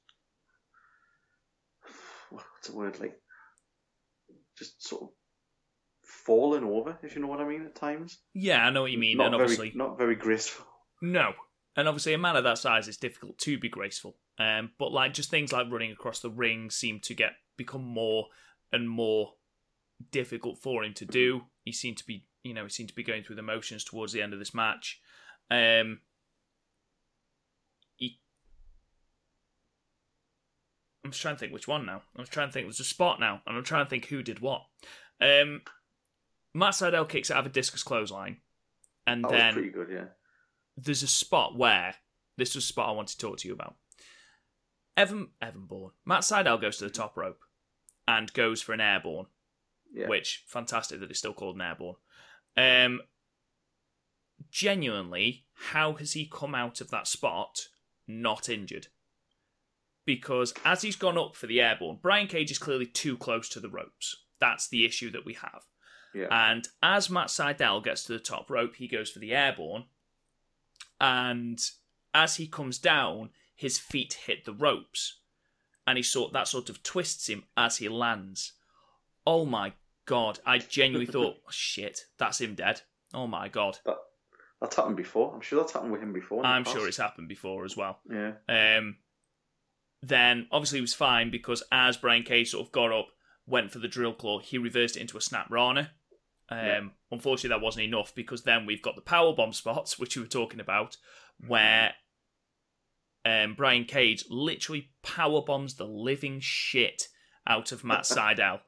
what's 2.29 2.67
the 2.67 2.75
word 2.75 2.99
like, 2.99 3.17
just 4.57 4.85
sort 4.87 5.03
of 5.03 5.09
falling 6.03 6.63
over, 6.63 6.97
if 7.03 7.15
you 7.15 7.21
know 7.21 7.27
what 7.27 7.41
I 7.41 7.47
mean. 7.47 7.65
At 7.65 7.75
times, 7.75 8.19
Yeah, 8.33 8.65
I 8.65 8.69
know 8.69 8.81
what 8.83 8.91
you 8.91 8.97
mean, 8.99 9.17
not 9.17 9.27
and 9.27 9.33
very, 9.33 9.43
obviously 9.43 9.71
not 9.75 9.97
very 9.97 10.15
graceful. 10.15 10.65
No, 11.01 11.33
and 11.75 11.87
obviously 11.87 12.13
a 12.13 12.17
man 12.17 12.35
of 12.35 12.43
that 12.43 12.57
size 12.57 12.87
it's 12.87 12.97
difficult 12.97 13.37
to 13.39 13.57
be 13.57 13.69
graceful. 13.69 14.15
Um, 14.37 14.71
but 14.77 14.91
like 14.91 15.13
just 15.13 15.29
things 15.29 15.51
like 15.53 15.71
running 15.71 15.91
across 15.91 16.19
the 16.19 16.29
ring 16.29 16.69
seem 16.69 16.99
to 17.01 17.13
get 17.13 17.33
become 17.57 17.83
more 17.83 18.27
and 18.71 18.89
more 18.89 19.33
difficult 20.11 20.57
for 20.59 20.83
him 20.83 20.93
to 20.95 21.05
do. 21.05 21.43
He 21.63 21.71
seemed 21.71 21.97
to 21.97 22.05
be, 22.05 22.25
you 22.43 22.53
know, 22.53 22.63
he 22.63 22.69
seemed 22.69 22.89
to 22.89 22.95
be 22.95 23.03
going 23.03 23.23
through 23.23 23.37
the 23.37 23.41
motions 23.41 23.83
towards 23.83 24.13
the 24.13 24.21
end 24.21 24.33
of 24.33 24.39
this 24.39 24.53
match. 24.53 24.99
Um, 25.49 25.99
he, 27.95 28.19
I'm 31.03 31.11
just 31.11 31.21
trying 31.21 31.35
to 31.35 31.39
think 31.39 31.53
which 31.53 31.67
one 31.67 31.85
now. 31.85 32.01
I'm 32.17 32.25
trying 32.25 32.49
to 32.49 32.53
think. 32.53 32.65
There's 32.65 32.79
a 32.79 32.83
spot 32.83 33.19
now, 33.19 33.41
and 33.45 33.55
I'm 33.55 33.63
trying 33.63 33.85
to 33.85 33.89
think 33.89 34.05
who 34.05 34.23
did 34.23 34.39
what. 34.39 34.63
Um, 35.21 35.61
Matt 36.53 36.73
Sydal 36.73 37.07
kicks 37.07 37.31
out 37.31 37.39
of 37.39 37.45
a 37.45 37.49
discus 37.49 37.83
clothesline, 37.83 38.37
and 39.07 39.23
That 39.23 39.31
then 39.31 39.45
was 39.47 39.53
pretty 39.53 39.69
good, 39.69 39.89
yeah. 39.91 40.05
There's 40.77 41.03
a 41.03 41.07
spot 41.07 41.57
where 41.57 41.95
this 42.37 42.55
was 42.55 42.63
a 42.63 42.67
spot 42.67 42.89
I 42.89 42.91
want 42.93 43.07
to 43.09 43.17
talk 43.17 43.37
to 43.39 43.47
you 43.47 43.53
about. 43.53 43.75
Evan 44.97 45.29
Evan 45.41 45.65
Bourne. 45.65 45.91
Matt 46.05 46.21
Sydal 46.21 46.59
goes 46.61 46.77
to 46.77 46.83
the 46.85 46.89
top 46.89 47.17
rope 47.17 47.39
and 48.07 48.31
goes 48.33 48.61
for 48.61 48.73
an 48.73 48.81
airborne, 48.81 49.25
Yeah. 49.93 50.07
which 50.07 50.43
fantastic 50.47 50.99
that 50.99 51.09
it's 51.09 51.19
still 51.19 51.33
called 51.33 51.55
an 51.55 51.61
airborne. 51.61 51.95
Um, 52.57 53.01
genuinely, 54.51 55.45
how 55.53 55.93
has 55.93 56.13
he 56.13 56.25
come 56.25 56.55
out 56.55 56.81
of 56.81 56.91
that 56.91 57.07
spot 57.07 57.67
not 58.07 58.49
injured? 58.49 58.87
Because 60.05 60.53
as 60.63 60.81
he's 60.83 60.95
gone 60.95 61.17
up 61.17 61.35
for 61.35 61.47
the 61.47 61.61
airborne, 61.61 61.99
Brian 62.01 62.27
Cage 62.27 62.51
is 62.51 62.59
clearly 62.59 62.85
too 62.85 63.17
close 63.17 63.49
to 63.49 63.59
the 63.59 63.69
ropes. 63.69 64.15
That's 64.39 64.67
the 64.67 64.85
issue 64.85 65.09
that 65.11 65.25
we 65.25 65.33
have. 65.33 65.63
yeah. 66.13 66.27
And 66.31 66.67
as 66.83 67.09
Matt 67.09 67.27
Sydal 67.27 67.83
gets 67.83 68.03
to 68.05 68.13
the 68.13 68.19
top 68.19 68.49
rope, 68.49 68.75
he 68.75 68.87
goes 68.87 69.09
for 69.09 69.19
the 69.19 69.33
airborne. 69.33 69.85
And 70.99 71.59
as 72.13 72.35
he 72.37 72.47
comes 72.47 72.77
down, 72.77 73.29
his 73.55 73.77
feet 73.77 74.13
hit 74.25 74.45
the 74.45 74.53
ropes. 74.53 75.19
And 75.87 75.97
he 75.97 76.03
sort 76.03 76.33
that 76.33 76.47
sort 76.47 76.69
of 76.69 76.81
twists 76.81 77.29
him 77.29 77.43
as 77.55 77.77
he 77.77 77.89
lands. 77.89 78.53
Oh 79.25 79.45
my 79.45 79.73
god. 80.05 80.39
I 80.45 80.57
genuinely 80.57 81.11
thought, 81.11 81.37
oh, 81.37 81.41
shit, 81.51 82.05
that's 82.17 82.41
him 82.41 82.55
dead. 82.55 82.81
Oh 83.13 83.27
my 83.27 83.49
god. 83.49 83.77
that, 83.85 83.97
that's 84.59 84.75
happened 84.75 84.97
before. 84.97 85.33
I'm 85.33 85.41
sure 85.41 85.59
that's 85.59 85.73
happened 85.73 85.91
with 85.91 86.01
him 86.01 86.13
before. 86.13 86.45
I'm 86.45 86.63
sure 86.63 86.87
it's 86.87 86.97
happened 86.97 87.27
before 87.27 87.65
as 87.65 87.77
well. 87.77 87.99
Yeah. 88.09 88.33
Um, 88.49 88.97
then 90.01 90.47
obviously 90.51 90.77
he 90.77 90.81
was 90.81 90.93
fine 90.93 91.29
because 91.29 91.63
as 91.71 91.97
Brian 91.97 92.23
Cage 92.23 92.51
sort 92.51 92.65
of 92.65 92.71
got 92.71 92.91
up, 92.91 93.07
went 93.47 93.71
for 93.71 93.79
the 93.79 93.87
drill 93.87 94.13
claw, 94.13 94.39
he 94.39 94.57
reversed 94.57 94.97
it 94.97 95.01
into 95.01 95.17
a 95.17 95.21
snap 95.21 95.47
rana. 95.49 95.91
Um, 96.49 96.57
Yeah. 96.59 96.81
Unfortunately, 97.11 97.49
that 97.57 97.63
wasn't 97.63 97.85
enough 97.85 98.13
because 98.13 98.43
then 98.43 98.65
we've 98.65 98.81
got 98.81 98.95
the 98.95 99.01
power 99.01 99.33
bomb 99.33 99.53
spots, 99.53 99.97
which 99.99 100.15
you 100.15 100.21
were 100.21 100.27
talking 100.27 100.59
about, 100.59 100.97
where 101.47 101.93
um, 103.25 103.55
Brian 103.55 103.85
Cage 103.85 104.25
literally 104.29 104.91
power 105.01 105.41
bombs 105.41 105.75
the 105.75 105.85
living 105.87 106.39
shit 106.41 107.07
out 107.47 107.71
of 107.71 107.83
Matt 107.83 108.01
Sydal. 108.03 108.59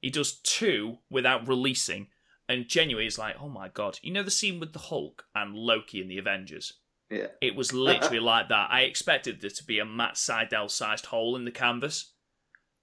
He 0.00 0.10
does 0.10 0.38
two 0.40 0.98
without 1.10 1.48
releasing, 1.48 2.08
and 2.48 2.68
genuinely 2.68 3.06
is 3.06 3.18
like, 3.18 3.36
oh 3.40 3.48
my 3.48 3.68
god. 3.68 3.98
You 4.02 4.12
know 4.12 4.22
the 4.22 4.30
scene 4.30 4.60
with 4.60 4.72
the 4.72 4.78
Hulk 4.78 5.24
and 5.34 5.54
Loki 5.54 6.00
in 6.00 6.08
the 6.08 6.18
Avengers? 6.18 6.72
Yeah. 7.10 7.28
It 7.42 7.54
was 7.56 7.72
literally 7.74 8.20
like 8.20 8.48
that. 8.48 8.70
I 8.70 8.82
expected 8.82 9.40
there 9.40 9.50
to 9.50 9.64
be 9.64 9.78
a 9.78 9.84
Matt 9.84 10.14
Sydal 10.14 10.70
sized 10.70 11.06
hole 11.06 11.36
in 11.36 11.44
the 11.44 11.50
canvas. 11.50 12.12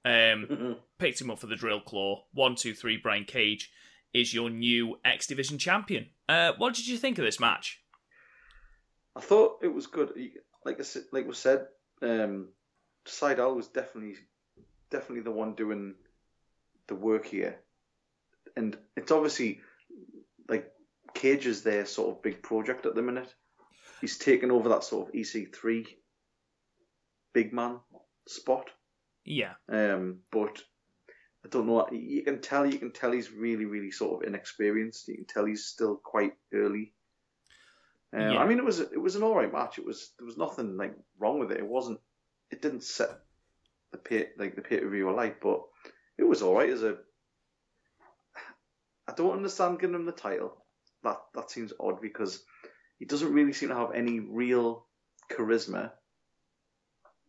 Um, 0.05 0.11
Mhm. 0.51 0.77
picked 0.99 1.21
him 1.21 1.31
up 1.31 1.39
for 1.39 1.47
the 1.47 1.55
drill 1.55 1.79
claw. 1.79 2.25
One, 2.33 2.55
two, 2.55 2.73
three. 2.75 2.97
Brian 2.97 3.23
Cage 3.25 3.71
is 4.13 4.33
your 4.33 4.49
new 4.49 4.99
X 5.03 5.27
Division 5.27 5.57
champion. 5.57 6.07
Uh, 6.29 6.53
what 6.57 6.73
did 6.73 6.87
you 6.87 6.97
think 6.97 7.17
of 7.17 7.25
this 7.25 7.39
match? 7.39 7.81
I 9.15 9.21
thought 9.21 9.59
it 9.61 9.73
was 9.73 9.87
good. 9.87 10.13
Like 10.65 10.79
I 10.79 10.83
said, 10.83 11.03
like 11.11 11.27
was 11.27 11.37
said, 11.37 11.67
um, 12.01 12.49
Sydal 13.05 13.55
was 13.55 13.67
definitely 13.67 14.15
definitely 14.89 15.21
the 15.23 15.31
one 15.31 15.55
doing 15.55 15.95
the 16.87 16.95
work 16.95 17.25
here, 17.25 17.59
and 18.55 18.77
it's 18.95 19.11
obviously 19.11 19.61
like 20.47 20.71
Cage 21.13 21.45
is 21.45 21.63
their 21.63 21.85
sort 21.85 22.15
of 22.15 22.23
big 22.23 22.41
project 22.41 22.85
at 22.85 22.95
the 22.95 23.01
minute. 23.01 23.33
He's 24.01 24.17
taken 24.17 24.51
over 24.51 24.69
that 24.69 24.83
sort 24.83 25.07
of 25.07 25.13
EC3 25.13 25.85
big 27.33 27.53
man 27.53 27.79
spot. 28.27 28.69
Yeah, 29.25 29.53
Um, 29.69 30.19
but 30.31 30.61
I 31.45 31.49
don't 31.49 31.67
know. 31.67 31.87
You 31.91 32.23
can 32.23 32.41
tell. 32.41 32.65
You 32.65 32.79
can 32.79 32.91
tell 32.91 33.11
he's 33.11 33.31
really, 33.31 33.65
really 33.65 33.91
sort 33.91 34.21
of 34.23 34.27
inexperienced. 34.27 35.07
You 35.07 35.15
can 35.15 35.25
tell 35.25 35.45
he's 35.45 35.65
still 35.65 35.97
quite 35.97 36.33
early. 36.53 36.93
Um, 38.13 38.21
Yeah. 38.21 38.37
I 38.39 38.45
mean, 38.47 38.59
it 38.59 38.65
was 38.65 38.79
it 38.79 39.01
was 39.01 39.15
an 39.15 39.23
all 39.23 39.35
right 39.35 39.51
match. 39.51 39.77
It 39.77 39.85
was 39.85 40.11
there 40.17 40.25
was 40.25 40.37
nothing 40.37 40.77
like 40.77 40.95
wrong 41.19 41.39
with 41.39 41.51
it. 41.51 41.57
It 41.59 41.67
wasn't. 41.67 41.99
It 42.51 42.61
didn't 42.61 42.83
set 42.83 43.09
the 43.91 43.97
pay 43.97 44.29
like 44.37 44.55
the 44.55 44.61
pay 44.61 44.79
per 44.79 44.89
view 44.89 45.09
alight, 45.09 45.41
but 45.41 45.63
it 46.17 46.23
was 46.23 46.41
all 46.41 46.55
right 46.55 46.69
as 46.69 46.83
a. 46.83 46.97
I 49.07 49.13
don't 49.13 49.35
understand 49.35 49.79
giving 49.79 49.95
him 49.95 50.05
the 50.05 50.13
title. 50.13 50.63
That 51.03 51.17
that 51.35 51.51
seems 51.51 51.73
odd 51.77 52.01
because 52.01 52.41
he 52.99 53.05
doesn't 53.05 53.33
really 53.33 53.51
seem 53.53 53.69
to 53.69 53.75
have 53.75 53.93
any 53.93 54.21
real 54.21 54.85
charisma. 55.29 55.91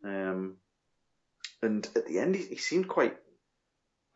Um, 0.04 0.58
and 1.62 1.88
at 1.96 2.06
the 2.06 2.18
end, 2.18 2.36
he, 2.36 2.44
he 2.44 2.56
seemed 2.56 2.86
quite. 2.86 3.16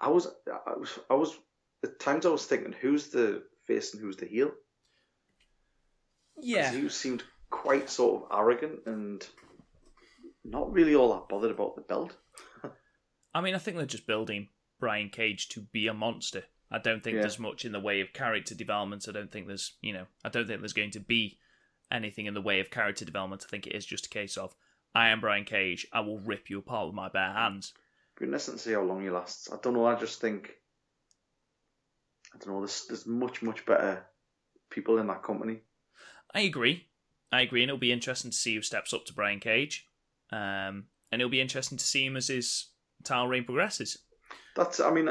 I 0.00 0.08
was, 0.08 0.26
I 0.46 0.76
was, 0.76 0.98
I 1.10 1.14
was 1.14 1.36
at 1.84 1.98
times 2.00 2.26
I 2.26 2.30
was 2.30 2.46
thinking, 2.46 2.72
who's 2.72 3.08
the 3.08 3.42
face 3.66 3.92
and 3.94 4.02
who's 4.02 4.16
the 4.16 4.26
heel? 4.26 4.52
Yeah. 6.40 6.72
He 6.72 6.88
seemed 6.88 7.24
quite 7.50 7.90
sort 7.90 8.22
of 8.22 8.38
arrogant 8.38 8.80
and 8.86 9.26
not 10.44 10.72
really 10.72 10.94
all 10.94 11.12
that 11.14 11.28
bothered 11.28 11.50
about 11.50 11.76
the 11.76 11.82
belt. 11.82 12.14
I 13.34 13.40
mean, 13.40 13.54
I 13.54 13.58
think 13.58 13.76
they're 13.76 13.86
just 13.86 14.06
building 14.06 14.48
Brian 14.80 15.08
Cage 15.10 15.48
to 15.50 15.60
be 15.60 15.86
a 15.88 15.94
monster. 15.94 16.44
I 16.70 16.78
don't 16.78 17.02
think 17.02 17.16
Yeah. 17.16 17.22
there's 17.22 17.38
much 17.38 17.64
in 17.64 17.72
the 17.72 17.80
way 17.80 18.00
of 18.00 18.12
character 18.12 18.54
development. 18.54 19.06
I 19.08 19.12
don't 19.12 19.32
think 19.32 19.46
there's, 19.46 19.74
you 19.80 19.92
know, 19.92 20.06
I 20.24 20.28
don't 20.28 20.46
think 20.46 20.60
there's 20.60 20.72
going 20.72 20.92
to 20.92 21.00
be 21.00 21.38
anything 21.90 22.26
in 22.26 22.34
the 22.34 22.42
way 22.42 22.60
of 22.60 22.70
character 22.70 23.04
development. 23.04 23.44
I 23.46 23.50
think 23.50 23.66
it 23.66 23.74
is 23.74 23.86
just 23.86 24.06
a 24.06 24.10
case 24.10 24.36
of, 24.36 24.54
I 24.94 25.08
am 25.08 25.20
Brian 25.20 25.44
Cage. 25.44 25.86
I 25.92 26.00
will 26.00 26.18
rip 26.20 26.50
you 26.50 26.58
apart 26.58 26.86
with 26.86 26.94
my 26.94 27.08
bare 27.08 27.32
hands. 27.32 27.72
Interesting 28.20 28.54
to 28.54 28.60
see 28.60 28.72
how 28.72 28.82
long 28.82 29.02
he 29.02 29.10
lasts. 29.10 29.50
I 29.52 29.56
don't 29.62 29.74
know. 29.74 29.86
I 29.86 29.94
just 29.94 30.20
think 30.20 30.50
I 32.34 32.38
don't 32.38 32.54
know. 32.54 32.60
There's 32.60 32.86
there's 32.86 33.06
much 33.06 33.42
much 33.42 33.64
better 33.64 34.04
people 34.70 34.98
in 34.98 35.06
that 35.06 35.22
company. 35.22 35.60
I 36.34 36.40
agree. 36.40 36.86
I 37.30 37.42
agree, 37.42 37.62
and 37.62 37.70
it'll 37.70 37.78
be 37.78 37.92
interesting 37.92 38.30
to 38.30 38.36
see 38.36 38.54
who 38.54 38.62
steps 38.62 38.92
up 38.92 39.04
to 39.06 39.14
Brian 39.14 39.40
Cage. 39.40 39.86
Um, 40.32 40.86
and 41.10 41.20
it'll 41.20 41.30
be 41.30 41.40
interesting 41.40 41.78
to 41.78 41.84
see 41.84 42.04
him 42.04 42.16
as 42.16 42.28
his 42.28 42.70
title 43.04 43.28
reign 43.28 43.44
progresses. 43.44 43.98
That's. 44.56 44.80
I 44.80 44.90
mean, 44.90 45.08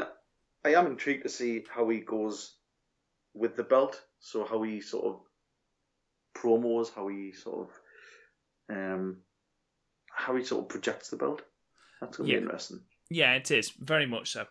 I 0.64 0.74
am 0.74 0.86
intrigued 0.86 1.22
to 1.24 1.28
see 1.28 1.64
how 1.70 1.88
he 1.88 2.00
goes 2.00 2.54
with 3.34 3.56
the 3.56 3.64
belt. 3.64 4.02
So 4.20 4.44
how 4.44 4.62
he 4.62 4.80
sort 4.80 5.06
of 5.06 5.20
promos, 6.36 6.92
how 6.94 7.08
he 7.08 7.32
sort 7.32 7.68
of, 7.68 8.76
um, 8.76 9.18
how 10.10 10.34
he 10.36 10.44
sort 10.44 10.64
of 10.64 10.68
projects 10.68 11.10
the 11.10 11.16
belt. 11.16 11.42
That's 12.00 12.16
gonna 12.16 12.30
Yeah. 12.30 12.38
be 12.38 12.42
interesting. 12.42 12.80
Yeah, 13.10 13.34
it 13.34 13.50
is 13.50 13.70
very 13.70 14.06
much 14.06 14.32
so. 14.32 14.46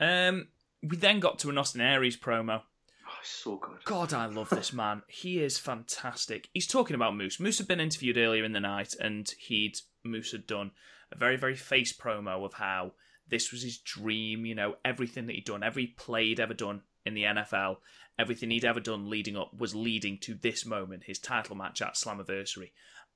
Um, 0.00 0.48
we 0.82 0.96
then 0.96 1.20
got 1.20 1.38
to 1.40 1.50
an 1.50 1.58
Austin 1.58 1.80
Aries 1.80 2.16
promo. 2.16 2.62
Oh, 3.06 3.18
so 3.22 3.56
good. 3.56 3.84
God, 3.84 4.12
I 4.12 4.26
love 4.26 4.50
this 4.50 4.72
man. 4.72 5.02
He 5.08 5.40
is 5.40 5.58
fantastic. 5.58 6.48
He's 6.52 6.66
talking 6.66 6.94
about 6.94 7.16
Moose. 7.16 7.40
Moose 7.40 7.58
had 7.58 7.68
been 7.68 7.80
interviewed 7.80 8.18
earlier 8.18 8.44
in 8.44 8.52
the 8.52 8.60
night, 8.60 8.94
and 9.00 9.32
he'd 9.38 9.78
Moose 10.04 10.32
had 10.32 10.46
done 10.46 10.72
a 11.12 11.16
very, 11.16 11.36
very 11.36 11.56
face 11.56 11.96
promo 11.96 12.44
of 12.44 12.54
how 12.54 12.92
this 13.28 13.52
was 13.52 13.62
his 13.62 13.78
dream. 13.78 14.46
You 14.46 14.54
know, 14.54 14.76
everything 14.84 15.26
that 15.26 15.34
he'd 15.34 15.44
done, 15.44 15.62
every 15.62 15.86
play 15.86 16.28
he'd 16.28 16.40
ever 16.40 16.54
done 16.54 16.82
in 17.04 17.14
the 17.14 17.24
NFL, 17.24 17.76
everything 18.18 18.50
he'd 18.50 18.64
ever 18.64 18.80
done 18.80 19.10
leading 19.10 19.36
up 19.36 19.58
was 19.58 19.74
leading 19.74 20.18
to 20.18 20.34
this 20.34 20.66
moment, 20.66 21.04
his 21.04 21.18
title 21.18 21.56
match 21.56 21.82
at 21.82 21.94
Slammiversary. 21.94 22.70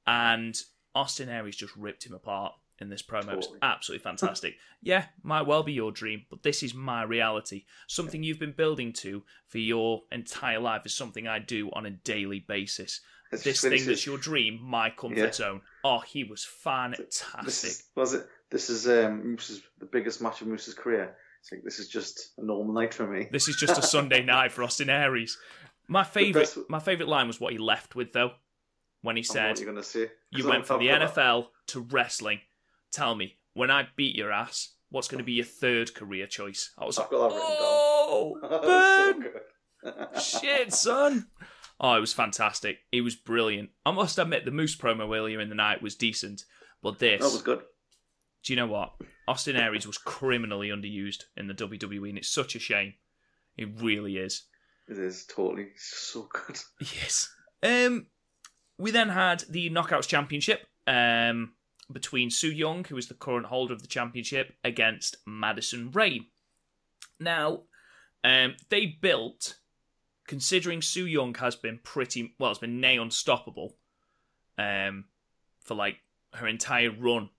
And 0.07 0.57
Austin 0.95 1.29
Aries 1.29 1.57
just 1.57 1.77
ripped 1.77 2.07
him 2.07 2.15
apart 2.15 2.55
in 2.81 2.89
this 2.89 3.03
promo. 3.03 3.33
It 3.33 3.37
was 3.37 3.49
absolutely 3.63 4.03
fantastic. 4.03 4.57
yeah, 4.83 5.05
might 5.23 5.47
well 5.47 5.63
be 5.63 5.73
your 5.73 5.93
dream, 5.93 6.25
but 6.31 6.43
this 6.43 6.63
is 6.63 6.75
my 6.75 7.03
reality. 7.03 7.65
Something 7.87 8.23
you've 8.23 8.39
been 8.39 8.53
building 8.53 8.93
to 8.95 9.23
for 9.47 9.59
your 9.59 10.03
entire 10.11 10.61
life 10.61 10.87
is 10.87 10.95
something 10.95 11.27
I 11.29 11.39
do 11.39 11.71
on 11.73 11.87
a 11.87 11.91
daily 11.91 12.41
basis. 12.41 13.01
It's 13.33 13.45
this 13.45 13.55
just 13.55 13.65
when 13.65 13.73
he 13.73 13.79
thing 13.79 13.89
that's 13.89 14.07
your 14.07 14.19
dream, 14.19 14.59
my 14.63 14.91
comfort 14.91 15.19
Yeah. 15.19 15.31
zone. 15.33 15.61
Oh, 15.85 16.01
he 16.01 16.25
was 16.25 16.45
fantastic. 16.45 17.71
is, 17.71 17.85
was 17.95 18.15
it? 18.15 18.27
This 18.51 18.69
is 18.71 18.89
um, 18.89 19.31
Moose's 19.33 19.63
the 19.79 19.87
biggest 19.87 20.21
match 20.21 20.41
of 20.41 20.49
Moose's 20.49 20.75
career. 20.75 21.15
It's 21.41 21.53
like 21.53 21.63
this 21.63 21.79
is 21.79 21.89
just 21.89 22.33
a 22.39 22.45
normal 22.45 22.75
night 22.75 22.93
for 22.93 23.07
me. 23.07 23.29
This 23.33 23.49
is 23.49 23.57
just 23.57 23.79
a 23.79 23.83
Sunday 23.83 24.23
night 24.25 24.53
for 24.53 24.63
Austin 24.65 24.91
Aries. 24.91 25.39
My 25.89 26.05
favorite, 26.05 26.43
best- 26.43 26.59
my 26.69 26.81
favorite 26.81 27.09
line 27.09 27.27
was 27.29 27.41
what 27.41 27.53
he 27.53 27.59
left 27.59 27.95
with 27.95 28.13
though, 28.13 28.33
when 29.03 29.17
he 29.17 29.23
I 29.23 29.25
don't 29.25 29.37
know 29.37 29.55
said, 29.55 29.59
you're 29.61 29.73
gonna 29.73 29.83
say. 29.85 30.11
"You 30.31 30.49
went 30.49 30.67
from 30.67 30.81
the 30.81 30.89
NFL 30.89 31.47
to 31.69 31.81
wrestling. 31.81 32.41
Tell 32.93 33.15
me, 33.15 33.39
when 33.55 33.71
I 33.71 33.89
beat 33.97 34.17
your 34.17 34.33
ass, 34.33 34.75
what's 34.91 35.09
going 35.09 35.19
to 35.19 35.25
be 35.25 35.33
your 35.35 35.45
third 35.45 35.95
career 35.95 36.27
choice?" 36.27 36.73
I 36.79 36.85
was 36.85 36.99
I've 36.99 37.11
like, 37.11 37.31
"Oh, 37.33 38.39
so 39.83 39.91
Ben, 39.93 40.21
shit, 40.21 40.73
son." 40.73 41.29
Oh, 41.83 41.95
it 41.95 42.01
was 42.01 42.13
fantastic. 42.13 42.79
It 42.93 43.01
was 43.01 43.17
brilliant. 43.17 43.71
I 43.87 43.91
must 43.93 44.19
admit, 44.19 44.45
the 44.45 44.51
Moose 44.51 44.77
promo 44.77 45.17
earlier 45.17 45.41
in 45.41 45.49
the 45.49 45.55
night 45.55 45.81
was 45.81 45.95
decent, 45.95 46.45
but 46.83 46.99
this, 46.99 47.21
That 47.23 47.33
was 47.33 47.41
good. 47.43 47.63
do 48.45 48.53
you 48.53 48.57
know 48.59 48.67
what? 48.67 48.93
Austin 49.27 49.57
Aries 49.57 49.87
was 49.87 49.97
criminally 49.97 50.69
underused 50.69 51.25
in 51.39 51.47
the 51.47 51.55
WWE, 51.55 52.11
and 52.11 52.19
it's 52.19 52.29
such 52.29 52.55
a 52.55 52.59
shame. 52.59 52.95
It 53.57 53.81
really 53.81 54.19
is. 54.19 54.43
It 54.89 54.99
is 54.99 55.25
totally 55.25 55.69
so 55.77 56.29
good. 56.33 56.59
Yes. 56.81 57.33
Um, 57.63 58.07
we 58.77 58.91
then 58.91 59.09
had 59.09 59.45
the 59.49 59.71
Knockouts 59.71 60.07
Championship 60.09 60.67
um, 60.87 61.53
between 61.93 62.31
Su 62.31 62.49
Yung, 62.49 62.85
who 62.85 62.97
is 62.97 63.09
the 63.09 63.15
current 63.15 63.47
holder 63.47 63.73
of 63.73 63.83
the 63.83 63.89
championship, 63.89 64.55
against 64.65 65.17
Madison 65.27 65.91
Rayne. 65.91 66.27
Now, 67.19 67.63
um, 68.25 68.57
they 68.69 68.87
built, 68.87 69.57
considering 70.27 70.83
Su 70.83 71.07
Yung 71.07 71.35
has 71.35 71.57
been 71.57 71.81
pretty 71.83 72.35
well, 72.39 72.51
has 72.51 72.59
been 72.59 72.81
nay 72.81 72.97
unstoppable 72.97 73.77
um, 74.59 75.07
for 75.61 75.75
like 75.75 75.99
her 76.35 76.47
entire 76.47 76.91
run 76.91 77.31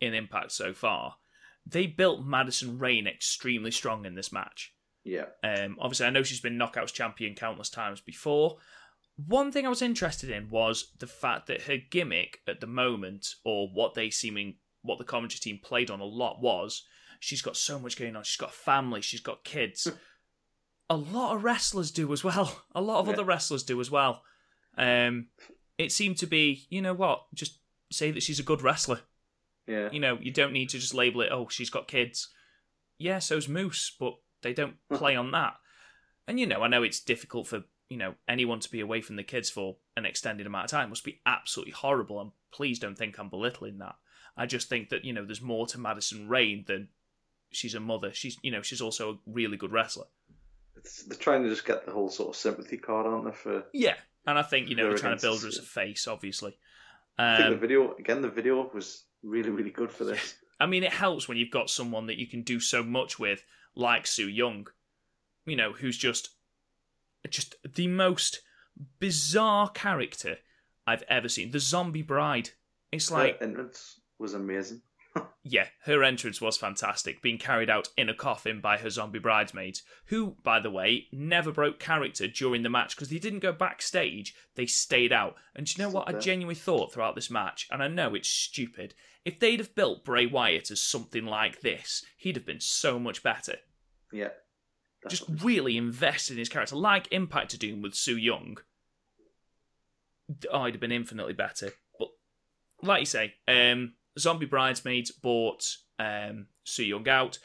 in 0.00 0.14
Impact 0.14 0.52
so 0.52 0.72
far. 0.72 1.16
They 1.66 1.86
built 1.86 2.24
Madison 2.24 2.78
Rayne 2.78 3.06
extremely 3.06 3.70
strong 3.70 4.04
in 4.04 4.14
this 4.14 4.32
match. 4.32 4.74
Yeah. 5.04 5.26
Um, 5.42 5.76
obviously, 5.80 6.06
I 6.06 6.10
know 6.10 6.22
she's 6.22 6.40
been 6.40 6.58
knockouts 6.58 6.92
champion 6.92 7.34
countless 7.34 7.70
times 7.70 8.00
before. 8.00 8.58
One 9.16 9.52
thing 9.52 9.64
I 9.64 9.68
was 9.70 9.82
interested 9.82 10.30
in 10.30 10.50
was 10.50 10.92
the 10.98 11.06
fact 11.06 11.46
that 11.46 11.62
her 11.62 11.76
gimmick 11.76 12.40
at 12.48 12.60
the 12.60 12.66
moment, 12.66 13.28
or 13.44 13.68
what 13.68 13.94
they 13.94 14.10
seeming, 14.10 14.56
what 14.82 14.98
the 14.98 15.04
commentary 15.04 15.38
team 15.38 15.60
played 15.62 15.90
on 15.90 16.00
a 16.00 16.04
lot 16.04 16.40
was, 16.42 16.82
she's 17.20 17.42
got 17.42 17.56
so 17.56 17.78
much 17.78 17.96
going 17.96 18.16
on. 18.16 18.24
She's 18.24 18.36
got 18.40 18.50
a 18.50 18.52
family. 18.52 19.00
She's 19.00 19.20
got 19.20 19.44
kids. 19.44 19.86
a 20.90 20.96
lot 20.96 21.34
of 21.36 21.44
wrestlers 21.44 21.90
do 21.90 22.12
as 22.12 22.22
well. 22.22 22.60
A 22.74 22.80
lot 22.82 22.98
of 23.00 23.06
Yeah. 23.06 23.14
other 23.14 23.24
wrestlers 23.24 23.62
do 23.62 23.80
as 23.80 23.90
well. 23.90 24.22
Um, 24.76 25.28
it 25.78 25.92
seemed 25.92 26.18
to 26.18 26.26
be, 26.26 26.66
you 26.68 26.82
know 26.82 26.92
what? 26.92 27.24
Just 27.34 27.58
say 27.90 28.10
that 28.10 28.22
she's 28.22 28.38
a 28.40 28.44
good 28.44 28.60
wrestler. 28.62 29.00
Yeah. 29.66 29.88
You 29.90 29.98
know, 30.00 30.18
you 30.20 30.30
don't 30.30 30.52
need 30.52 30.68
to 30.70 30.78
just 30.78 30.92
label 30.92 31.22
it, 31.22 31.30
oh, 31.32 31.48
she's 31.48 31.70
got 31.70 31.88
kids. 31.88 32.28
Yeah, 32.98 33.18
so's 33.20 33.48
Moose, 33.48 33.94
but 33.98 34.14
they 34.42 34.52
don't 34.52 34.76
play 34.92 35.16
on 35.16 35.30
that. 35.30 35.54
And, 36.28 36.38
you 36.38 36.46
know, 36.46 36.62
I 36.62 36.68
know 36.68 36.82
it's 36.82 37.00
difficult 37.00 37.46
for, 37.46 37.62
you 37.94 38.00
know, 38.00 38.14
anyone 38.28 38.58
to 38.58 38.68
be 38.68 38.80
away 38.80 39.00
from 39.00 39.14
the 39.14 39.22
kids 39.22 39.48
for 39.48 39.76
an 39.96 40.04
extended 40.04 40.48
amount 40.48 40.64
of 40.64 40.70
time. 40.72 40.88
Must 40.88 41.04
be 41.04 41.20
absolutely 41.24 41.70
horrible. 41.70 42.20
And 42.20 42.32
please 42.50 42.80
don't 42.80 42.98
think 42.98 43.20
I'm 43.20 43.28
belittling 43.28 43.78
that. 43.78 43.94
I 44.36 44.46
just 44.46 44.68
think 44.68 44.88
that, 44.88 45.04
you 45.04 45.12
know, 45.12 45.24
there's 45.24 45.40
more 45.40 45.64
to 45.68 45.78
Madison 45.78 46.28
Rayne 46.28 46.64
than 46.66 46.88
she's 47.52 47.76
a 47.76 47.78
mother. 47.78 48.12
She's, 48.12 48.36
you 48.42 48.50
know, 48.50 48.62
she's 48.62 48.80
also 48.80 49.12
a 49.12 49.16
really 49.26 49.56
good 49.56 49.70
wrestler. 49.70 50.06
It's, 50.74 51.04
they're 51.04 51.16
trying 51.16 51.44
to 51.44 51.48
just 51.48 51.64
get 51.64 51.86
the 51.86 51.92
whole 51.92 52.08
sort 52.10 52.30
of 52.30 52.36
sympathy 52.36 52.78
card, 52.78 53.06
aren't 53.06 53.26
they? 53.26 53.30
For 53.30 53.64
Yeah. 53.72 53.94
And 54.26 54.36
I 54.36 54.42
think, 54.42 54.68
you 54.68 54.74
know, 54.74 54.88
they're 54.88 54.98
trying 54.98 55.16
to 55.16 55.22
build 55.22 55.42
her 55.42 55.46
as 55.46 55.58
a 55.58 55.62
face, 55.62 56.08
obviously. 56.08 56.58
I 57.16 57.36
think 57.36 57.48
the 57.50 57.54
Um, 57.54 57.60
video 57.60 57.94
again. 57.94 58.22
The 58.22 58.28
video 58.28 58.68
was 58.74 59.04
really 59.22 59.50
really 59.50 59.70
good 59.70 59.92
for 59.92 60.02
this. 60.02 60.34
I 60.60 60.66
mean, 60.66 60.82
it 60.82 60.92
helps 60.92 61.28
when 61.28 61.38
you've 61.38 61.52
got 61.52 61.70
someone 61.70 62.06
that 62.08 62.18
you 62.18 62.26
can 62.26 62.42
do 62.42 62.58
so 62.58 62.82
much 62.82 63.20
with, 63.20 63.44
like 63.76 64.08
Su 64.08 64.26
Yung, 64.28 64.66
you 65.46 65.54
know, 65.54 65.72
who's 65.72 65.96
just 65.96 66.30
just 67.28 67.56
the 67.74 67.88
most 67.88 68.40
bizarre 68.98 69.70
character 69.70 70.38
I've 70.86 71.04
ever 71.08 71.28
seen. 71.28 71.50
The 71.50 71.60
zombie 71.60 72.02
bride. 72.02 72.50
It's 72.92 73.10
like, 73.10 73.38
Her 73.38 73.46
entrance 73.46 74.00
was 74.18 74.34
amazing. 74.34 74.82
yeah, 75.42 75.66
her 75.84 76.02
entrance 76.02 76.40
was 76.40 76.56
fantastic, 76.56 77.22
being 77.22 77.38
carried 77.38 77.70
out 77.70 77.88
in 77.96 78.08
a 78.08 78.14
coffin 78.14 78.60
by 78.60 78.76
her 78.78 78.90
zombie 78.90 79.18
bridesmaids, 79.18 79.82
who, 80.06 80.36
by 80.42 80.60
the 80.60 80.70
way, 80.70 81.06
never 81.12 81.52
broke 81.52 81.78
character 81.78 82.26
during 82.26 82.62
the 82.62 82.70
match 82.70 82.96
because 82.96 83.10
they 83.10 83.18
didn't 83.18 83.38
go 83.40 83.52
backstage, 83.52 84.34
they 84.56 84.66
stayed 84.66 85.12
out. 85.12 85.36
And 85.54 85.66
do 85.66 85.74
you 85.76 85.84
know 85.84 85.90
what? 85.92 86.08
I 86.08 86.18
genuinely 86.18 86.54
thought 86.54 86.92
throughout 86.92 87.14
this 87.14 87.30
match, 87.30 87.68
and 87.70 87.82
I 87.82 87.88
know 87.88 88.14
it's 88.14 88.28
stupid, 88.28 88.94
if 89.24 89.38
they'd 89.38 89.60
have 89.60 89.74
built 89.74 90.04
Bray 90.04 90.26
Wyatt 90.26 90.70
as 90.70 90.82
something 90.82 91.24
like 91.24 91.60
this, 91.60 92.04
he'd 92.16 92.36
have 92.36 92.46
been 92.46 92.60
so 92.60 92.98
much 92.98 93.22
better. 93.22 93.56
Yeah. 94.12 94.30
Just 95.08 95.24
really 95.42 95.76
invested 95.76 96.34
in 96.34 96.38
his 96.38 96.48
character, 96.48 96.76
like 96.76 97.08
Impact 97.12 97.52
are 97.54 97.58
doing 97.58 97.82
with 97.82 97.94
Su 97.94 98.16
Yung. 98.16 98.56
Oh, 100.50 100.64
he'd 100.64 100.74
have 100.74 100.80
been 100.80 100.92
infinitely 100.92 101.34
better. 101.34 101.72
But 101.98 102.08
like 102.82 103.00
you 103.00 103.06
say, 103.06 103.34
um, 103.46 103.94
Zombie 104.18 104.46
Bridesmaids 104.46 105.10
bought 105.10 105.64
um, 105.98 106.46
Su 106.64 106.82
Yung 106.84 107.08
out. 107.08 107.38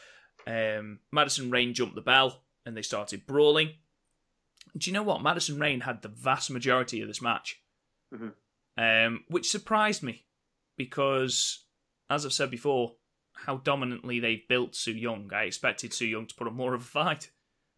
Um, 0.47 0.99
Madison 1.11 1.51
Rayne 1.51 1.73
jumped 1.73 1.95
the 1.95 2.01
bell 2.01 2.43
and 2.65 2.75
they 2.77 2.81
started 2.81 3.25
brawling. 3.27 3.71
Do 4.77 4.89
you 4.89 4.93
know 4.93 5.03
what? 5.03 5.21
Madison 5.21 5.59
Rayne 5.59 5.81
had 5.81 6.01
the 6.01 6.07
vast 6.07 6.49
majority 6.51 7.01
of 7.01 7.07
this 7.07 7.21
match, 7.21 7.61
Mhm. 8.13 8.33
um, 8.77 9.25
which 9.27 9.49
surprised 9.49 10.03
me 10.03 10.25
because, 10.77 11.65
as 12.09 12.25
I've 12.25 12.33
said 12.33 12.51
before, 12.51 12.95
how 13.33 13.57
dominantly 13.57 14.19
they've 14.19 14.47
built 14.47 14.75
Su 14.75 14.91
Yung. 14.93 15.31
I 15.33 15.43
expected 15.43 15.93
Su 15.93 16.05
Yung 16.05 16.27
to 16.27 16.35
put 16.35 16.47
up 16.47 16.53
more 16.53 16.73
of 16.73 16.81
a 16.81 16.85
fight. 16.85 17.31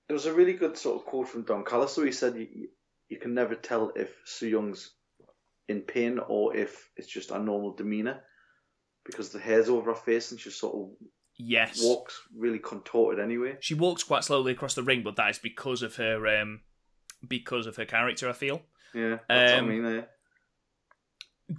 There 0.07 0.13
was 0.15 0.25
a 0.25 0.33
really 0.33 0.53
good 0.53 0.77
sort 0.77 0.99
of 0.99 1.05
quote 1.05 1.29
from 1.29 1.43
Don 1.43 1.63
Callis. 1.63 1.93
So 1.93 2.03
he 2.03 2.11
said, 2.11 2.35
you, 2.35 2.67
"You 3.09 3.17
can 3.17 3.33
never 3.33 3.55
tell 3.55 3.91
if 3.95 4.13
Su 4.25 4.47
Yung's 4.47 4.91
in 5.67 5.81
pain 5.81 6.19
or 6.27 6.55
if 6.55 6.89
it's 6.97 7.07
just 7.07 7.31
a 7.31 7.39
normal 7.39 7.73
demeanor, 7.73 8.21
because 9.05 9.29
the 9.29 9.39
hair's 9.39 9.69
over 9.69 9.91
her 9.91 9.99
face 9.99 10.31
and 10.31 10.39
she's 10.39 10.55
sort 10.55 10.75
of 10.75 11.07
Yes. 11.37 11.81
walks 11.81 12.21
really 12.35 12.59
contorted 12.59 13.23
anyway. 13.23 13.57
She 13.61 13.73
walks 13.73 14.03
quite 14.03 14.23
slowly 14.23 14.51
across 14.51 14.75
the 14.75 14.83
ring, 14.83 15.01
but 15.01 15.15
that 15.15 15.29
is 15.29 15.39
because 15.39 15.81
of 15.81 15.95
her 15.95 16.27
um, 16.27 16.61
because 17.27 17.67
of 17.67 17.77
her 17.77 17.85
character. 17.85 18.27
I 18.29 18.33
feel 18.33 18.61
Yeah, 18.93 19.19
that's 19.29 19.53
Um, 19.53 19.65
what 19.67 19.71
I 19.71 19.75
mean. 19.75 19.83
There. 19.83 20.09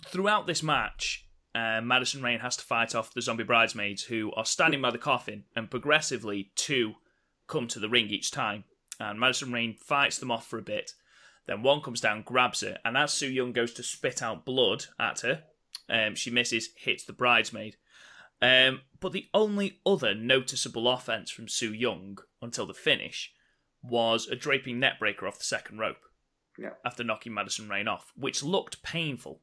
throughout 0.06 0.46
this 0.46 0.62
match, 0.62 1.26
uh, 1.54 1.80
Madison 1.82 2.22
Rayne 2.22 2.40
has 2.40 2.56
to 2.58 2.64
fight 2.64 2.94
off 2.94 3.12
the 3.14 3.22
zombie 3.22 3.44
bridesmaids 3.44 4.04
who 4.04 4.32
are 4.34 4.44
standing 4.44 4.80
by 4.82 4.90
the 4.90 4.98
coffin, 4.98 5.44
and 5.56 5.70
progressively 5.70 6.52
two 6.54 6.94
come 7.46 7.66
to 7.68 7.78
the 7.78 7.88
ring 7.88 8.08
each 8.08 8.30
time. 8.30 8.64
And 9.00 9.18
Madison 9.18 9.52
Rayne 9.52 9.74
fights 9.74 10.18
them 10.18 10.30
off 10.30 10.46
for 10.46 10.58
a 10.58 10.62
bit. 10.62 10.92
Then 11.46 11.62
one 11.62 11.80
comes 11.80 12.00
down, 12.00 12.22
grabs 12.22 12.60
her, 12.60 12.78
and 12.84 12.96
as 12.96 13.12
Su 13.12 13.26
Yung 13.28 13.52
goes 13.52 13.72
to 13.74 13.82
spit 13.82 14.22
out 14.22 14.44
blood 14.44 14.84
at 15.00 15.20
her, 15.20 15.42
um, 15.88 16.14
she 16.14 16.30
misses, 16.30 16.68
hits 16.76 17.04
the 17.04 17.12
bridesmaid. 17.12 17.76
Um, 18.40 18.82
but 19.00 19.12
the 19.12 19.26
only 19.34 19.80
other 19.84 20.14
noticeable 20.14 20.88
offense 20.88 21.30
from 21.30 21.48
Su 21.48 21.72
Yung 21.72 22.18
until 22.40 22.66
the 22.66 22.74
finish 22.74 23.32
was 23.82 24.28
a 24.28 24.36
draping 24.36 24.80
neckbreaker 24.80 25.24
off 25.26 25.38
the 25.38 25.44
second 25.44 25.78
rope 25.78 25.98
Yeah. 26.56 26.70
after 26.84 27.02
knocking 27.02 27.34
Madison 27.34 27.68
Rayne 27.68 27.88
off, 27.88 28.12
which 28.16 28.42
looked 28.44 28.82
painful. 28.84 29.42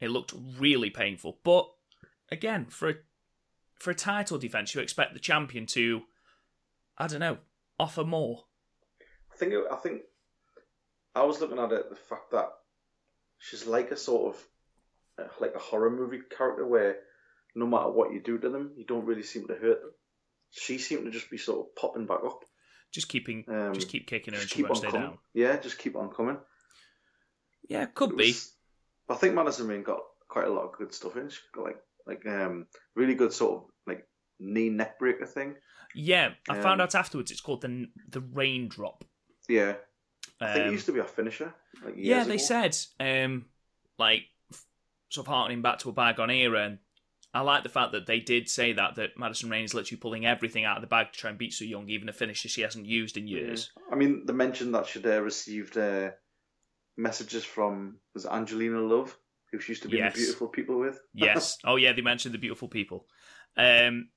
It 0.00 0.10
looked 0.10 0.34
really 0.58 0.90
painful. 0.90 1.40
But 1.44 1.70
again, 2.30 2.66
for 2.66 2.90
a, 2.90 2.94
for 3.78 3.90
a 3.90 3.94
title 3.94 4.38
defense, 4.38 4.74
you 4.74 4.82
expect 4.82 5.14
the 5.14 5.20
champion 5.20 5.64
to, 5.68 6.02
I 7.00 7.06
don't 7.08 7.20
know, 7.20 7.38
offer 7.78 8.04
more. 8.04 8.44
I 9.32 9.36
think. 9.36 9.52
It, 9.54 9.64
I 9.70 9.76
think. 9.76 10.02
I 11.14 11.24
was 11.24 11.40
looking 11.40 11.58
at 11.58 11.72
it 11.72 11.90
the 11.90 11.96
fact 11.96 12.30
that 12.32 12.50
she's 13.38 13.66
like 13.66 13.90
a 13.90 13.96
sort 13.96 14.34
of 14.36 14.44
uh, 15.24 15.28
like 15.40 15.54
a 15.56 15.58
horror 15.58 15.90
movie 15.90 16.20
character 16.36 16.64
where 16.66 16.98
no 17.56 17.66
matter 17.66 17.90
what 17.90 18.12
you 18.12 18.20
do 18.20 18.38
to 18.38 18.48
them, 18.48 18.72
you 18.76 18.84
don't 18.84 19.06
really 19.06 19.24
seem 19.24 19.46
to 19.48 19.54
hurt 19.54 19.80
them. 19.80 19.90
She 20.50 20.78
seemed 20.78 21.04
to 21.06 21.10
just 21.10 21.30
be 21.30 21.38
sort 21.38 21.60
of 21.66 21.74
popping 21.74 22.06
back 22.06 22.20
up. 22.24 22.44
Just 22.92 23.08
keeping, 23.08 23.44
Um, 23.48 23.72
just 23.74 23.88
keep 23.88 24.06
kicking 24.06 24.34
her 24.34 24.38
and 24.40 24.42
Just 24.42 24.52
she 24.54 24.62
keep 24.62 24.66
won't 24.68 24.76
on 24.76 24.76
stay 24.82 24.90
coming. 24.90 25.08
down. 25.10 25.18
Yeah, 25.34 25.56
just 25.58 25.78
keep 25.78 25.96
on 25.96 26.10
coming. 26.10 26.38
Yeah, 27.68 27.86
could 27.86 28.10
It 28.12 28.16
be. 28.16 28.26
was- 28.28 28.54
I 29.08 29.14
think 29.14 29.34
Madison 29.34 29.66
Rayne 29.68 29.82
got 29.82 30.00
quite 30.28 30.46
a 30.46 30.52
lot 30.52 30.64
of 30.64 30.72
good 30.78 30.92
stuff 30.94 31.16
in. 31.16 31.28
She 31.28 31.40
got 31.52 31.64
like 31.64 31.82
like 32.06 32.26
um 32.26 32.66
really 32.94 33.14
good 33.14 33.32
sort 33.32 33.52
of 33.56 33.62
like 33.62 33.69
knee 34.40 34.68
neck 34.70 34.98
breaker 34.98 35.26
thing. 35.26 35.54
Yeah, 35.94 36.34
I 36.48 36.54
found 36.54 36.80
Um, 36.80 36.84
out 36.86 36.94
afterwards 36.94 37.30
it's 37.30 37.40
called 37.40 37.60
the 37.62 37.88
the 38.08 38.20
raindrop. 38.20 39.04
Yeah, 39.48 39.74
I 40.40 40.52
think 40.52 40.64
Um, 40.66 40.70
it 40.70 40.72
used 40.72 40.86
to 40.86 40.92
be 40.92 41.00
a 41.00 41.04
finisher. 41.04 41.52
Like 41.84 41.94
yeah, 41.96 42.24
they 42.24 42.34
ago. 42.34 42.42
said, 42.44 42.76
um, 43.00 43.46
like, 43.98 44.22
sort 45.08 45.26
of 45.26 45.32
harkening 45.32 45.62
back 45.62 45.78
to 45.80 45.88
a 45.88 45.92
bygone 45.92 46.30
era. 46.30 46.64
And 46.66 46.78
I 47.34 47.40
like 47.40 47.62
the 47.64 47.68
fact 47.68 47.92
that 47.92 48.06
they 48.06 48.20
did 48.20 48.48
say 48.48 48.72
that 48.74 48.94
that 48.96 49.18
Madison 49.18 49.50
Rayne 49.50 49.64
is 49.64 49.74
literally 49.74 49.98
pulling 50.00 50.26
everything 50.26 50.64
out 50.64 50.76
of 50.76 50.80
the 50.82 50.86
bag 50.86 51.12
to 51.12 51.18
try 51.18 51.30
and 51.30 51.38
beat 51.38 51.52
Su 51.52 51.64
Yung, 51.66 51.88
even 51.88 52.08
a 52.08 52.12
finisher 52.12 52.48
she 52.48 52.62
hasn't 52.62 52.86
used 52.86 53.16
in 53.16 53.26
years. 53.26 53.70
I 53.90 53.96
mean, 53.96 54.24
they 54.26 54.32
mentioned 54.32 54.74
that 54.74 54.86
she'd 54.86 55.06
uh, 55.06 55.20
received 55.22 55.76
uh, 55.76 56.10
messages 56.96 57.44
from 57.44 57.96
was 58.14 58.24
it 58.24 58.30
Angelina 58.30 58.80
Love, 58.80 59.16
who 59.50 59.58
she 59.58 59.72
used 59.72 59.82
to 59.82 59.88
be 59.88 59.96
Yes. 59.98 60.14
the 60.14 60.20
Beautiful 60.20 60.48
People 60.48 60.78
with. 60.78 61.00
Yes. 61.14 61.58
oh, 61.64 61.76
yeah, 61.76 61.92
they 61.92 62.02
mentioned 62.02 62.34
the 62.34 62.38
beautiful 62.38 62.68
people. 62.68 63.06
Um, 63.56 64.10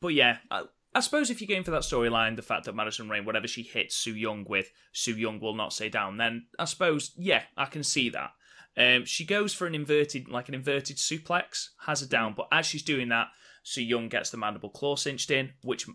but 0.00 0.14
yeah, 0.14 0.38
I, 0.50 0.64
I 0.94 1.00
suppose 1.00 1.30
if 1.30 1.40
you're 1.40 1.48
going 1.48 1.64
for 1.64 1.70
that 1.70 1.82
storyline, 1.82 2.36
the 2.36 2.42
fact 2.42 2.64
that 2.64 2.74
Madison 2.74 3.08
Rayne, 3.08 3.24
whatever 3.24 3.46
she 3.46 3.62
hits 3.62 3.94
Su 3.94 4.14
Yung 4.14 4.44
with, 4.48 4.70
Su 4.92 5.14
Yung 5.14 5.40
will 5.40 5.54
not 5.54 5.72
stay 5.72 5.88
down, 5.88 6.16
then 6.16 6.46
I 6.58 6.64
suppose, 6.64 7.12
yeah, 7.16 7.42
I 7.56 7.66
can 7.66 7.84
see 7.84 8.08
that. 8.10 8.32
Um, 8.76 9.04
she 9.04 9.24
goes 9.24 9.52
for 9.52 9.66
an 9.66 9.74
inverted, 9.74 10.28
like 10.28 10.48
an 10.48 10.54
inverted 10.54 10.96
suplex, 10.96 11.68
has 11.86 12.00
her 12.00 12.06
down, 12.06 12.34
but 12.36 12.48
as 12.50 12.66
she's 12.66 12.82
doing 12.82 13.08
that, 13.08 13.28
Su 13.62 13.82
Yung 13.82 14.08
gets 14.08 14.30
the 14.30 14.36
mandible 14.36 14.70
claw 14.70 14.96
cinched 14.96 15.30
in, 15.30 15.52
which 15.62 15.86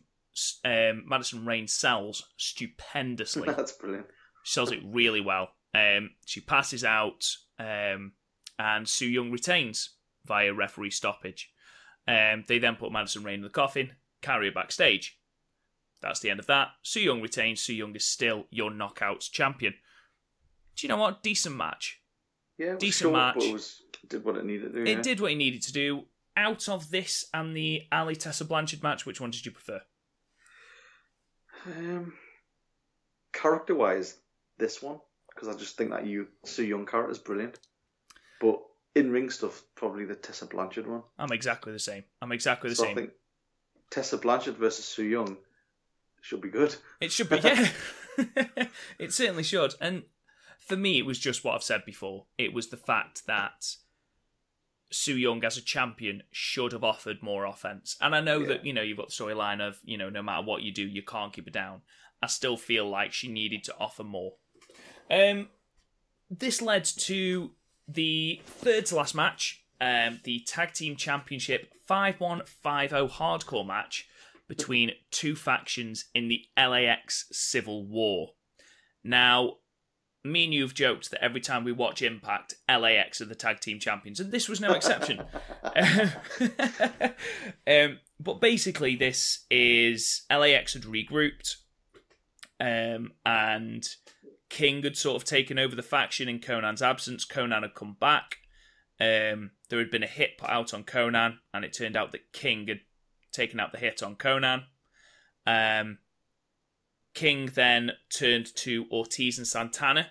um, 0.63 1.03
Madison 1.07 1.45
Rayne 1.45 1.67
sells 1.67 2.23
stupendously. 2.37 3.47
That's 3.55 3.71
brilliant. 3.73 4.07
She 4.43 4.53
sells 4.53 4.71
it 4.71 4.79
really 4.85 5.21
well. 5.21 5.49
Um, 5.73 6.11
she 6.25 6.41
passes 6.41 6.83
out, 6.83 7.25
um, 7.59 8.13
and 8.59 8.87
Su 8.87 9.07
Yung 9.07 9.31
retains 9.31 9.95
via 10.25 10.53
referee 10.53 10.91
stoppage. 10.91 11.51
Um, 12.07 12.43
they 12.47 12.59
then 12.59 12.75
put 12.75 12.91
Madison 12.91 13.23
Rayne 13.23 13.35
in 13.35 13.41
the 13.41 13.49
coffin, 13.49 13.93
carry 14.21 14.47
her 14.47 14.53
backstage. 14.53 15.17
That's 16.01 16.19
the 16.19 16.29
end 16.29 16.39
of 16.39 16.47
that. 16.47 16.69
Su 16.83 16.99
Yung 16.99 17.21
retains. 17.21 17.61
Su 17.61 17.73
Yung 17.73 17.95
is 17.95 18.07
still 18.07 18.45
your 18.51 18.69
knockouts 18.69 19.31
champion. 19.31 19.73
Do 20.75 20.85
you 20.85 20.89
know 20.89 20.97
what? 20.97 21.23
Decent 21.23 21.55
match. 21.55 22.01
Yeah, 22.57 22.75
Decent 22.75 23.09
short, 23.09 23.13
match. 23.13 23.35
but 23.35 23.43
it 23.45 23.53
was 23.53 23.81
did 24.07 24.23
what 24.23 24.35
it 24.37 24.45
needed 24.45 24.73
to 24.73 24.83
do. 24.83 24.89
yeah. 24.91 24.97
It 24.97 25.03
did 25.03 25.19
what 25.19 25.31
it 25.31 25.35
needed 25.35 25.61
to 25.63 25.73
do. 25.73 26.03
Out 26.37 26.69
of 26.69 26.91
this 26.91 27.25
and 27.33 27.55
the 27.55 27.83
Allie 27.91 28.15
Tessa 28.15 28.45
Blanchard 28.45 28.83
match, 28.83 29.05
which 29.05 29.19
one 29.21 29.31
did 29.31 29.45
you 29.45 29.51
prefer? 29.51 29.81
Um, 31.65 32.13
character 33.33 33.73
wise, 33.73 34.17
this 34.57 34.81
one 34.81 34.99
because 35.33 35.47
I 35.49 35.57
just 35.57 35.75
think 35.77 35.89
that 35.91 36.05
you 36.05 36.27
Su 36.45 36.63
Yung 36.63 36.85
character 36.85 37.11
is 37.11 37.19
brilliant, 37.19 37.59
but 38.39 38.61
in 38.95 39.11
ring 39.11 39.29
stuff, 39.29 39.63
probably 39.75 40.05
the 40.05 40.15
Tessa 40.15 40.45
Blanchard 40.45 40.87
one. 40.87 41.03
I'm 41.19 41.31
exactly 41.31 41.73
the 41.73 41.79
same. 41.79 42.03
I'm 42.21 42.31
exactly 42.31 42.69
the 42.69 42.75
so 42.75 42.83
same. 42.83 42.91
I 42.97 43.01
think 43.01 43.11
Tessa 43.91 44.17
Blanchard 44.17 44.57
versus 44.57 44.85
Su 44.85 45.03
Yung 45.03 45.37
should 46.21 46.41
be 46.41 46.49
good. 46.49 46.75
It 47.01 47.11
should 47.11 47.29
be, 47.29 47.37
yeah. 47.43 47.69
it 48.99 49.13
certainly 49.13 49.43
should. 49.43 49.73
And 49.81 50.03
for 50.59 50.77
me, 50.77 50.97
it 50.97 51.05
was 51.05 51.19
just 51.19 51.43
what 51.43 51.55
I've 51.55 51.63
said 51.63 51.83
before. 51.85 52.25
It 52.37 52.53
was 52.53 52.69
the 52.69 52.77
fact 52.77 53.27
that 53.27 53.75
Su 54.91 55.15
Yung, 55.17 55.43
as 55.43 55.57
a 55.57 55.61
champion, 55.61 56.23
should 56.31 56.71
have 56.71 56.83
offered 56.83 57.21
more 57.21 57.45
offense. 57.45 57.97
And 57.99 58.15
I 58.15 58.21
know 58.21 58.39
Yeah. 58.39 58.47
that, 58.47 58.65
you 58.65 58.73
know, 58.73 58.81
you've 58.81 58.97
got 58.97 59.09
the 59.09 59.13
storyline 59.23 59.61
of, 59.61 59.77
you 59.83 59.97
know, 59.97 60.09
no 60.09 60.23
matter 60.23 60.43
what 60.43 60.63
you 60.63 60.71
do, 60.71 60.87
you 60.87 61.03
can't 61.03 61.33
keep 61.33 61.47
it 61.47 61.53
down. 61.53 61.81
I 62.23 62.27
still 62.27 62.55
feel 62.57 62.89
like 62.89 63.11
she 63.11 63.27
needed 63.27 63.65
to 63.65 63.75
offer 63.77 64.03
more. 64.03 64.35
Um, 65.11 65.49
this 66.29 66.61
led 66.61 66.85
to 66.85 67.51
the 67.87 68.41
third 68.45 68.85
to 68.87 68.95
last 68.95 69.15
match, 69.15 69.63
um, 69.81 70.19
the 70.23 70.39
Tag 70.41 70.73
Team 70.73 70.95
Championship 70.95 71.73
5 71.85 72.19
1 72.19 72.41
5 72.45 72.89
0 72.89 73.07
hardcore 73.07 73.65
match 73.65 74.07
between 74.47 74.91
two 75.11 75.35
factions 75.35 76.05
in 76.13 76.27
the 76.27 76.45
LAX 76.57 77.25
Civil 77.31 77.85
War. 77.85 78.29
Now, 79.03 79.57
me 80.23 80.45
and 80.45 80.53
you 80.53 80.63
have 80.63 80.73
joked 80.73 81.11
that 81.11 81.23
every 81.23 81.41
time 81.41 81.63
we 81.63 81.71
watch 81.71 82.01
Impact, 82.01 82.55
LAX 82.67 83.21
are 83.21 83.25
the 83.25 83.35
tag 83.35 83.59
team 83.59 83.79
champions, 83.79 84.19
and 84.19 84.31
this 84.31 84.49
was 84.49 84.59
no 84.59 84.73
exception. 84.73 85.21
um, 87.67 87.99
but 88.19 88.41
basically, 88.41 88.95
this 88.95 89.45
is 89.51 90.23
LAX 90.31 90.73
had 90.73 90.83
regrouped, 90.83 91.57
um, 92.59 93.11
and 93.25 93.87
King 94.49 94.83
had 94.83 94.97
sort 94.97 95.21
of 95.21 95.27
taken 95.27 95.57
over 95.57 95.75
the 95.75 95.83
faction 95.83 96.29
in 96.29 96.39
Konnan's 96.39 96.81
absence. 96.81 97.25
Konnan 97.25 97.63
had 97.63 97.75
come 97.75 97.97
back. 97.99 98.37
Um, 98.99 99.51
there 99.69 99.79
had 99.79 99.91
been 99.91 100.03
a 100.03 100.07
hit 100.07 100.37
put 100.37 100.49
out 100.49 100.73
on 100.73 100.83
Konnan, 100.83 101.37
and 101.53 101.65
it 101.65 101.73
turned 101.73 101.97
out 101.97 102.11
that 102.11 102.31
King 102.31 102.67
had 102.67 102.81
taken 103.31 103.59
out 103.59 103.71
the 103.71 103.77
hit 103.77 104.01
on 104.03 104.15
Konnan. 104.15 104.63
Um, 105.45 105.99
King 107.13 107.51
then 107.53 107.93
turned 108.09 108.53
to 108.55 108.85
Ortiz 108.91 109.37
and 109.37 109.47
Santana 109.47 110.07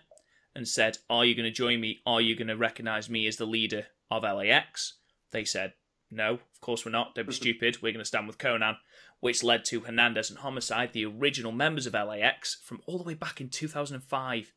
and 0.54 0.66
said, 0.66 0.98
Are 1.08 1.24
you 1.24 1.34
going 1.34 1.44
to 1.44 1.50
join 1.50 1.80
me? 1.80 2.00
Are 2.06 2.20
you 2.20 2.34
going 2.34 2.48
to 2.48 2.56
recognize 2.56 3.10
me 3.10 3.26
as 3.26 3.36
the 3.36 3.46
leader 3.46 3.86
of 4.10 4.22
LAX? 4.22 4.94
They 5.30 5.44
said, 5.44 5.74
No, 6.10 6.34
of 6.34 6.60
course 6.60 6.84
we're 6.84 6.92
not. 6.92 7.14
Don't 7.14 7.26
be 7.26 7.32
stupid. 7.34 7.82
We're 7.82 7.92
going 7.92 8.02
to 8.02 8.04
stand 8.04 8.26
with 8.26 8.38
Konnan, 8.38 8.76
which 9.24 9.42
led 9.42 9.64
to 9.64 9.80
Hernandez 9.80 10.28
and 10.28 10.38
Homicide, 10.40 10.92
the 10.92 11.06
original 11.06 11.50
members 11.50 11.86
of 11.86 11.94
LAX, 11.94 12.56
from 12.62 12.82
all 12.86 12.98
the 12.98 13.04
way 13.04 13.14
back 13.14 13.40
in 13.40 13.48
2005. 13.48 14.52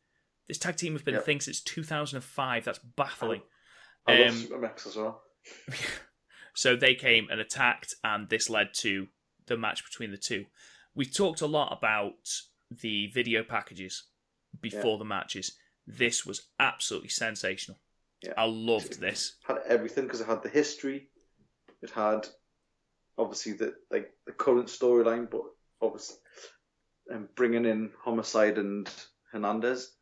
This 0.46 0.58
tag 0.58 0.76
team 0.76 0.92
have 0.92 1.06
been 1.06 1.14
a 1.14 1.22
thing 1.22 1.40
since 1.40 1.62
2005. 1.62 2.66
That's 2.66 2.78
baffling. 2.78 3.40
I 4.06 4.18
love 4.18 4.28
Um, 4.28 4.34
Supermax 4.34 4.86
as 4.86 4.96
well. 4.96 5.22
So 6.54 6.76
they 6.76 6.94
came 6.96 7.28
and 7.30 7.40
attacked, 7.40 7.94
and 8.04 8.28
this 8.28 8.50
led 8.50 8.70
to 8.78 9.06
the 9.46 9.56
match 9.56 9.84
between 9.84 10.10
the 10.10 10.18
two. 10.18 10.44
We 10.94 11.06
talked 11.06 11.40
a 11.40 11.46
lot 11.46 11.72
about 11.72 12.28
the 12.70 13.06
video 13.14 13.44
packages 13.44 14.02
before 14.60 14.98
the 14.98 15.04
matches. 15.04 15.52
This 15.86 16.26
was 16.26 16.48
absolutely 16.58 17.10
sensational. 17.10 17.78
Yeah. 18.22 18.32
I 18.36 18.44
loved 18.44 19.00
this. 19.00 19.36
had 19.46 19.58
everything 19.66 20.04
because 20.04 20.20
it 20.20 20.26
had 20.26 20.42
the 20.42 20.48
history, 20.48 21.08
it 21.80 21.90
had 21.90 22.26
obviously 23.18 23.52
the 23.52 23.74
like 23.90 24.12
the 24.26 24.32
current 24.32 24.68
storyline, 24.68 25.28
but 25.30 25.42
obviously 25.82 26.16
and 27.08 27.28
bringing 27.34 27.64
in 27.64 27.90
Homicide 28.02 28.58
and 28.58 28.88
Hernandez, 29.32 29.96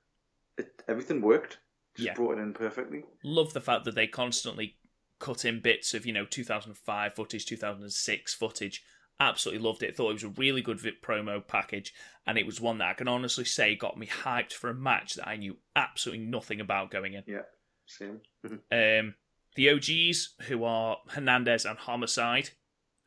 it 0.59 0.83
everything 0.89 1.21
worked. 1.21 1.59
Just 1.97 2.07
Yeah. 2.09 2.15
brought 2.15 2.39
it 2.39 2.43
in 2.43 2.53
perfectly. 2.53 3.05
Love 3.25 3.53
the 3.53 3.61
fact 3.61 3.85
that 3.85 3.95
they 3.95 4.07
constantly 4.07 4.77
cut 5.19 5.45
in 5.47 5.61
bits 5.61 5.95
of, 5.95 6.05
you 6.05 6.13
know, 6.13 6.27
2005 6.27 7.15
footage, 7.15 7.47
2006 7.47 8.35
footage. 8.35 8.83
Absolutely 9.19 9.65
loved 9.65 9.83
it. 9.83 9.97
Thought 9.97 10.11
it 10.11 10.15
was 10.15 10.25
a 10.25 10.29
really 10.29 10.61
good 10.61 10.79
vip 10.79 11.01
promo 11.03 11.47
package, 11.47 11.95
and 12.27 12.37
it 12.37 12.45
was 12.45 12.61
one 12.61 12.79
that 12.79 12.91
I 12.91 12.95
can 12.95 13.09
honestly 13.09 13.47
say 13.47 13.75
got 13.75 13.97
me 13.97 14.07
hyped 14.07 14.53
for 14.53 14.69
a 14.69 14.75
match 14.75 15.15
that 15.15 15.27
I 15.27 15.37
knew 15.37 15.57
absolutely 15.75 16.27
nothing 16.27 16.61
about 16.61 16.91
going 16.91 17.15
in. 17.15 17.25
Yeah, 17.27 17.43
same. 17.87 18.21
Um, 18.45 19.15
the 19.55 19.71
OGs, 19.71 20.35
who 20.49 20.65
are 20.65 20.99
Hernandez 21.09 21.65
and 21.65 21.79
Homicide, 21.79 22.51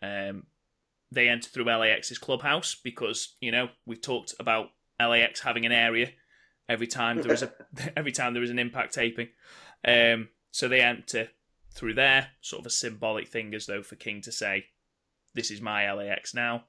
Um, 0.02 0.44
they 1.12 1.28
enter 1.28 1.50
through 1.50 1.66
LAX's 1.66 2.18
clubhouse 2.18 2.76
because 2.84 3.36
you 3.42 3.52
know 3.52 3.70
we've 3.86 4.02
talked 4.02 4.34
about 4.40 4.70
LAX 5.00 5.42
having 5.42 5.66
an 5.66 5.72
area 5.72 6.12
every 6.68 6.88
time 6.88 7.22
there 7.22 7.34
is 7.34 7.44
a 7.44 7.52
every 7.98 8.12
time 8.12 8.34
there 8.34 8.44
is 8.44 8.52
an 8.52 8.60
impact 8.60 8.94
taping. 8.94 9.30
Um, 9.86 10.30
so 10.52 10.68
they 10.68 10.82
enter 10.82 11.30
through 11.74 11.94
there, 11.96 12.30
sort 12.42 12.62
of 12.62 12.66
a 12.66 12.72
symbolic 12.72 13.28
thing 13.28 13.54
as 13.54 13.66
though 13.66 13.84
for 13.84 13.96
King 13.96 14.22
to 14.22 14.32
say, 14.32 14.66
"This 15.34 15.52
is 15.52 15.62
my 15.62 15.92
LAX 15.92 16.34
now." 16.34 16.66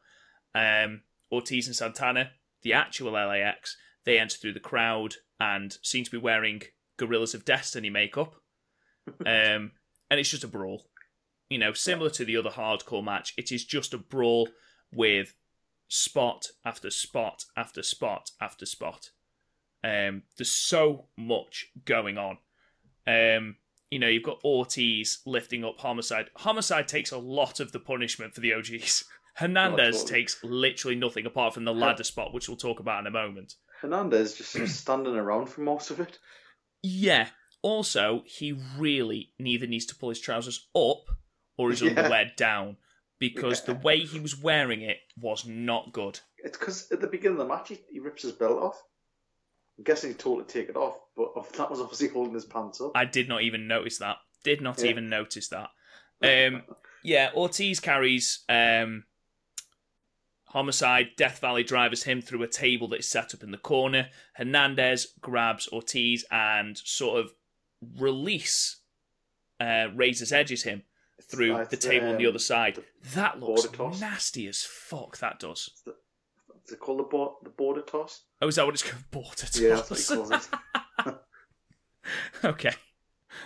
Um, 0.55 1.03
Ortiz 1.31 1.67
and 1.67 1.77
Santana, 1.77 2.33
the 2.63 2.73
actual 2.73 3.13
LAX, 3.13 3.77
they 4.05 4.19
enter 4.19 4.37
through 4.37 4.55
the 4.55 4.61
crowd 4.61 5.17
and 5.39 5.77
seem 5.83 6.05
to 6.05 6.11
be 6.11 6.19
wearing 6.19 6.63
Guerrillas 6.97 7.35
of 7.35 7.45
Destiny 7.45 7.91
makeup. 7.91 8.35
Um, 9.27 9.73
and 10.09 10.21
it's 10.21 10.29
just 10.29 10.45
a 10.45 10.49
brawl. 10.49 10.90
You 11.51 11.59
know, 11.59 11.73
similar 11.73 12.11
to 12.11 12.25
the 12.25 12.37
other 12.37 12.51
hardcore 12.51 13.05
match, 13.05 13.35
it 13.37 13.53
is 13.53 13.65
just 13.65 13.93
a 13.93 13.99
brawl 13.99 14.49
with 14.93 15.35
spot 15.89 16.47
after 16.65 16.91
spot 16.91 17.45
after 17.57 17.83
spot 17.83 18.31
after 18.41 18.65
spot. 18.65 19.11
Um, 19.83 20.23
there's 20.39 20.53
so 20.53 21.07
much 21.19 21.67
going 21.85 22.17
on. 22.17 22.39
Um, 23.07 23.57
you 23.91 23.99
know, 23.99 24.07
you've 24.07 24.23
got 24.23 24.45
Ortiz 24.45 25.21
lifting 25.27 25.65
up 25.65 25.79
Homicide. 25.79 26.31
Homicide 26.37 26.87
takes 26.87 27.11
a 27.11 27.19
lot 27.19 27.61
of 27.61 27.73
the 27.73 27.81
punishment 27.81 28.35
for 28.35 28.41
the 28.41 28.55
OGs. 28.55 29.05
Hernandez 29.35 30.05
takes 30.05 30.43
literally 30.45 30.97
nothing 30.97 31.25
apart 31.27 31.55
from 31.55 31.65
the 31.65 31.75
ladder 31.75 32.05
spot, 32.05 32.35
which 32.35 32.49
we'll 32.49 32.57
talk 32.57 32.79
about 32.79 33.01
in 33.01 33.07
a 33.07 33.11
moment. 33.11 33.55
Hernandez 33.81 34.35
just 34.35 34.53
sort 34.53 34.65
of 34.65 34.71
standing 34.71 35.17
around 35.17 35.47
for 35.47 35.63
most 35.63 35.91
of 35.91 35.99
it. 35.99 36.19
Yeah. 36.83 37.29
Also, 37.63 38.23
he 38.27 38.59
really 38.77 39.33
neither 39.39 39.67
needs 39.67 39.87
to 39.87 39.95
pull 39.95 40.11
his 40.11 40.21
trousers 40.21 40.69
up 40.75 41.09
or 41.61 41.71
his 41.71 41.83
Yeah. 41.83 41.91
underwear 41.91 42.33
down 42.37 42.77
because 43.19 43.61
Yeah. 43.61 43.75
the 43.75 43.81
way 43.81 44.01
he 44.01 44.19
was 44.19 44.37
wearing 44.37 44.81
it 44.83 45.01
was 45.17 45.45
not 45.45 45.93
good. 45.93 46.21
It's 46.39 46.57
because 46.59 46.91
at 46.91 47.01
the 47.01 47.07
beginning 47.07 47.39
of 47.41 47.47
the 47.47 47.55
match 47.55 47.69
he, 47.69 47.81
he 47.93 48.01
rips 48.01 48.23
his 48.23 48.33
belt 48.33 48.63
off. 48.63 48.83
I'm 49.77 49.85
guessing 49.85 50.11
he 50.11 50.17
told 50.17 50.47
to 50.49 50.53
take 50.53 50.69
it 50.71 50.77
off, 50.77 50.99
but 51.17 51.53
that 51.57 51.71
was 51.71 51.81
obviously 51.81 52.09
holding 52.09 52.35
his 52.35 52.45
pants 52.47 52.81
up. 52.81 52.93
I 52.95 53.05
did 53.05 53.29
not 53.29 53.43
even 53.43 53.69
notice 53.69 53.99
that. 53.99 54.17
Did 54.43 54.61
not 54.63 54.79
Yeah. 54.81 54.87
even 54.91 55.09
notice 55.09 55.49
that. 55.49 55.71
Um, 56.23 56.65
yeah, 57.03 57.31
Ortiz 57.35 57.81
carries 57.81 58.45
um, 58.51 59.05
Homicide. 60.49 61.17
Death 61.17 61.39
Valley 61.39 61.63
drives 61.65 62.03
him 62.03 62.21
through 62.21 62.43
a 62.43 62.49
table 62.49 62.89
that 62.89 63.01
is 63.01 63.09
set 63.09 63.33
up 63.35 63.43
in 63.43 63.53
the 63.53 63.57
corner. 63.57 64.11
Hernandez 64.35 65.15
grabs 65.23 65.67
Ortiz 65.69 66.27
and 66.31 66.77
sort 66.77 67.21
of 67.21 67.33
release 67.99 68.81
uh, 69.61 69.89
Razor's 69.95 70.31
edges 70.33 70.65
him 70.65 70.83
through 71.23 71.55
That's, 71.57 71.71
the 71.71 71.77
table 71.77 72.09
on 72.09 72.19
the 72.19 72.27
um, 72.27 72.31
other 72.31 72.39
side. 72.39 72.77
the 72.77 72.85
That 73.15 73.41
looks 73.41 73.67
toss. 73.69 74.01
nasty 74.01 74.47
as 74.49 74.63
fuck. 74.63 75.19
That 75.19 75.39
does. 75.39 75.71
Is 76.67 76.73
it 76.73 76.81
called 76.81 77.01
the, 77.01 77.05
bo- 77.05 77.39
the 77.43 77.51
border 77.51 77.83
toss? 77.83 78.23
Oh, 78.41 78.49
is 78.49 78.57
that 78.57 78.65
what 78.65 78.75
it's 78.75 78.83
called? 78.83 79.03
Border 79.11 79.47
Yeah, 79.55 79.77
that's 79.77 80.07
toss. 80.09 80.31
what 80.31 80.49
it. 81.07 81.15
okay, 82.45 82.73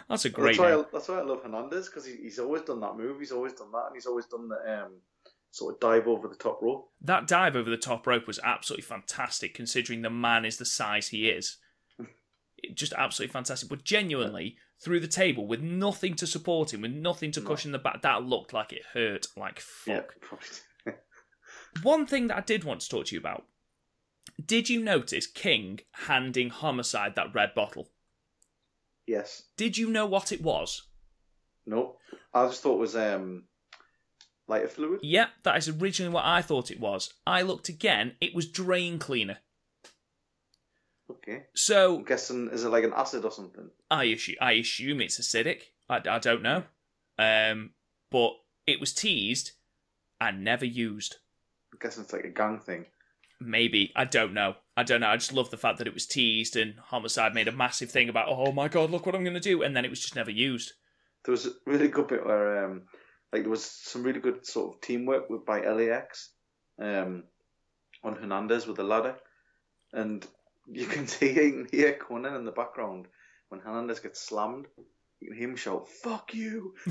that's 0.09 0.25
a 0.25 0.31
great 0.31 0.57
that's, 0.57 0.59
why 0.59 0.71
name. 0.71 0.81
I, 0.81 0.85
that's 0.93 1.09
why 1.09 1.19
I 1.19 1.23
love 1.23 1.43
Hernandez 1.43 1.89
because 1.89 2.05
he, 2.05 2.17
he's 2.17 2.39
always 2.39 2.63
done 2.63 2.81
that 2.81 2.97
move. 2.97 3.19
He's 3.19 3.33
always 3.33 3.53
done 3.55 3.71
that, 3.73 3.87
and 3.87 3.95
he's 3.95 4.07
always 4.07 4.27
done 4.27 4.49
the 4.49 4.83
um, 4.85 4.93
sort 5.51 5.75
of 5.75 5.81
dive 5.81 6.07
over 6.07 6.29
the 6.29 6.35
top 6.35 6.61
rope. 6.63 6.91
That 7.01 7.27
dive 7.27 7.57
over 7.57 7.71
the 7.71 7.77
top 7.77 8.07
rope 8.07 8.27
was 8.27 8.41
absolutely 8.43 8.83
fantastic, 8.85 9.55
considering 9.55 10.03
the 10.03 10.11
man 10.11 10.45
is 10.45 10.57
the 10.59 10.65
size 10.65 11.09
he 11.09 11.29
is. 11.29 11.59
Just 12.75 12.93
absolutely 12.93 13.33
fantastic. 13.33 13.69
But 13.69 13.85
genuinely, 13.85 14.57
through 14.83 15.01
the 15.01 15.09
table 15.09 15.47
with 15.47 15.61
nothing 15.63 16.15
to 16.17 16.27
support 16.27 16.75
him, 16.75 16.83
with 16.83 16.93
nothing 16.93 17.31
to 17.33 17.41
cushion 17.41 17.73
the 17.73 17.79
back, 17.79 18.03
that 18.03 18.25
looked 18.25 18.53
like 18.53 18.73
it 18.73 18.83
hurt 18.93 19.27
like 19.37 19.61
fuck. 19.61 20.15
probably. 20.21 20.49
One 21.83 22.07
thing 22.07 22.29
that 22.29 22.37
I 22.37 22.41
did 22.41 22.65
want 22.65 22.81
to 22.81 22.89
talk 22.89 23.07
to 23.07 23.15
you 23.15 23.21
about. 23.21 23.45
Did 24.45 24.69
you 24.69 24.83
notice 24.83 25.27
King 25.27 25.81
handing 25.93 26.51
Homicide 26.51 27.15
that 27.17 27.35
red 27.35 27.55
bottle? 27.55 27.91
yes. 29.07 29.43
Did 29.57 29.77
you 29.77 29.91
know 29.91 30.07
what 30.07 30.33
it 30.33 30.43
was? 30.43 30.83
No. 31.67 31.97
I 32.33 32.47
just 32.47 32.63
thought 32.63 32.77
it 32.77 32.81
was 32.81 32.97
um, 32.97 33.45
lighter 34.49 34.69
fluid. 34.69 35.01
Yep, 35.03 35.29
that 35.45 35.57
is 35.57 35.69
originally 35.69 36.13
what 36.13 36.25
I 36.25 36.43
thought 36.43 36.71
it 36.71 36.81
was. 36.81 37.13
I 37.27 37.43
looked 37.43 37.69
again, 37.69 38.17
it 38.21 38.35
was 38.35 38.49
drain 38.49 38.99
cleaner. 38.99 39.39
Okay. 41.11 41.45
So 41.55 41.99
I'm 41.99 42.05
guessing 42.05 42.49
is 42.51 42.65
it 42.65 42.71
like 42.71 42.85
an 42.85 42.95
acid 42.97 43.25
or 43.25 43.31
something? 43.31 43.71
I 43.91 44.05
assume, 44.05 44.37
I 44.41 44.53
assume 44.53 45.01
it's 45.01 45.21
acidic. 45.21 45.63
I, 45.89 46.01
I 46.09 46.19
don't 46.19 46.43
know. 46.43 46.65
Um, 47.19 47.71
but 48.11 48.33
it 48.67 48.81
was 48.81 48.93
teased 48.93 49.53
and 50.21 50.45
never 50.45 50.65
used. 50.65 51.17
I'm 51.73 51.79
guessing 51.81 52.05
it's 52.05 52.13
like 52.13 52.25
a 52.25 52.31
gang 52.31 52.59
thing. 52.59 52.87
Maybe. 53.41 53.93
I 53.95 54.05
don't 54.05 54.33
know. 54.33 54.55
I 54.77 54.83
don't 54.83 55.01
know. 55.01 55.09
I 55.09 55.17
just 55.17 55.33
love 55.33 55.51
the 55.51 55.59
fact 55.59 55.79
that 55.79 55.87
it 55.87 55.95
was 55.95 56.07
teased 56.07 56.57
and 56.57 56.75
Homicide 56.79 57.35
made 57.35 57.49
a 57.49 57.53
massive 57.53 57.91
thing 57.91 58.09
about, 58.09 58.29
oh 58.29 58.53
my 58.53 58.69
god, 58.69 58.91
look 58.91 59.05
what 59.05 59.15
I'm 59.15 59.25
going 59.25 59.35
to 59.35 59.41
do. 59.41 59.63
And 59.63 59.77
then 59.77 59.85
it 59.85 59.91
was 59.91 60.01
just 60.01 60.17
never 60.17 60.31
used. 60.31 60.73
There 61.25 61.33
was 61.33 61.47
a 61.47 61.51
really 61.67 61.89
good 61.89 62.09
bit 62.09 62.25
where 62.25 62.65
um, 62.65 62.83
like 63.33 63.43
there 63.43 63.51
was 63.51 63.65
some 63.65 64.03
really 64.03 64.21
good 64.21 64.47
sort 64.47 64.75
of 64.75 64.81
teamwork 64.81 65.29
with 65.29 65.45
by 65.45 65.61
LAX 65.61 66.31
um, 66.81 67.25
on 68.03 68.15
Hernandez 68.15 68.67
with 68.67 68.77
the 68.77 68.85
ladder, 68.85 69.17
and 69.93 70.27
you 70.71 70.87
can 70.87 71.07
see 71.07 71.29
you 71.29 71.53
can 71.53 71.69
hear 71.71 71.95
Konnan 71.99 72.37
in 72.37 72.45
the 72.45 72.53
background 72.53 73.07
when 73.49 73.61
Hernandez 73.61 74.01
gets 74.01 74.21
slammed. 74.21 74.67
You 75.21 75.29
can 75.31 75.39
hear 75.39 75.49
him 75.49 75.57
shout 75.57 75.89
"fuck 75.89 76.35
you" 76.35 76.75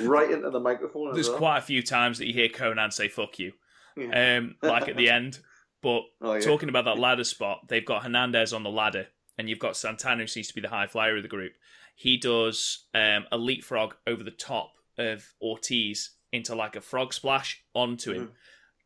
right 0.00 0.30
into 0.30 0.50
the 0.50 0.60
microphone. 0.60 1.08
as 1.10 1.14
There's 1.14 1.28
well. 1.28 1.38
quite 1.38 1.58
a 1.58 1.62
few 1.62 1.82
times 1.82 2.18
that 2.18 2.26
you 2.26 2.32
hear 2.34 2.48
Konnan 2.48 2.92
say, 2.92 3.08
fuck 3.08 3.38
you. 3.38 3.52
Yeah. 3.96 4.38
Um, 4.38 4.56
like 4.62 4.88
at 4.88 4.96
the 4.96 5.08
end. 5.18 5.38
But 5.82 6.02
Oh, 6.20 6.34
yeah. 6.34 6.40
talking 6.40 6.68
about 6.68 6.84
that 6.84 6.98
ladder 6.98 7.24
spot, 7.24 7.66
they've 7.68 7.84
got 7.84 8.04
Hernandez 8.04 8.52
on 8.52 8.62
the 8.62 8.70
ladder, 8.70 9.08
and 9.36 9.48
you've 9.48 9.58
got 9.58 9.76
Santana, 9.76 10.20
who 10.22 10.26
seems 10.28 10.46
to 10.48 10.54
be 10.54 10.60
the 10.60 10.68
high 10.68 10.86
flyer 10.86 11.16
of 11.16 11.22
the 11.24 11.28
group. 11.28 11.52
He 11.96 12.16
does 12.16 12.84
um, 12.94 13.24
a 13.32 13.36
leapfrog 13.36 13.94
over 14.06 14.22
the 14.22 14.30
top 14.30 14.72
of 14.96 15.24
Ortiz 15.42 16.12
into 16.32 16.54
like 16.54 16.76
a 16.76 16.80
frog 16.80 17.12
splash 17.12 17.62
onto 17.74 18.12
him, 18.12 18.32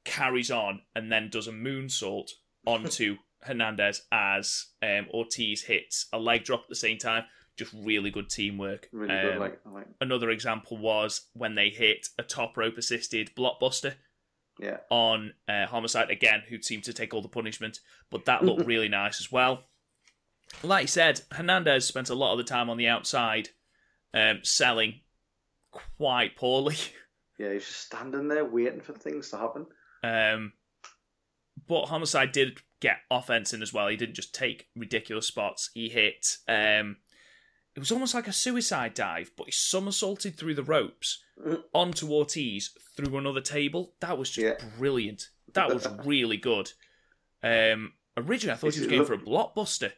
carries 0.05 0.51
on, 0.51 0.81
and 0.95 1.13
then 1.13 1.29
does 1.31 1.47
a 1.49 1.53
moonsault 1.53 2.31
onto 2.67 3.17
Hernandez 3.43 4.03
as 4.13 4.67
um, 4.83 5.07
Ortiz 5.13 5.63
hits 5.63 6.07
a 6.13 6.19
leg 6.19 6.45
drop 6.45 6.63
at 6.63 6.69
the 6.69 6.75
same 6.75 6.99
time. 6.99 7.25
Just 7.57 7.73
really 7.73 8.11
good 8.11 8.29
teamwork. 8.29 8.89
really 8.93 9.09
good. 9.09 9.35
Um, 9.35 9.39
Like, 9.39 9.61
like 9.65 9.87
another 10.01 10.31
example 10.31 10.77
was 10.77 11.29
when 11.33 11.55
they 11.55 11.71
hit 11.71 12.09
a 12.19 12.23
top 12.23 12.57
rope 12.57 12.77
assisted 12.77 13.31
blockbuster 13.37 13.95
yeah, 14.59 14.79
on 14.91 15.35
uh, 15.49 15.67
Homicide 15.67 16.11
again, 16.11 16.43
who 16.49 16.61
seemed 16.63 16.85
to 16.85 16.93
take 16.93 17.13
all 17.13 17.23
the 17.23 17.29
punishment, 17.29 17.81
but 18.11 18.25
that 18.25 18.45
looked 18.45 18.67
really 18.67 18.89
nice 18.89 19.21
as 19.21 19.31
well. 19.31 19.65
Like 20.63 20.85
I 20.85 20.87
said, 20.87 21.21
Hernandez 21.33 21.87
spent 21.87 22.11
a 22.11 22.15
lot 22.15 22.33
of 22.33 22.39
the 22.39 22.45
time 22.45 22.71
on 22.71 22.77
the 22.77 22.89
outside 22.89 23.51
um, 24.15 24.41
selling 24.43 25.01
quite 25.71 26.37
poorly. 26.37 26.77
yeah. 27.39 27.53
He's 27.53 27.67
just 27.67 27.87
standing 27.87 28.29
there 28.29 28.45
waiting 28.45 28.81
for 28.81 28.93
things 28.93 29.31
to 29.31 29.39
happen. 29.39 29.67
Um, 30.03 30.53
but 31.67 31.87
Homicide 31.87 32.33
did 32.33 32.61
get 32.87 32.99
offense 33.11 33.53
in 33.53 33.63
as 33.63 33.73
well. 33.73 33.89
He 33.89 33.97
didn't 33.97 34.15
just 34.15 34.35
take 34.35 34.69
ridiculous 34.77 35.27
spots. 35.27 35.71
He 35.75 35.89
hit. 35.89 36.37
Um, 36.47 36.99
it 37.75 37.81
was 37.81 37.91
almost 37.91 38.15
like 38.15 38.29
a 38.29 38.33
suicide 38.33 38.95
dive, 38.95 39.33
but 39.37 39.47
he 39.47 39.53
somersaulted 39.53 40.37
through 40.39 40.55
the 40.55 40.63
ropes 40.63 41.23
onto 41.75 42.11
Ortiz 42.13 42.71
through 42.97 43.17
another 43.19 43.41
table. 43.41 43.95
That 44.01 44.17
was 44.19 44.31
just 44.31 44.61
Yeah. 44.63 44.69
brilliant. 44.79 45.31
That 45.55 45.69
was 45.75 45.87
really 46.05 46.37
good. 46.37 46.73
Um, 47.43 47.93
originally, 48.17 48.53
I 48.55 48.57
thought 48.57 48.75
he 48.75 48.81
was 48.81 48.89
going 48.89 49.05
for 49.05 49.15
a 49.15 49.19
blockbuster. 49.19 49.93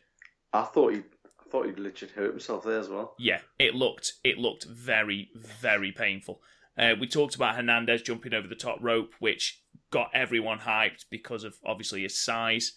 I 0.53 0.63
thought 0.63 0.95
he, 0.95 1.01
I 1.01 1.51
thought 1.51 1.67
he'd 1.67 1.79
literally 1.79 2.15
hurt 2.15 2.31
himself 2.31 2.65
there 2.65 2.81
as 2.81 2.89
well. 2.89 3.15
Yeah, 3.19 3.41
it 3.59 3.75
looked 3.75 4.15
it 4.25 4.39
looked 4.39 4.65
very 4.65 5.29
very 5.35 5.93
painful. 5.93 6.41
Uh, 6.77 6.95
we 6.99 7.07
talked 7.09 7.35
about 7.35 7.57
Hernandez 7.57 8.03
jumping 8.03 8.33
over 8.35 8.47
the 8.49 8.55
top 8.55 8.79
rope, 8.81 9.13
which 9.19 9.61
got 9.91 10.11
everyone 10.15 10.61
hyped 10.61 11.07
because 11.11 11.45
of 11.45 11.57
obviously 11.65 12.03
his 12.03 12.19
size. 12.19 12.73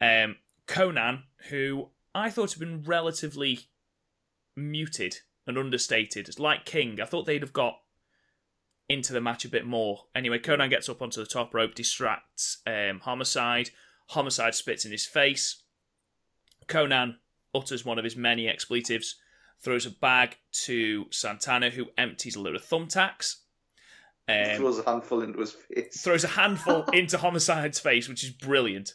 Um, 0.00 0.36
Konnan, 0.66 1.24
who 1.50 1.90
I 2.14 2.30
thought 2.30 2.52
had 2.52 2.60
been 2.60 2.82
relatively 2.82 3.60
muted 4.56 5.18
and 5.46 5.58
understated, 5.58 6.38
like 6.38 6.64
King, 6.64 7.00
I 7.00 7.04
thought 7.04 7.26
they'd 7.26 7.42
have 7.42 7.52
got 7.52 7.76
into 8.88 9.12
the 9.12 9.20
match 9.20 9.44
a 9.44 9.48
bit 9.48 9.66
more. 9.66 10.04
Anyway, 10.14 10.38
Konnan 10.38 10.70
gets 10.70 10.88
up 10.88 11.02
onto 11.02 11.20
the 11.20 11.26
top 11.26 11.54
rope, 11.54 11.74
distracts 11.74 12.58
um, 12.66 13.00
Homicide. 13.00 13.70
Homicide 14.08 14.54
spits 14.54 14.84
in 14.84 14.92
his 14.92 15.06
face. 15.06 15.62
Konnan 16.66 17.16
utters 17.54 17.84
one 17.84 17.98
of 17.98 18.04
his 18.04 18.16
many 18.16 18.48
expletives, 18.48 19.16
throws 19.62 19.86
a 19.86 19.90
bag 19.90 20.36
to 20.52 21.06
Santana, 21.10 21.70
who 21.70 21.86
empties 21.96 22.36
a 22.36 22.40
load 22.40 22.56
of 22.56 22.64
thumbtacks. 22.64 23.36
Um, 24.28 24.56
Throws 24.56 24.78
a 24.78 24.84
handful 24.84 25.20
into 25.22 25.40
his 25.40 25.52
face. 25.52 26.00
throws 26.02 26.24
a 26.24 26.28
handful 26.28 26.82
into 26.92 27.18
Homicide's 27.18 27.78
face, 27.78 28.08
which 28.08 28.24
is 28.24 28.30
brilliant. 28.30 28.94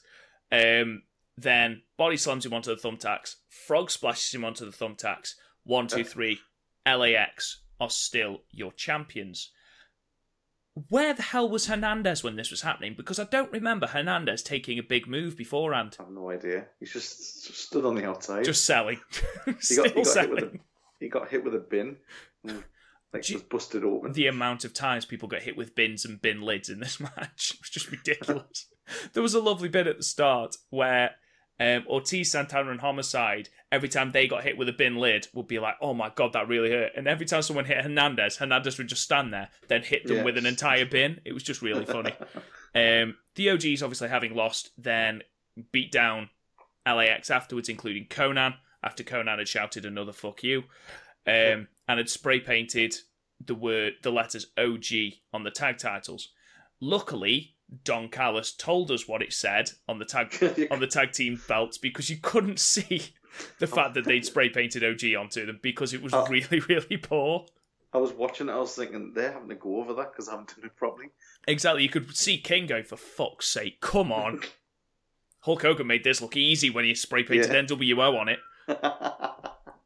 Um, 0.52 1.04
then 1.38 1.84
body 1.98 2.18
slams 2.18 2.46
him 2.46 2.54
onto 2.54 2.76
the 2.76 2.82
thumbtacks. 2.82 3.36
Frog 3.48 3.92
splashes 3.92 4.34
him 4.34 4.44
onto 4.44 4.66
the 4.66 4.76
thumbtacks. 4.76 5.34
One, 5.64 5.88
two, 5.88 6.04
three. 6.16 6.40
LAX 6.88 7.62
are 7.80 7.90
still 7.92 8.40
your 8.52 8.72
champions. 8.72 9.52
where 10.90 11.14
the 11.14 11.22
hell 11.22 11.48
was 11.50 11.68
Hernandez 11.68 12.24
when 12.24 12.36
this 12.36 12.50
was 12.52 12.62
happening? 12.62 12.94
Because 12.98 13.20
I 13.20 13.26
don't 13.26 13.52
remember 13.52 13.86
Hernandez 13.88 14.42
taking 14.42 14.80
a 14.80 14.84
big 14.84 15.08
move 15.08 15.38
beforehand. 15.38 15.96
I 16.00 16.04
have 16.04 16.12
no 16.12 16.30
idea. 16.32 16.66
He's 16.80 16.92
just, 16.94 17.46
just 17.48 17.68
stood 17.68 17.86
on 17.86 17.96
the 17.96 18.06
outside. 18.06 18.46
Just 18.46 18.66
selling. 18.66 19.00
he 19.46 19.52
got, 19.52 19.64
he 19.64 19.76
got 19.76 19.92
hit 19.92 20.08
selling. 20.08 20.32
with 20.32 20.44
a 20.44 20.60
he 21.00 21.08
got 21.10 21.30
hit 21.30 21.44
with 21.44 21.54
a 21.56 21.60
bin. 21.60 21.98
Like 23.14 23.24
just 23.24 23.50
busted 23.50 23.84
open. 23.84 24.14
the 24.14 24.28
amount 24.28 24.66
of 24.66 24.74
times 24.74 25.06
people 25.06 25.28
got 25.28 25.42
hit 25.42 25.58
with 25.58 25.74
bins 25.76 26.06
and 26.06 26.22
bin 26.22 26.42
lids 26.42 26.70
in 26.70 26.80
this 26.80 27.00
match 27.00 27.56
was 27.60 27.70
just 27.72 27.90
ridiculous. 27.92 28.68
there 29.14 29.24
was 29.24 29.34
a 29.34 29.40
lovely 29.42 29.70
bit 29.70 29.88
at 29.88 29.98
the 29.98 30.04
start 30.04 30.56
where 30.70 31.12
um, 31.60 31.84
Ortiz, 31.88 32.32
Santana, 32.32 32.72
and 32.72 32.80
Homicide, 32.80 33.50
every 33.72 33.90
time 33.90 34.12
they 34.12 34.28
got 34.28 34.44
hit 34.44 34.58
with 34.58 34.70
a 34.70 34.74
bin 34.74 34.96
lid, 34.96 35.28
would 35.34 35.48
be 35.48 35.60
like, 35.60 35.76
"Oh 35.82 35.94
my 35.94 36.10
god, 36.16 36.32
that 36.34 36.48
really 36.48 36.72
hurt!" 36.72 36.94
And 36.96 37.06
every 37.08 37.26
time 37.26 37.42
someone 37.42 37.66
hit 37.66 37.84
Hernandez, 37.84 38.38
Hernandez 38.38 38.78
would 38.78 38.88
just 38.88 39.04
stand 39.04 39.34
there, 39.34 39.50
then 39.68 39.82
hit 39.84 40.08
them 40.08 40.18
Yeah. 40.18 40.24
with 40.24 40.38
an 40.38 40.46
entire 40.46 40.86
bin. 40.86 41.20
It 41.26 41.34
was 41.34 41.44
just 41.44 41.62
really 41.62 41.86
funny. 41.86 42.14
um, 42.76 43.18
the 43.36 43.50
OGs, 43.50 43.84
obviously 43.84 44.08
having 44.08 44.36
lost, 44.36 44.72
then 44.78 45.24
beat 45.74 45.92
down 45.92 46.30
LAX 46.86 47.30
afterwards, 47.30 47.68
including 47.70 48.06
Konnan. 48.06 48.54
After 48.82 49.04
Konnan 49.04 49.40
had 49.40 49.48
shouted 49.50 49.84
another 49.86 50.14
"fuck 50.14 50.42
you," 50.44 50.64
um, 51.28 51.68
and 51.90 51.98
had 51.98 52.08
spray 52.10 52.40
painted 52.40 52.96
the 53.44 53.56
word, 53.56 53.94
the 54.04 54.12
letters 54.12 54.48
OG 54.58 54.86
on 55.34 55.44
the 55.44 55.52
tag 55.52 55.78
titles. 55.78 56.30
Luckily, 56.80 57.56
Don 57.84 58.10
Callis 58.10 58.54
told 58.54 58.92
us 58.92 59.08
what 59.08 59.22
it 59.22 59.34
said 59.34 59.72
on 59.88 60.00
the 60.00 60.06
tag 60.06 60.34
on 60.72 60.80
the 60.80 60.88
tag 60.88 61.12
team 61.12 61.42
belts 61.48 61.78
because 61.78 62.10
you 62.10 62.18
couldn't 62.22 62.60
see 62.60 63.02
the 63.60 63.68
fact 63.68 63.94
that 63.96 64.06
they'd 64.06 64.26
spray 64.26 64.50
painted 64.50 64.84
OG 64.84 65.16
onto 65.20 65.46
them 65.46 65.60
because 65.62 65.94
it 65.94 66.02
was 66.02 66.14
Oh. 66.14 66.26
really, 66.28 66.60
really 66.70 66.98
poor. 66.98 67.46
I 67.92 67.98
was 67.98 68.12
watching 68.12 68.50
it. 68.50 68.54
I 68.54 68.58
was 68.60 68.76
thinking 68.76 69.14
they're 69.16 69.32
having 69.34 69.50
to 69.50 69.56
go 69.56 69.78
over 69.78 69.94
that 69.96 70.12
because 70.12 70.28
I 70.28 70.32
haven't 70.32 70.56
done 70.56 70.66
it 70.66 70.76
properly. 70.76 71.10
Exactly, 71.48 71.82
you 71.84 71.90
could 71.90 72.16
see 72.16 72.38
King 72.38 72.68
going, 72.68 72.84
for 72.84 72.98
fuck's 72.98 73.48
sake, 73.48 73.82
come 73.82 74.12
on. 74.12 74.42
Hulk 75.42 75.62
Hogan 75.64 75.88
made 75.88 76.04
this 76.04 76.22
look 76.22 76.36
easy 76.38 76.70
when 76.70 76.86
he 76.86 76.94
spray 76.94 77.24
painted 77.24 77.52
Yeah. 77.52 77.62
NWO 77.64 78.20
on 78.20 78.30
it. 78.30 78.40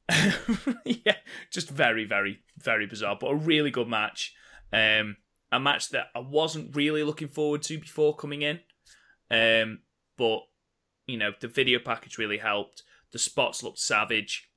yeah, 0.86 1.18
just 1.52 1.70
very, 1.70 2.06
very, 2.06 2.40
very 2.58 2.86
bizarre, 2.86 3.18
but 3.20 3.28
a 3.28 3.36
really 3.36 3.72
good 3.72 3.88
match. 3.88 4.34
Um, 4.72 5.18
a 5.52 5.60
match 5.60 5.90
that 5.90 6.08
I 6.16 6.20
wasn't 6.20 6.76
really 6.76 7.04
looking 7.04 7.28
forward 7.28 7.62
to 7.64 7.80
before 7.80 8.16
coming 8.16 8.42
in. 8.42 8.60
Um, 9.30 9.80
but 10.18 10.42
you 11.08 11.18
know, 11.18 11.32
the 11.40 11.48
video 11.48 11.80
package 11.80 12.18
really 12.18 12.38
helped. 12.38 12.84
The 13.12 13.20
spots 13.20 13.64
looked 13.64 13.80
savage. 13.80 14.50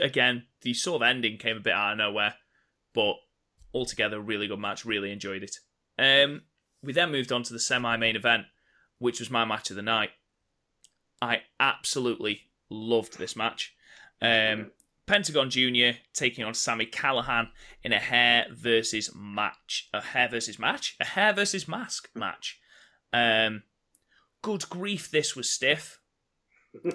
Again, 0.00 0.44
the 0.62 0.74
sort 0.74 1.02
of 1.02 1.08
ending 1.08 1.38
came 1.38 1.56
a 1.56 1.60
bit 1.60 1.72
out 1.72 1.92
of 1.92 1.98
nowhere, 1.98 2.34
but 2.94 3.14
altogether, 3.72 4.20
really 4.20 4.46
good 4.46 4.58
match. 4.58 4.84
Really 4.84 5.12
enjoyed 5.12 5.42
it. 5.42 5.56
Um, 5.98 6.42
we 6.82 6.92
then 6.92 7.12
moved 7.12 7.32
on 7.32 7.42
to 7.44 7.52
the 7.52 7.60
semi-main 7.60 8.16
event, 8.16 8.44
which 8.98 9.20
was 9.20 9.30
my 9.30 9.44
match 9.44 9.70
of 9.70 9.76
the 9.76 9.82
night. 9.82 10.10
I 11.22 11.42
absolutely 11.58 12.42
loved 12.70 13.18
this 13.18 13.36
match. 13.36 13.74
Um, 14.22 14.70
Pentagon 15.06 15.50
Jr. 15.50 15.98
taking 16.14 16.44
on 16.44 16.54
Sami 16.54 16.86
Callihan 16.86 17.48
in 17.82 17.92
a 17.92 17.98
hair 17.98 18.46
versus 18.52 19.10
match. 19.14 19.88
A 19.92 20.00
hair 20.00 20.28
versus 20.28 20.58
match? 20.58 20.96
A 21.00 21.04
hair 21.04 21.32
versus 21.32 21.66
mask 21.66 22.10
match. 22.14 22.60
Um, 23.12 23.64
good 24.42 24.68
grief, 24.68 25.10
this 25.10 25.34
was 25.34 25.50
stiff. 25.50 26.00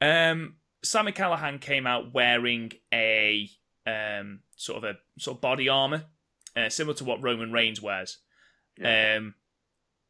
Um, 0.00 0.56
Sami 0.82 1.12
Callihan 1.12 1.60
came 1.60 1.86
out 1.86 2.12
wearing 2.12 2.72
a 2.92 3.48
um, 3.86 4.40
sort 4.56 4.78
of 4.78 4.84
a 4.84 4.98
sort 5.20 5.36
of 5.36 5.40
body 5.40 5.68
armor, 5.68 6.06
uh, 6.56 6.68
similar 6.70 6.94
to 6.96 7.04
what 7.04 7.22
Roman 7.22 7.52
Reigns 7.52 7.80
wears. 7.80 8.18
Um, 8.84 9.34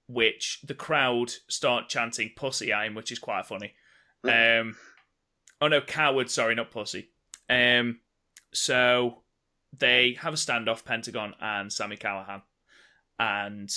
which 0.07 0.61
the 0.65 0.75
crowd 0.75 1.33
start 1.49 1.91
chanting 1.91 2.31
"pussy" 2.35 2.73
at 2.73 2.87
him, 2.87 2.95
which 2.95 3.13
is 3.13 3.19
quite 3.19 3.45
funny. 3.45 3.75
Um, 4.25 4.77
oh 5.63 5.69
no, 5.69 5.81
coward! 5.81 6.29
Sorry, 6.29 6.55
not 6.55 6.71
pussy. 6.71 7.09
Um, 7.49 8.01
so 8.53 9.23
they 9.77 10.19
have 10.21 10.35
a 10.35 10.37
standoff, 10.37 10.85
Pentagon 10.85 11.35
and 11.41 11.73
Sami 11.73 11.97
Callihan, 11.97 12.43
and 13.19 13.73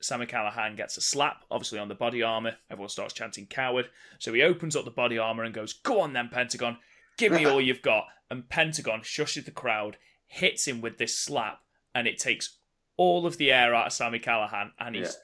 Sami 0.00 0.26
Callihan 0.26 0.76
gets 0.76 0.96
a 0.96 1.00
slap, 1.02 1.44
obviously 1.50 1.78
on 1.78 1.88
the 1.88 1.94
body 1.94 2.22
armor. 2.22 2.56
Everyone 2.70 2.88
starts 2.88 3.12
chanting 3.12 3.46
"coward." 3.46 3.90
So 4.18 4.32
he 4.32 4.42
opens 4.42 4.76
up 4.76 4.84
the 4.84 4.90
body 4.90 5.18
armor 5.18 5.42
and 5.42 5.52
goes, 5.52 5.72
"Go 5.74 6.00
on 6.00 6.12
then, 6.14 6.28
Pentagon, 6.28 6.78
give 7.18 7.32
me 7.32 7.44
all 7.44 7.60
you've 7.60 7.82
got." 7.82 8.06
And 8.30 8.48
Pentagon 8.48 9.00
shushes 9.00 9.44
the 9.44 9.50
crowd, 9.50 9.98
hits 10.26 10.66
him 10.66 10.80
with 10.80 10.98
this 10.98 11.18
slap, 11.18 11.60
and 11.94 12.06
it 12.06 12.18
takes 12.18 12.58
all 12.96 13.26
of 13.26 13.38
the 13.38 13.52
air 13.52 13.74
out 13.74 13.88
of 13.88 13.92
Sami 13.92 14.20
Callihan. 14.20 14.70
And 14.78 14.94
he's 14.94 15.18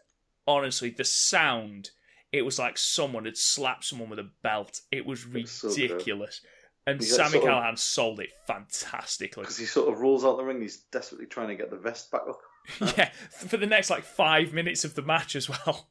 honestly 0.46 0.90
the 0.90 1.04
sound. 1.04 1.90
It 2.33 2.43
was 2.43 2.59
like 2.59 2.78
someone 2.78 3.24
had 3.24 3.37
slapped 3.37 3.85
someone 3.85 4.09
with 4.11 4.18
a 4.20 4.31
belt. 4.43 4.81
It 4.93 5.05
was 5.05 5.26
It's 5.35 5.51
so 5.53 5.68
ridiculous. 5.68 6.41
and 6.87 7.03
Sami 7.03 7.31
sort 7.31 7.45
of- 7.45 7.51
Callihan 7.51 7.78
sold 7.78 8.20
it 8.20 8.31
fantastically. 8.47 9.43
Because 9.43 9.59
he 9.59 9.66
sort 9.66 9.93
of 9.93 10.01
rolls 10.01 10.24
out 10.24 10.37
the 10.37 10.45
ring. 10.45 10.61
He's 10.61 10.78
desperately 10.93 11.26
trying 11.26 11.49
to 11.49 11.57
get 11.57 11.70
the 11.70 11.76
vest 11.76 12.11
back 12.11 12.22
up. 12.28 12.41
yeah, 12.99 13.11
for 13.31 13.57
the 13.57 13.66
next 13.66 13.91
like 13.91 14.05
five 14.05 14.53
minutes 14.53 14.85
of 14.85 14.95
the 14.95 15.03
match 15.03 15.35
as 15.35 15.49
well. 15.49 15.89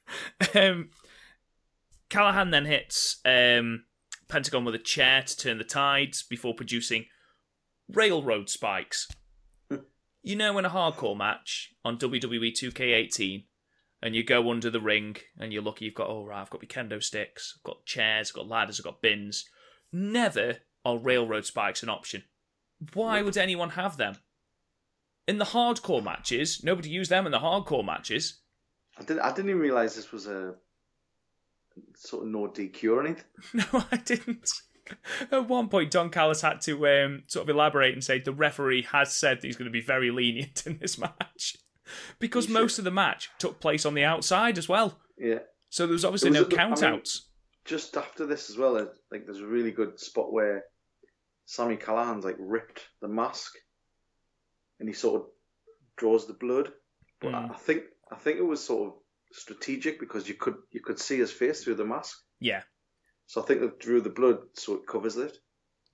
um, 0.54 0.90
Callihan 2.08 2.50
then 2.50 2.64
hits 2.66 3.20
um, 3.24 3.84
Pentagon 4.28 4.64
with 4.64 4.74
a 4.74 4.78
chair 4.78 5.22
to 5.22 5.36
turn 5.36 5.58
the 5.58 5.64
tides 5.64 6.22
before 6.22 6.54
producing 6.54 7.06
railroad 7.92 8.48
spikes. 8.48 9.08
you 10.22 10.36
know, 10.36 10.56
in 10.58 10.64
a 10.64 10.70
hardcore 10.70 11.16
match 11.16 11.72
on 11.84 11.98
WWE 11.98 12.52
2K18, 12.52 13.44
and 14.02 14.14
you 14.14 14.24
go 14.24 14.50
under 14.50 14.70
the 14.70 14.80
ring 14.80 15.16
and 15.38 15.52
you're 15.52 15.62
lucky 15.62 15.84
you've 15.84 15.94
got, 15.94 16.08
oh, 16.08 16.24
right, 16.24 16.40
I've 16.40 16.50
got 16.50 16.62
my 16.62 16.66
kendo 16.66 17.02
sticks, 17.02 17.56
I've 17.56 17.62
got 17.62 17.84
chairs, 17.84 18.30
I've 18.30 18.36
got 18.36 18.48
ladders, 18.48 18.80
I've 18.80 18.84
got 18.84 19.02
bins. 19.02 19.48
Never 19.92 20.58
are 20.84 20.98
railroad 20.98 21.44
spikes 21.44 21.82
an 21.82 21.88
option. 21.88 22.24
Why 22.94 23.22
would 23.22 23.36
anyone 23.36 23.70
have 23.70 23.96
them? 23.96 24.16
In 25.26 25.38
the 25.38 25.44
hardcore 25.44 26.02
matches, 26.02 26.64
nobody 26.64 26.88
used 26.88 27.10
them 27.10 27.26
in 27.26 27.32
the 27.32 27.38
hardcore 27.40 27.84
matches. 27.84 28.40
I 28.98 29.02
didn't. 29.02 29.22
I 29.22 29.32
didn't 29.32 29.50
even 29.50 29.60
realize 29.60 29.94
this 29.94 30.12
was 30.12 30.26
a 30.26 30.54
sort 31.94 32.24
of 32.24 32.30
no 32.30 32.48
DQ 32.48 32.90
or 32.90 33.04
anything. 33.04 33.24
No, 33.54 33.84
I 33.92 33.96
didn't. 33.96 34.50
At 35.30 35.48
one 35.48 35.68
point, 35.68 35.92
Don 35.92 36.10
Callis 36.10 36.40
had 36.40 36.60
to 36.62 36.88
um, 36.88 37.22
sort 37.28 37.44
of 37.44 37.54
elaborate 37.54 37.94
and 37.94 38.02
say 38.02 38.18
the 38.18 38.32
referee 38.32 38.82
has 38.90 39.12
said 39.12 39.38
that 39.40 39.46
he's 39.46 39.56
going 39.56 39.70
to 39.70 39.72
be 39.72 39.80
very 39.80 40.10
lenient 40.10 40.66
in 40.66 40.78
this 40.78 40.98
match 40.98 41.56
because 42.18 42.48
You 42.48 42.54
most 42.54 42.78
of 42.78 42.84
the 42.84 42.90
match 42.90 43.30
took 43.38 43.60
place 43.60 43.84
on 43.86 43.94
the 43.94 44.04
outside 44.04 44.58
as 44.58 44.68
well. 44.68 44.98
Yeah. 45.18 45.40
So 45.68 45.86
there 45.86 45.92
was 45.92 46.04
obviously 46.04 46.30
There 46.30 46.42
no 46.42 46.48
was 46.48 46.54
a- 46.56 46.60
I 46.60 46.64
mean- 46.66 46.74
countouts. 46.76 47.20
Just 47.64 47.96
after 47.96 48.24
this 48.26 48.48
as 48.50 48.56
well, 48.56 48.78
I 48.78 48.86
think 49.10 49.26
there's 49.26 49.40
a 49.40 49.46
really 49.46 49.70
good 49.70 50.00
spot 50.00 50.32
where 50.32 50.64
Sami 51.46 51.76
Callihan's 51.76 52.24
like 52.24 52.36
ripped 52.38 52.86
the 53.02 53.08
mask, 53.08 53.52
and 54.78 54.88
he 54.88 54.94
sort 54.94 55.20
of 55.22 55.28
draws 55.96 56.26
the 56.26 56.32
blood. 56.34 56.72
But 57.20 57.32
Mm. 57.32 57.50
I 57.54 57.56
think 57.58 57.84
I 58.10 58.16
think 58.16 58.38
it 58.38 58.42
was 58.42 58.64
sort 58.64 58.88
of 58.88 58.98
strategic 59.32 60.00
because 60.00 60.26
you 60.28 60.34
could 60.34 60.56
you 60.72 60.80
could 60.80 60.98
see 60.98 61.18
his 61.18 61.30
face 61.32 61.62
through 61.62 61.76
the 61.76 61.84
mask. 61.84 62.18
Yeah, 62.40 62.62
So 63.26 63.42
I 63.42 63.46
think 63.46 63.60
they 63.60 63.68
drew 63.78 64.00
the 64.00 64.10
blood 64.10 64.38
so 64.54 64.74
it 64.76 64.86
covers 64.86 65.16
it, 65.18 65.38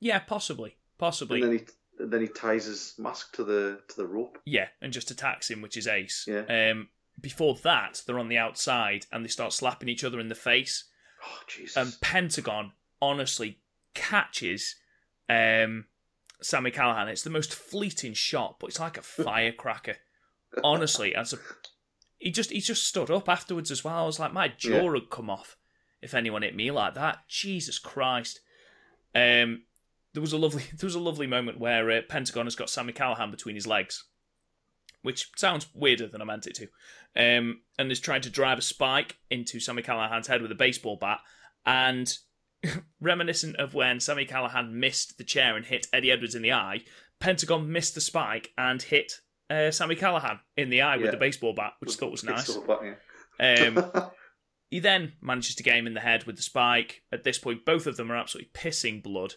yeah, 0.01 0.21
possibly, 0.21 0.79
possibly. 0.97 1.43
and 1.43 1.51
then 1.53 1.59
he 1.59 1.65
and 1.99 2.11
then 2.11 2.21
he 2.21 2.29
ties 2.29 2.65
his 2.67 2.95
mask 2.99 3.35
to 3.37 3.45
the 3.45 3.81
to 3.89 3.97
the 3.97 4.07
rope. 4.07 4.39
Yeah, 4.45 4.69
and 4.81 4.93
just 4.93 5.11
attacks 5.11 5.51
him, 5.51 5.63
which 5.63 5.77
is 5.77 5.87
ace. 5.87 6.27
Yeah. 6.29 6.71
Um, 6.71 6.89
before 7.21 7.55
that, 7.63 8.03
they're 8.07 8.19
on 8.19 8.29
the 8.29 8.39
outside 8.39 9.07
and 9.11 9.25
they 9.25 9.29
start 9.29 9.53
slapping 9.53 9.89
each 9.89 10.05
other 10.05 10.21
in 10.21 10.29
the 10.29 10.35
face. 10.35 10.85
Oh 11.25 11.39
Jesus! 11.49 11.77
and 11.77 11.97
Pentagon 12.01 12.73
honestly 13.01 13.59
catches 13.95 14.77
um, 15.29 15.87
Sami 16.43 16.71
Callihan. 16.71 17.09
It's 17.09 17.23
the 17.23 17.31
most 17.31 17.55
fleeting 17.55 18.13
shot, 18.15 18.57
but 18.61 18.69
it's 18.69 18.81
like 18.81 18.99
a 18.99 19.03
firecracker. 19.03 19.97
honestly, 20.63 21.15
as 21.15 21.33
a 21.33 21.39
he 22.19 22.31
just 22.31 22.51
he 22.51 22.61
just 22.61 22.87
stood 22.87 23.11
up 23.11 23.29
afterwards 23.29 23.71
as 23.71 23.83
well. 23.85 23.97
I 24.03 24.07
was 24.07 24.21
like, 24.21 24.33
my 24.33 24.49
jaw 24.49 24.83
Yeah. 24.85 24.91
would 24.91 25.11
come 25.11 25.31
off 25.31 25.57
if 26.03 26.15
anyone 26.15 26.43
hit 26.43 26.55
me 26.55 26.71
like 26.71 26.95
that. 26.95 27.21
Jesus 27.29 27.79
Christ. 27.79 28.41
Um, 29.15 29.63
there 30.17 30.23
was 30.23 30.33
a 30.33 30.39
lovely 30.39 30.63
there 30.79 30.87
was 30.87 30.95
a 30.95 31.01
lovely 31.01 31.27
moment 31.27 31.61
where 31.61 31.91
uh, 31.91 32.01
Pentagon 32.09 32.47
has 32.47 32.57
got 32.57 32.71
Sami 32.71 32.95
Callihan 32.95 33.31
between 33.31 33.55
his 33.55 33.67
legs, 33.67 34.05
which 35.03 35.31
sounds 35.37 35.67
weirder 35.75 36.09
than 36.09 36.23
I 36.23 36.25
meant 36.25 36.47
it 36.47 36.55
to, 36.55 36.69
um, 37.15 37.61
and 37.79 37.93
is 37.93 38.01
trying 38.01 38.23
to 38.23 38.31
drive 38.31 38.59
a 38.59 38.63
spike 38.63 39.19
into 39.31 39.61
Sami 39.61 39.83
Callihan's 39.83 40.27
head 40.27 40.41
with 40.41 40.51
a 40.51 40.57
baseball 40.57 40.97
bat, 40.99 41.19
and 41.67 42.17
reminiscent 43.01 43.57
of 43.57 43.75
when 43.75 44.01
Sami 44.01 44.25
Callihan 44.25 44.73
missed 44.73 45.19
the 45.19 45.25
chair 45.25 45.55
and 45.55 45.67
hit 45.67 45.87
Eddie 45.93 46.11
Edwards 46.11 46.35
in 46.35 46.41
the 46.41 46.53
eye, 46.53 46.81
Pentagon 47.21 47.71
missed 47.71 47.95
the 47.95 48.01
spike 48.01 48.53
and 48.57 48.81
hit 48.81 49.21
uh, 49.51 49.71
Sami 49.71 49.97
Callihan 49.97 50.41
in 50.57 50.71
the 50.71 50.81
eye 50.81 50.97
with 50.97 51.11
the 51.11 51.19
baseball 51.19 51.53
bat, 51.53 51.75
which 51.81 51.93
I 51.93 51.95
thought 51.97 52.11
was 52.11 52.25
nice. 52.25 52.57
Um, 53.39 54.11
he 54.71 54.81
then 54.81 55.13
manages 55.21 55.57
to 55.57 55.63
get 55.63 55.77
him 55.77 55.87
in 55.87 55.93
the 55.93 56.01
head 56.01 56.25
with 56.25 56.37
the 56.37 56.43
spike. 56.43 57.03
At 57.13 57.23
this 57.23 57.39
point, 57.39 57.67
both 57.67 57.87
of 57.87 57.99
them 57.99 58.11
are 58.11 58.17
absolutely 58.17 58.51
pissing 58.55 59.03
blood. 59.03 59.35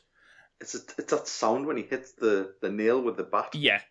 It's 0.61 0.75
a, 0.75 0.79
it's 0.97 1.11
that 1.11 1.27
sound 1.27 1.65
when 1.65 1.77
he 1.77 1.83
hits 1.83 2.11
the, 2.13 2.53
the 2.61 2.69
nail 2.69 3.01
with 3.01 3.17
the 3.17 3.23
bat. 3.23 3.55
Yeah, 3.55 3.81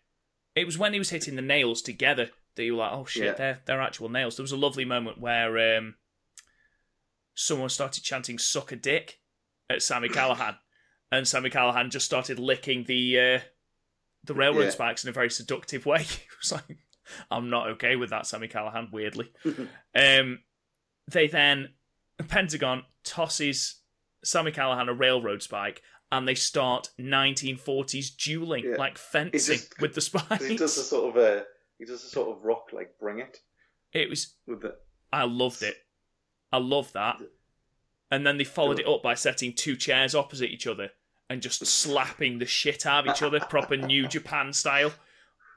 It 0.55 0.67
was 0.67 0.77
when 0.79 0.93
he 0.93 0.99
was 0.99 1.11
hitting 1.11 1.35
the 1.37 1.43
nails 1.43 1.81
together 1.83 2.31
that 2.57 2.65
you 2.65 2.73
were 2.75 2.81
like, 2.83 2.93
oh 2.93 3.05
shit, 3.07 3.25
Yeah. 3.25 3.33
they're 3.35 3.59
they're 3.65 3.81
actual 3.81 4.09
nails. 4.09 4.37
There 4.37 4.43
was 4.45 4.53
a 4.53 4.57
lovely 4.57 4.85
moment 4.85 5.19
where 5.21 5.79
um, 5.79 5.95
someone 7.35 7.69
started 7.69 8.03
chanting 8.05 8.39
"suck 8.39 8.73
a 8.73 8.77
dick" 8.77 9.21
at 9.71 9.83
Sami 9.83 10.09
Callihan, 10.09 10.57
and 11.13 11.27
Sami 11.27 11.51
Callihan 11.51 11.91
just 11.91 12.07
started 12.07 12.39
licking 12.39 12.85
the 12.85 13.19
uh, 13.19 13.41
the 14.25 14.35
railroad 14.35 14.65
Yeah. 14.65 14.71
spikes 14.71 15.05
in 15.05 15.11
a 15.11 15.13
very 15.13 15.31
seductive 15.31 15.87
way. 15.87 16.01
it 16.03 16.27
was 16.43 16.53
like, 16.53 16.79
I'm 17.31 17.49
not 17.51 17.69
okay 17.71 17.97
with 17.97 18.11
that, 18.11 18.27
Sami 18.27 18.49
Callihan. 18.49 18.93
Weirdly, 18.93 19.33
um, 19.95 20.41
they 21.11 21.29
then 21.29 21.71
Pentagon 22.29 22.83
tosses 23.05 23.77
Sami 24.25 24.53
Callihan 24.53 24.89
a 24.89 24.95
railroad 24.95 25.43
spike. 25.43 25.83
And 26.11 26.27
they 26.27 26.35
start 26.35 26.89
1940s 26.99 28.17
dueling, 28.17 28.65
Yeah. 28.65 28.77
like 28.77 28.97
fencing 28.99 29.57
just- 29.59 29.79
with 29.81 29.95
the 29.95 30.01
spikes. 30.01 30.47
he 30.47 30.57
does 30.57 30.77
a 30.79 30.83
sort 30.83 31.17
of 31.17 31.23
a 31.23 31.45
he 31.79 31.85
does 31.85 32.03
a 32.05 32.09
sort 32.09 32.37
of 32.37 32.45
rock 32.45 32.71
like 32.73 32.99
bring 32.99 33.19
it 33.21 33.39
It 33.93 34.09
was 34.11 34.35
with 34.47 34.63
the 34.63 34.77
I 35.13 35.25
loved 35.25 35.63
it. 35.63 35.77
I 36.53 36.59
love 36.59 36.93
that. 36.95 37.17
And 38.11 38.27
then 38.27 38.39
they 38.39 38.45
followed 38.45 38.79
it 38.81 38.87
up 38.89 39.03
by 39.03 39.15
setting 39.15 39.53
two 39.53 39.77
chairs 39.77 40.15
opposite 40.15 40.51
each 40.51 40.67
other 40.67 40.91
and 41.31 41.43
just 41.43 41.65
slapping 41.67 42.39
the 42.39 42.47
shit 42.47 42.87
out 42.87 43.07
of 43.07 43.15
each 43.15 43.23
other, 43.23 43.39
proper 43.41 43.77
New 43.77 44.09
Japan 44.17 44.53
style. 44.55 44.93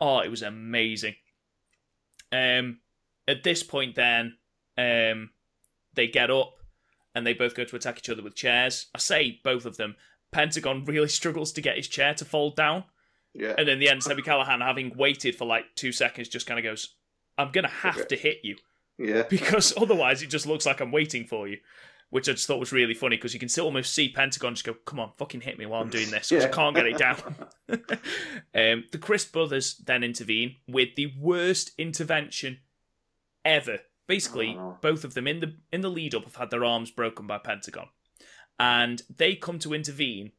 Oh, 0.01 0.19
it 0.19 0.29
was 0.29 0.41
amazing. 0.41 1.15
Um, 2.31 2.79
at 3.27 3.43
this 3.43 3.63
point, 3.63 3.95
then 3.95 4.37
um, 4.77 5.29
they 5.93 6.07
get 6.07 6.29
up 6.31 6.55
and 7.15 7.25
they 7.25 7.33
both 7.33 7.55
go 7.55 7.63
to 7.65 7.75
attack 7.75 7.99
each 7.99 8.09
other 8.09 8.23
with 8.23 8.35
chairs. 8.35 8.87
I 8.95 8.99
say 8.99 9.39
both 9.43 9.65
of 9.65 9.77
them. 9.77 9.95
Pentagon 10.31 10.85
really 10.85 11.07
struggles 11.07 11.51
to 11.53 11.61
get 11.61 11.77
his 11.77 11.87
chair 11.87 12.13
to 12.15 12.25
fold 12.25 12.55
down. 12.55 12.83
yeah 13.33 13.53
And 13.57 13.67
in 13.69 13.79
the 13.79 13.89
end, 13.89 14.03
Sami 14.03 14.21
Callihan, 14.21 14.61
having 14.61 14.95
waited 14.97 15.35
for 15.35 15.45
like 15.45 15.65
two 15.75 15.91
seconds, 15.91 16.29
just 16.29 16.47
kind 16.47 16.59
of 16.59 16.63
goes, 16.63 16.95
I'm 17.37 17.51
going 17.51 17.63
to 17.65 17.69
have 17.69 17.97
Okay. 17.97 18.15
to 18.15 18.15
hit 18.17 18.37
you 18.43 18.55
yeah 18.97 19.23
because 19.29 19.73
otherwise 19.81 20.21
it 20.21 20.27
just 20.29 20.45
looks 20.45 20.65
like 20.65 20.79
I'm 20.79 20.91
waiting 20.91 21.25
for 21.25 21.47
you. 21.47 21.57
Which 22.09 22.27
I 22.27 22.33
just 22.33 22.45
thought 22.45 22.59
was 22.59 22.73
really 22.73 22.93
funny 22.93 23.15
because 23.15 23.33
you 23.33 23.39
can 23.39 23.47
still 23.47 23.63
almost 23.63 23.93
see 23.93 24.09
Pentagon 24.09 24.53
just 24.53 24.65
go, 24.65 24.73
"Come 24.73 24.99
on, 24.99 25.13
fucking 25.17 25.39
hit 25.39 25.57
me 25.57 25.65
while 25.65 25.81
I'm 25.81 25.89
doing 25.89 26.11
this," 26.11 26.27
because 26.29 26.43
I 26.43 26.49
Yeah. 26.49 26.53
can't 26.53 26.75
get 26.75 26.85
it 26.85 26.97
down. 26.97 27.35
um, 28.53 28.83
the 28.91 28.97
Crist 28.99 29.31
brothers 29.31 29.77
then 29.77 30.03
intervene 30.03 30.57
with 30.67 30.95
the 30.95 31.13
worst 31.17 31.71
intervention 31.77 32.59
ever. 33.45 33.79
Basically, 34.07 34.57
Oh, 34.59 34.77
both 34.81 35.05
of 35.05 35.13
them 35.13 35.25
in 35.25 35.39
the 35.39 35.55
in 35.71 35.79
the 35.79 35.89
lead 35.89 36.13
up 36.13 36.25
have 36.25 36.35
had 36.35 36.49
their 36.49 36.65
arms 36.65 36.91
broken 36.91 37.27
by 37.27 37.37
Pentagon, 37.37 37.87
and 38.59 39.01
they 39.15 39.35
come 39.35 39.59
to 39.59 39.73
intervene, 39.73 40.31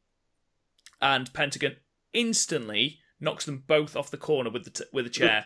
and 1.01 1.31
Pentagon 1.33 1.75
instantly 2.13 2.99
knocks 3.19 3.45
them 3.45 3.63
both 3.67 3.95
off 3.95 4.11
the 4.11 4.17
corner 4.17 4.49
with 4.49 4.63
the 4.65 4.69
t- 4.69 4.83
with 4.93 5.05
a 5.05 5.09
chair, 5.09 5.45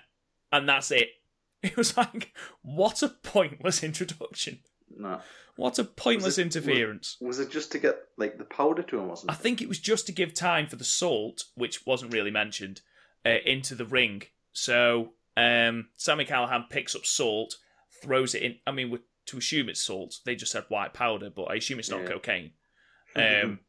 and 0.52 0.68
that's 0.68 0.92
it. 0.92 1.10
It 1.64 1.76
was 1.76 1.98
like, 1.98 2.34
what 2.62 3.02
a 3.02 3.10
pointless 3.10 3.84
introduction. 3.84 4.60
no 4.96 5.22
What 5.56 5.80
a 5.80 5.84
pointless 5.84 6.38
Was 6.38 6.38
it- 6.38 6.42
interference. 6.44 7.18
was 7.20 7.40
it 7.40 7.50
just 7.50 7.72
to 7.72 7.80
get 7.80 7.98
like 8.16 8.38
the 8.38 8.44
powder 8.46 8.84
to 8.84 9.00
him 9.00 9.08
wasn't 9.10 9.32
I 9.32 9.34
it 9.34 9.40
think 9.40 9.62
it 9.64 9.68
was 9.68 9.80
just 9.80 10.06
to 10.06 10.12
give 10.12 10.36
time 10.36 10.68
for 10.68 10.76
the 10.76 10.84
salt, 10.84 11.46
which 11.56 11.84
wasn't 11.88 12.14
really 12.14 12.30
mentioned, 12.30 12.82
uh, 13.26 13.38
into 13.44 13.74
the 13.74 13.86
ring. 13.86 14.22
So 14.54 15.14
um, 15.36 15.90
Sami 15.98 16.26
Callihan 16.26 16.70
picks 16.70 16.96
up 16.96 17.08
salt, 17.08 17.56
throws 18.04 18.36
it 18.36 18.44
in. 18.44 18.56
I 18.68 18.72
mean, 18.72 18.92
we- 18.92 19.00
to 19.28 19.38
assume 19.38 19.70
it's 19.70 19.82
salt, 19.82 20.20
they 20.26 20.36
just 20.36 20.52
said 20.52 20.66
white 20.70 20.94
powder, 20.94 21.30
but 21.30 21.44
I 21.46 21.56
assume 21.56 21.80
it's 21.80 21.90
not 21.90 22.02
Yeah. 22.02 22.08
cocaine. 22.08 22.52
Um, 23.16 23.60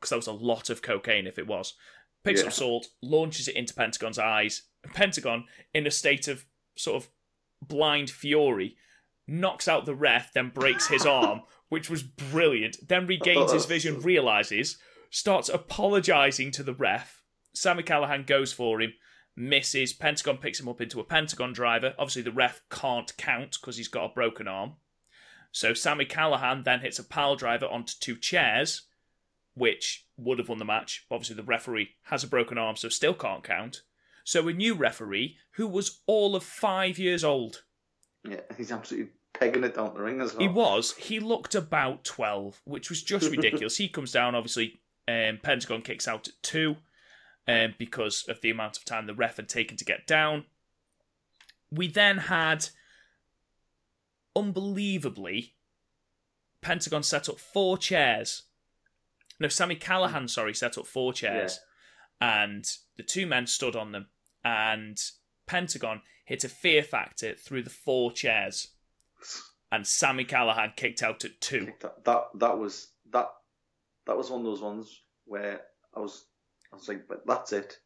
because 0.00 0.10
that 0.10 0.16
was 0.16 0.26
a 0.26 0.32
lot 0.32 0.68
of 0.70 0.82
cocaine 0.82 1.26
if 1.26 1.38
it 1.38 1.46
was. 1.46 1.74
Picks 2.24 2.40
Yeah. 2.42 2.48
up 2.48 2.52
salt, 2.52 2.88
launches 3.02 3.46
it 3.48 3.56
into 3.56 3.72
Pentagon's 3.74 4.18
eyes. 4.18 4.62
Pentagon, 4.94 5.46
in 5.72 5.86
a 5.86 5.90
state 5.90 6.28
of 6.28 6.44
sort 6.76 7.02
of 7.02 7.10
blind 7.62 8.10
fury, 8.10 8.76
knocks 9.28 9.68
out 9.68 9.86
the 9.86 9.94
ref, 9.94 10.32
then 10.32 10.50
breaks 10.50 10.88
his 10.88 11.06
arm, 11.06 11.42
which 11.68 11.88
was 11.88 12.02
brilliant. 12.02 12.88
Then 12.88 13.06
regains 13.06 13.52
his 13.52 13.64
vision, 13.66 14.00
realizes, 14.02 14.78
starts 15.10 15.48
apologizing 15.48 16.50
to 16.52 16.62
the 16.62 16.74
ref. 16.74 17.22
Sami 17.54 17.82
Callihan 17.82 18.26
goes 18.26 18.52
for 18.52 18.80
him, 18.80 18.92
misses. 19.34 19.92
Pentagon 19.92 20.36
picks 20.38 20.60
him 20.60 20.68
up 20.68 20.80
into 20.80 21.00
a 21.00 21.04
Pentagon 21.04 21.52
driver. 21.52 21.94
Obviously, 21.98 22.22
the 22.22 22.32
ref 22.32 22.60
can't 22.70 23.16
count 23.16 23.56
because 23.60 23.76
he's 23.76 23.88
got 23.88 24.04
a 24.10 24.14
broken 24.14 24.46
arm. 24.48 24.74
So 25.56 25.72
Sami 25.72 26.04
Callihan 26.04 26.64
then 26.64 26.80
hits 26.80 26.98
a 26.98 27.02
pile 27.02 27.34
driver 27.34 27.64
onto 27.64 27.94
two 27.98 28.14
chairs, 28.16 28.82
which 29.54 30.04
would 30.18 30.38
have 30.38 30.50
won 30.50 30.58
the 30.58 30.66
match. 30.66 31.06
Obviously, 31.10 31.34
the 31.34 31.42
referee 31.42 31.92
has 32.02 32.22
a 32.22 32.26
broken 32.26 32.58
arm, 32.58 32.76
so 32.76 32.90
still 32.90 33.14
can't 33.14 33.42
count. 33.42 33.80
So 34.22 34.46
a 34.48 34.52
new 34.52 34.74
referee 34.74 35.38
who 35.52 35.66
was 35.66 36.02
all 36.06 36.36
of 36.36 36.42
five 36.44 36.98
years 36.98 37.24
old. 37.24 37.62
yeah 38.28 38.40
he's 38.58 38.70
absolutely 38.70 39.12
pegging 39.32 39.64
it 39.64 39.76
down 39.76 39.94
the 39.94 40.02
ring 40.02 40.20
as 40.20 40.34
well 40.34 40.42
He 40.42 40.48
was. 40.48 40.92
He 40.98 41.20
looked 41.20 41.54
about 41.54 42.04
12, 42.04 42.60
which 42.66 42.90
was 42.90 43.02
just 43.02 43.30
ridiculous. 43.30 43.78
he 43.78 43.88
comes 43.88 44.12
down, 44.12 44.34
obviously, 44.34 44.82
um, 45.08 45.38
Pentagon 45.42 45.80
kicks 45.80 46.06
out 46.06 46.28
at 46.28 46.34
two 46.42 46.76
um, 47.48 47.72
because 47.78 48.26
of 48.28 48.42
the 48.42 48.50
amount 48.50 48.76
of 48.76 48.84
time 48.84 49.06
the 49.06 49.14
ref 49.14 49.36
had 49.38 49.48
taken 49.48 49.78
to 49.78 49.86
get 49.86 50.06
down. 50.06 50.44
We 51.70 51.88
then 51.88 52.18
had, 52.18 52.68
unbelievably, 54.36 55.54
Pentagon 56.60 57.02
set 57.02 57.28
up 57.28 57.40
four 57.40 57.78
chairs. 57.78 58.42
No, 59.40 59.48
Sami 59.48 59.76
Callihan, 59.76 60.28
sorry, 60.28 60.54
set 60.54 60.78
up 60.78 60.86
four 60.86 61.12
chairs. 61.12 61.60
And 62.20 62.64
the 62.96 63.02
two 63.02 63.26
men 63.26 63.46
stood 63.46 63.76
on 63.76 63.92
them. 63.92 64.06
And 64.44 64.98
Pentagon 65.46 66.02
hit 66.24 66.44
a 66.44 66.48
fear 66.48 66.82
factor 66.82 67.34
through 67.34 67.62
the 67.62 67.70
four 67.70 68.12
chairs 68.12 68.68
and 69.72 69.86
Sami 69.86 70.24
Callihan 70.24 70.74
kicked 70.76 71.02
out 71.02 71.24
at 71.24 71.40
two. 71.40 71.72
that, 71.80 72.04
that 72.04 72.24
that 72.34 72.58
was 72.58 72.88
that 73.12 73.28
that 74.06 74.16
was 74.16 74.30
one 74.30 74.40
of 74.40 74.46
those 74.46 74.62
ones 74.62 75.02
where 75.24 75.60
I 75.94 76.00
was 76.00 76.26
I 76.72 76.76
was 76.76 76.88
like, 76.88 77.08
but 77.08 77.26
that's 77.26 77.52
it. 77.52 77.78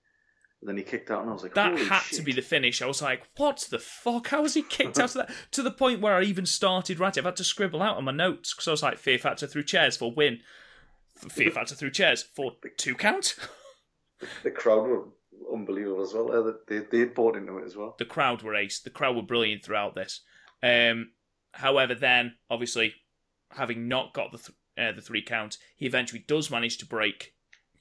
And 0.61 0.69
then 0.69 0.77
he 0.77 0.83
kicked 0.83 1.11
out, 1.11 1.23
and 1.23 1.31
I 1.31 1.33
was 1.33 1.43
like, 1.43 1.55
That 1.55 1.77
had 1.79 2.01
shit. 2.03 2.19
to 2.19 2.23
be 2.23 2.33
the 2.33 2.43
finish. 2.43 2.83
I 2.83 2.87
was 2.87 3.01
like, 3.01 3.23
what 3.39 3.67
the 3.71 3.79
fuck? 3.79 4.29
How 4.29 4.43
was 4.43 4.53
he 4.55 4.61
kicked 4.63 4.99
out 4.99 5.15
of 5.17 5.27
that? 5.27 5.31
To 5.53 5.63
the 5.63 5.71
point 5.71 6.01
where 6.03 6.15
I 6.15 6.23
even 6.23 6.45
started 6.45 6.99
writing. 7.01 7.23
I've 7.23 7.27
had 7.27 7.37
to 7.37 7.45
scribble 7.45 7.81
out 7.83 7.97
on 7.97 8.05
my 8.05 8.13
notes 8.13 8.53
because 8.53 8.69
I 8.69 8.73
was 8.73 8.83
like, 8.83 8.99
fear 8.99 9.19
factor 9.19 9.47
through 9.47 9.63
chairs 9.65 9.97
for 9.97 10.13
win. 10.13 10.41
Fear 11.17 11.51
factor 11.51 11.75
through 11.75 11.93
chairs 11.93 12.23
for 12.23 12.53
two 12.77 12.95
count. 12.95 13.37
the 14.43 14.51
crowd 14.51 14.87
were 14.87 15.05
unbelievable 15.53 16.03
as 16.03 16.13
well. 16.15 16.31
Uh, 16.49 16.53
They 16.69 16.79
they 16.81 17.05
bought 17.05 17.37
into 17.37 17.57
it 17.59 17.65
as 17.65 17.77
well. 17.77 17.95
the 17.99 18.05
crowd 18.05 18.43
were 18.43 18.55
ace. 18.55 18.81
The 18.81 18.91
crowd 18.91 19.17
were 19.17 19.23
brilliant 19.23 19.65
throughout 19.65 19.95
this. 19.95 20.21
Um, 20.63 21.13
however, 21.53 21.95
then 21.95 22.35
obviously 22.51 22.95
having 23.53 23.89
not 23.89 24.13
got 24.15 24.33
the 24.33 24.39
th- 24.39 24.57
uh, 24.79 24.93
the 24.95 25.03
three 25.03 25.23
count, 25.23 25.57
he 25.77 25.87
eventually 25.87 26.25
does 26.27 26.51
manage 26.51 26.77
to 26.79 26.87
break 26.87 27.35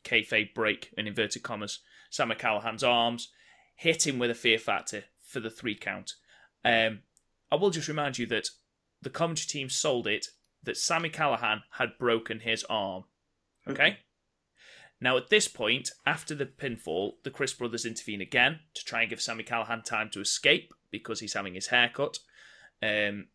kayfabe 0.03 0.53
break 0.53 0.91
in 0.97 1.07
inverted 1.07 1.43
commas 1.43 1.79
Sam 2.09 2.29
Callihan's 2.31 2.83
arms, 2.83 3.29
hit 3.75 4.05
him 4.05 4.19
with 4.19 4.31
a 4.31 4.35
fear 4.35 4.57
factor 4.57 5.05
for 5.25 5.39
the 5.39 5.49
three 5.49 5.75
count. 5.75 6.13
Um, 6.65 6.99
I 7.51 7.55
will 7.55 7.69
just 7.69 7.87
remind 7.87 8.17
you 8.17 8.25
that 8.27 8.49
the 9.01 9.09
commentary 9.09 9.47
team 9.47 9.69
sold 9.69 10.07
it 10.07 10.27
that 10.63 10.77
Sami 10.77 11.09
Callihan 11.09 11.61
had 11.71 11.97
broken 11.97 12.41
his 12.41 12.63
arm. 12.69 13.05
Okay. 13.67 13.97
Now, 15.01 15.15
at 15.15 15.29
this 15.29 15.47
point, 15.47 15.91
after 16.05 16.35
the 16.35 16.45
pinfall, 16.45 17.13
the 17.23 17.31
Crist 17.31 17.57
brothers 17.57 17.85
intervene 17.85 18.21
again 18.21 18.59
to 18.73 18.83
try 18.83 19.01
and 19.01 19.09
give 19.09 19.21
Sami 19.21 19.43
Callihan 19.43 19.83
time 19.83 20.09
to 20.11 20.19
escape 20.19 20.73
because 20.91 21.21
he's 21.21 21.33
having 21.33 21.53
his 21.53 21.67
hair 21.67 21.89
cut. 21.93 22.17
Um, 22.83 23.27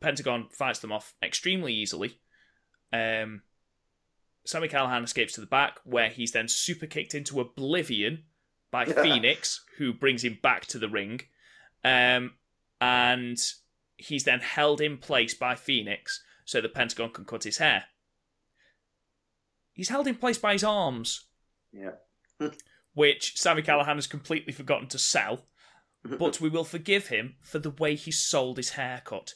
Pentagon 0.00 0.48
fights 0.50 0.80
them 0.80 0.90
off 0.90 1.14
extremely 1.22 1.72
easily. 1.72 2.18
Um, 2.92 3.42
Sami 4.44 4.68
Callihan 4.68 5.02
escapes 5.04 5.32
to 5.34 5.40
the 5.40 5.46
back, 5.46 5.78
where 5.84 6.08
he's 6.10 6.32
then 6.32 6.48
super 6.48 6.86
kicked 6.86 7.14
into 7.14 7.40
oblivion 7.40 8.24
by 8.70 8.84
Fenix, 9.02 9.64
who 9.78 9.92
brings 9.92 10.22
him 10.24 10.38
back 10.42 10.66
to 10.66 10.78
the 10.78 10.88
ring. 10.88 11.20
Um, 11.84 12.32
and 12.80 13.38
he's 13.96 14.24
then 14.24 14.40
held 14.40 14.80
in 14.80 14.98
place 14.98 15.34
by 15.34 15.54
Fenix 15.54 16.22
so 16.44 16.60
the 16.60 16.68
Pentagon 16.68 17.10
can 17.10 17.24
cut 17.24 17.44
his 17.44 17.58
hair. 17.58 17.84
He's 19.72 19.88
held 19.88 20.06
in 20.06 20.14
place 20.16 20.38
by 20.38 20.52
his 20.52 20.64
arms, 20.64 21.24
Yeah. 21.72 21.92
which 22.94 23.36
Sami 23.38 23.62
Callihan 23.62 23.96
has 23.96 24.06
completely 24.06 24.52
forgotten 24.52 24.88
to 24.88 24.98
sell, 24.98 25.46
but 26.04 26.40
we 26.40 26.48
will 26.48 26.64
forgive 26.64 27.08
him 27.08 27.36
for 27.40 27.58
the 27.58 27.70
way 27.70 27.94
he 27.96 28.10
sold 28.12 28.56
his 28.58 28.70
haircut 28.70 29.34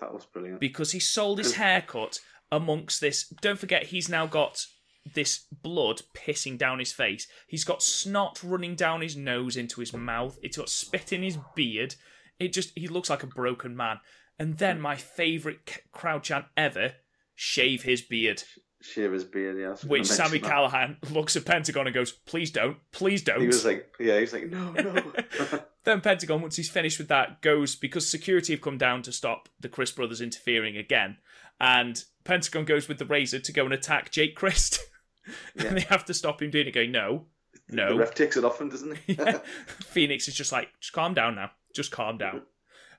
That 0.00 0.12
was 0.14 0.24
brilliant. 0.26 0.60
because 0.60 0.92
he 0.92 1.00
sold 1.00 1.38
his 1.38 1.54
haircut 1.56 2.20
amongst 2.54 3.00
this. 3.00 3.28
Don't 3.40 3.58
forget, 3.58 3.84
he's 3.84 4.08
now 4.08 4.26
got 4.26 4.66
this 5.14 5.44
blood 5.62 6.02
pissing 6.14 6.56
down 6.56 6.78
his 6.78 6.92
face. 6.92 7.26
He's 7.46 7.64
got 7.64 7.82
snot 7.82 8.40
running 8.42 8.74
down 8.74 9.00
his 9.02 9.16
nose 9.16 9.56
into 9.56 9.80
his 9.80 9.92
mouth. 9.92 10.38
It's 10.42 10.56
got 10.56 10.68
spit 10.68 11.12
in 11.12 11.22
his 11.22 11.38
beard. 11.54 11.96
It 12.38 12.52
just 12.52 12.72
he 12.76 12.88
looks 12.88 13.10
like 13.10 13.22
a 13.22 13.26
broken 13.28 13.76
man. 13.76 13.98
And 14.38 14.58
then 14.58 14.80
my 14.80 14.96
favourite 14.96 15.58
c- 15.68 15.80
crowd 15.92 16.22
chant 16.22 16.46
ever: 16.56 16.92
shave 17.34 17.82
his 17.82 18.02
beard. 18.02 18.42
shave 18.80 19.12
his 19.12 19.24
beard. 19.24 19.58
Yeah, 19.58 19.66
I 19.66 19.70
was 19.70 19.80
gonna 19.80 19.90
which 19.90 20.06
Sami 20.06 20.38
that. 20.38 20.50
Callihan 20.50 20.96
looks 21.12 21.36
at 21.36 21.44
Pentagon 21.44 21.86
and 21.86 21.94
goes, 21.94 22.12
"Please 22.12 22.50
don't, 22.50 22.78
please 22.90 23.22
don't." 23.22 23.40
He 23.40 23.46
was 23.46 23.64
like, 23.64 23.92
yeah, 24.00 24.18
he's 24.20 24.32
like, 24.32 24.48
no, 24.48 24.72
no. 24.72 25.02
then 25.84 26.00
Pentagon, 26.00 26.40
once 26.40 26.56
he's 26.56 26.70
finished 26.70 26.98
with 26.98 27.08
that, 27.08 27.42
goes 27.42 27.76
because 27.76 28.10
security 28.10 28.52
have 28.54 28.62
come 28.62 28.78
down 28.78 29.02
to 29.02 29.12
stop 29.12 29.48
the 29.60 29.68
Crist 29.68 29.96
brothers 29.96 30.20
interfering 30.20 30.76
again, 30.76 31.18
and 31.60 32.02
Pentagon 32.24 32.64
goes 32.64 32.88
with 32.88 32.98
the 32.98 33.04
razor 33.04 33.38
to 33.38 33.52
go 33.52 33.64
and 33.64 33.72
attack 33.74 34.10
Jake 34.10 34.34
Crist, 34.36 34.80
Yeah. 35.56 35.66
and 35.66 35.76
they 35.76 35.82
have 35.82 36.04
to 36.06 36.14
stop 36.14 36.42
him 36.42 36.50
doing 36.50 36.66
it. 36.66 36.72
Going, 36.74 36.92
no, 36.92 37.26
The 37.68 37.76
no. 37.76 37.96
ref 37.98 38.14
takes 38.14 38.36
it 38.36 38.44
off 38.44 38.60
him, 38.60 38.68
doesn't 38.70 38.96
he? 39.06 39.14
Yeah. 39.18 39.38
Fenix 39.86 40.28
is 40.28 40.34
just 40.34 40.52
like, 40.52 40.68
just 40.80 40.92
calm 40.92 41.14
down 41.14 41.34
now, 41.36 41.50
just 41.74 41.90
calm 41.90 42.18
down. 42.18 42.42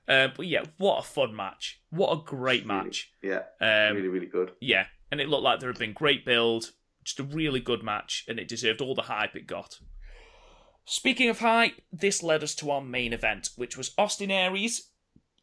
Uh, 0.08 0.28
but 0.36 0.46
yeah, 0.46 0.62
what 0.78 0.98
a 1.00 1.02
fun 1.02 1.34
match! 1.34 1.80
What 1.90 2.12
a 2.12 2.22
great 2.24 2.64
Really- 2.64 2.82
match! 2.84 3.12
yeah, 3.22 3.42
Um, 3.60 3.96
really, 3.96 4.08
really 4.08 4.26
good. 4.26 4.52
yeah, 4.60 4.86
and 5.10 5.20
it 5.20 5.28
looked 5.28 5.42
like 5.42 5.58
there 5.60 5.68
had 5.68 5.78
been 5.78 5.92
great 5.92 6.24
build, 6.24 6.70
just 7.04 7.18
a 7.20 7.24
really 7.24 7.58
good 7.60 7.82
match, 7.82 8.24
and 8.28 8.38
it 8.38 8.46
deserved 8.48 8.80
all 8.80 8.94
the 8.94 9.02
hype 9.02 9.34
it 9.34 9.46
got. 9.48 9.78
Speaking 10.84 11.28
of 11.28 11.40
hype, 11.40 11.80
this 11.92 12.22
led 12.22 12.44
us 12.44 12.54
to 12.56 12.70
our 12.70 12.80
main 12.80 13.12
event, 13.12 13.50
which 13.56 13.76
was 13.76 13.92
Austin 13.98 14.30
Aries, 14.30 14.90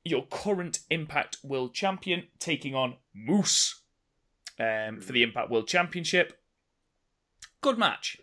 your 0.04 0.26
current 0.28 0.80
Impact 0.90 1.38
World 1.44 1.74
Champion, 1.74 2.28
taking 2.40 2.76
on 2.76 2.96
Moose 3.14 3.84
um, 4.60 5.00
for 5.00 5.14
the 5.14 5.24
Impact 5.24 5.50
World 5.50 5.68
Championship. 5.68 6.40
Good 7.62 7.78
match. 7.78 8.18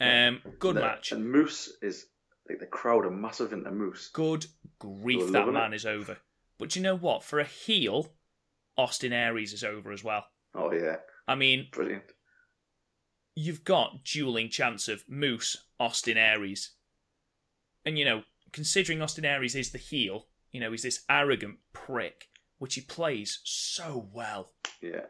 Um, 0.00 0.42
good 0.58 0.76
uh, 0.76 0.80
match. 0.80 1.12
And 1.12 1.30
Moose 1.30 1.72
is 1.80 2.06
like 2.48 2.58
the 2.58 2.66
crowd 2.66 3.06
are 3.06 3.10
massive 3.10 3.52
into 3.52 3.70
Moose. 3.70 4.10
Good 4.12 4.46
grief, 4.78 5.32
that 5.32 5.48
man 5.48 5.72
it. 5.72 5.76
is 5.76 5.86
over. 5.86 6.18
But 6.58 6.76
you 6.76 6.82
know 6.82 6.96
what? 6.96 7.22
For 7.22 7.38
a 7.38 7.44
heel, 7.44 8.12
Austin 8.76 9.12
Aries 9.12 9.52
is 9.52 9.64
over 9.64 9.92
as 9.92 10.04
well. 10.04 10.24
Oh 10.54 10.72
yeah, 10.72 10.96
I 11.28 11.34
mean, 11.34 11.68
brilliant. 11.70 12.04
you've 13.34 13.64
got 13.64 14.04
dueling 14.04 14.48
chance 14.48 14.88
of 14.88 15.04
Moose, 15.08 15.56
Austin 15.78 16.16
Aries. 16.16 16.72
And, 17.84 17.98
you 17.98 18.04
know, 18.04 18.22
considering 18.52 19.00
Austin 19.00 19.24
Aries 19.24 19.54
is 19.54 19.70
the 19.70 19.78
heel, 19.78 20.26
you 20.56 20.60
know, 20.62 20.70
he's 20.70 20.80
this 20.82 21.04
arrogant 21.10 21.58
prick, 21.74 22.28
which 22.56 22.76
he 22.76 22.80
plays 22.80 23.40
so 23.44 24.08
well. 24.10 24.52
Yeah, 24.80 25.02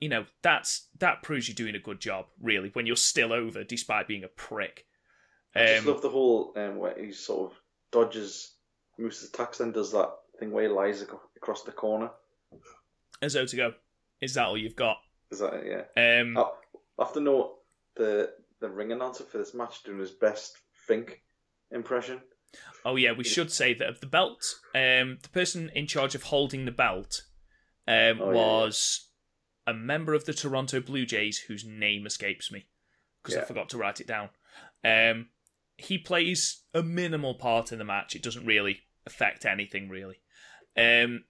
You 0.00 0.08
know, 0.08 0.24
that's 0.40 0.88
that 0.98 1.22
proves 1.22 1.46
you're 1.46 1.54
doing 1.54 1.74
a 1.74 1.78
good 1.78 2.00
job, 2.00 2.24
really, 2.40 2.70
when 2.72 2.86
you're 2.86 2.96
still 2.96 3.34
over 3.34 3.64
despite 3.64 4.08
being 4.08 4.24
a 4.24 4.28
prick. 4.28 4.86
I 5.54 5.66
just 5.66 5.86
Um, 5.86 5.92
love 5.92 6.00
the 6.00 6.08
whole 6.08 6.54
um, 6.56 6.76
where 6.78 6.98
he 6.98 7.12
sort 7.12 7.52
of 7.52 7.58
dodges 7.90 8.54
Moose's 8.98 9.28
attacks 9.28 9.60
and 9.60 9.74
does 9.74 9.92
that 9.92 10.10
thing 10.38 10.50
where 10.52 10.62
he 10.64 10.70
lies 10.70 11.02
ac- 11.02 11.12
across 11.36 11.64
the 11.64 11.72
corner. 11.72 12.10
as 13.20 13.34
though 13.34 13.44
to 13.44 13.56
go, 13.56 13.74
is 14.22 14.32
that 14.32 14.46
all 14.46 14.56
you've 14.56 14.74
got? 14.74 14.96
Is 15.30 15.40
that 15.40 15.52
it? 15.52 15.86
Yeah. 15.96 16.20
Um, 16.22 16.38
I 16.38 16.44
I 16.98 17.04
have 17.04 17.12
to 17.12 17.20
know 17.20 17.56
the 17.96 18.32
the 18.60 18.70
ring 18.70 18.92
announcer 18.92 19.24
for 19.24 19.36
this 19.36 19.52
match 19.52 19.82
doing 19.82 19.98
his 19.98 20.12
best 20.12 20.56
Fink 20.86 21.20
impression. 21.70 22.22
Oh 22.84 22.96
yeah, 22.96 23.12
we 23.12 23.24
should 23.24 23.52
say 23.52 23.74
that 23.74 23.88
of 23.88 24.00
the 24.00 24.06
belt, 24.06 24.60
um, 24.74 25.18
the 25.22 25.28
person 25.32 25.70
in 25.74 25.86
charge 25.86 26.14
of 26.14 26.24
holding 26.24 26.64
the 26.64 26.72
belt 26.72 27.22
um, 27.86 28.20
Oh, 28.20 28.32
yeah, 28.32 28.34
was 28.34 29.08
a 29.66 29.74
member 29.74 30.14
of 30.14 30.24
the 30.24 30.32
Toronto 30.32 30.80
Blue 30.80 31.06
Jays 31.06 31.38
whose 31.38 31.64
name 31.64 32.06
escapes 32.06 32.50
me 32.50 32.66
because 33.22 33.38
I 33.38 33.44
forgot 33.44 33.68
to 33.70 33.78
write 33.78 34.00
it 34.00 34.06
down. 34.06 34.30
Um, 34.84 35.28
he 35.76 35.98
plays 35.98 36.62
a 36.74 36.82
minimal 36.82 37.34
part 37.34 37.72
in 37.72 37.78
the 37.78 37.84
match. 37.84 38.16
It 38.16 38.22
doesn't 38.22 38.46
really 38.46 38.80
affect 39.06 39.44
anything 39.44 39.88
really. 39.88 40.20
Um, 40.76 41.24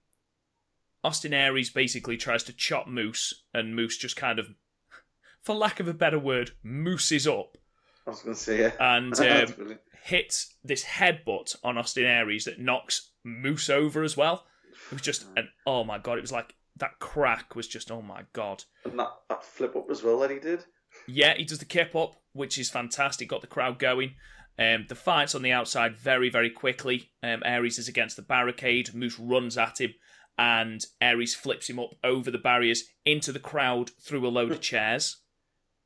Austin 1.03 1.33
Aries 1.33 1.69
basically 1.69 2.17
tries 2.17 2.43
to 2.43 2.53
chop 2.53 2.87
Moose, 2.87 3.43
and 3.53 3.75
Moose 3.75 3.97
just 3.97 4.15
kind 4.15 4.39
of, 4.39 4.47
for 5.41 5.53
lack 5.53 5.79
of 5.79 5.87
a 5.87 5.93
better 5.93 6.19
word, 6.19 6.51
mooses 6.63 7.27
up 7.27 7.57
I 8.05 8.09
was 8.09 8.21
going 8.21 8.35
to 8.35 8.41
say 8.41 8.59
yeah. 8.59 8.71
and 8.79 9.17
um, 9.19 9.79
hits 10.03 10.55
this 10.63 10.83
headbutt 10.83 11.55
on 11.63 11.77
Austin 11.77 12.05
Aries 12.05 12.45
that 12.45 12.59
knocks 12.59 13.11
Moose 13.23 13.69
over 13.69 14.03
as 14.03 14.17
well. 14.17 14.45
It 14.87 14.93
was 14.93 15.01
just 15.01 15.25
an 15.37 15.49
oh 15.65 15.83
my 15.83 15.97
god! 15.97 16.17
It 16.17 16.21
was 16.21 16.31
like 16.31 16.55
that 16.77 16.99
crack 16.99 17.55
was 17.55 17.67
just 17.67 17.91
oh 17.91 18.01
my 18.01 18.23
god. 18.33 18.63
And 18.83 18.99
that, 18.99 19.11
that 19.29 19.43
flip 19.43 19.75
up 19.75 19.87
as 19.89 20.03
well 20.03 20.19
that 20.19 20.31
he 20.31 20.39
did. 20.39 20.65
Yeah, 21.07 21.33
he 21.35 21.45
does 21.45 21.59
the 21.59 21.65
kip 21.65 21.95
up, 21.95 22.15
which 22.33 22.57
is 22.57 22.69
fantastic. 22.69 23.29
Got 23.29 23.41
the 23.41 23.47
crowd 23.47 23.79
going. 23.79 24.15
Um, 24.59 24.85
the 24.87 24.95
fight's 24.95 25.33
on 25.33 25.41
the 25.41 25.51
outside 25.51 25.95
very 25.95 26.29
very 26.29 26.49
quickly. 26.49 27.11
Um, 27.21 27.41
Aries 27.45 27.79
is 27.79 27.87
against 27.87 28.15
the 28.15 28.21
barricade. 28.21 28.93
Moose 28.93 29.19
runs 29.19 29.57
at 29.57 29.79
him, 29.79 29.93
and 30.37 30.85
Aries 30.99 31.35
flips 31.35 31.69
him 31.69 31.79
up 31.79 31.95
over 32.03 32.29
the 32.29 32.37
barriers 32.37 32.83
into 33.05 33.31
the 33.31 33.39
crowd 33.39 33.91
through 34.01 34.27
a 34.27 34.29
load 34.29 34.51
of 34.51 34.61
chairs, 34.71 35.21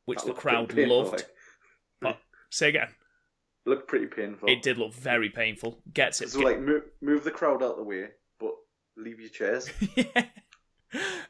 which 0.05 0.23
the 0.23 0.33
crowd 0.33 0.73
loved. 0.73 1.11
Like, 1.11 1.27
Say 2.49 2.69
again. 2.69 2.89
looked 3.65 3.87
pretty 3.87 4.07
painful. 4.07 4.49
It 4.49 4.61
did 4.61 4.77
look 4.77 4.93
very 4.93 5.29
painful. 5.29 5.81
Gets 5.93 6.21
it. 6.21 6.29
So 6.29 6.39
like 6.39 6.59
move, 6.59 6.83
move 7.01 7.23
the 7.23 7.31
crowd 7.31 7.63
out 7.63 7.71
of 7.71 7.77
the 7.77 7.83
way, 7.83 8.09
but 8.39 8.51
leave 8.95 9.19
your 9.19 9.29
chairs. 9.29 9.69
yeah. 9.95 10.25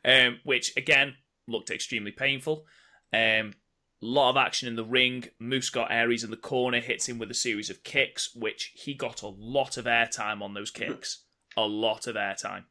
Um, 0.05 0.39
which 0.43 0.75
again 0.77 1.15
looked 1.47 1.71
extremely 1.71 2.11
painful. 2.11 2.65
Um, 3.13 3.53
lot 4.01 4.29
of 4.29 4.37
action 4.37 4.67
in 4.67 4.75
the 4.75 4.85
ring. 4.85 5.25
Moose 5.39 5.69
got 5.69 5.91
Aries 5.91 6.23
in 6.23 6.29
the 6.29 6.37
corner, 6.37 6.79
hits 6.79 7.09
him 7.09 7.17
with 7.17 7.31
a 7.31 7.35
series 7.35 7.69
of 7.69 7.83
kicks, 7.83 8.35
which 8.35 8.71
he 8.75 8.93
got 8.93 9.23
a 9.23 9.27
lot 9.27 9.77
of 9.77 9.85
airtime 9.85 10.41
on 10.41 10.53
those 10.53 10.71
kicks. 10.71 11.23
a 11.57 11.65
lot 11.65 12.05
of 12.07 12.15
airtime. 12.15 12.65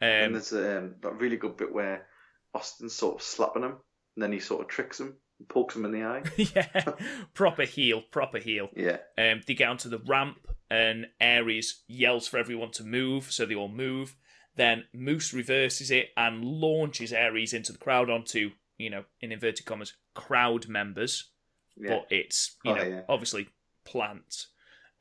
and 0.00 0.26
Um, 0.26 0.32
there's 0.32 0.52
um, 0.52 0.96
that 1.02 1.20
really 1.20 1.36
good 1.36 1.56
bit 1.56 1.72
where 1.72 2.06
Austin's 2.54 2.94
sort 2.94 3.16
of 3.16 3.22
slapping 3.22 3.62
him, 3.62 3.76
and 4.16 4.22
then 4.22 4.32
he 4.32 4.40
sort 4.40 4.62
of 4.62 4.68
tricks 4.68 4.98
him 4.98 5.06
and 5.06 5.16
pokes 5.48 5.74
him 5.76 5.84
in 5.84 5.92
the 5.92 6.02
eye. 6.04 6.22
yeah, 6.36 6.92
proper 7.34 7.64
heel, 7.64 8.02
proper 8.10 8.38
heel. 8.38 8.68
Yeah, 8.76 8.98
Um, 9.18 9.40
they 9.46 9.54
get 9.54 9.68
onto 9.68 9.88
the 9.88 9.98
ramp, 9.98 10.38
and 10.70 11.06
Aries 11.20 11.82
yells 11.88 12.28
for 12.28 12.38
everyone 12.38 12.70
to 12.72 12.84
move, 12.84 13.32
so 13.32 13.44
they 13.46 13.54
all 13.54 13.68
move. 13.68 14.14
Then 14.56 14.84
Moose 14.92 15.32
reverses 15.32 15.90
it 15.90 16.10
and 16.16 16.44
launches 16.44 17.12
Aries 17.12 17.52
into 17.52 17.72
the 17.72 17.78
crowd 17.78 18.10
onto, 18.10 18.50
you 18.78 18.90
know, 18.90 19.04
in 19.20 19.32
inverted 19.32 19.64
commas, 19.66 19.94
crowd 20.14 20.68
members. 20.68 21.30
yeah. 21.76 21.90
But 21.90 22.06
it's, 22.10 22.56
you 22.64 22.72
Oh, 22.72 22.74
know, 22.74 22.82
yeah. 22.82 23.00
obviously 23.08 23.48
plant. 23.84 24.46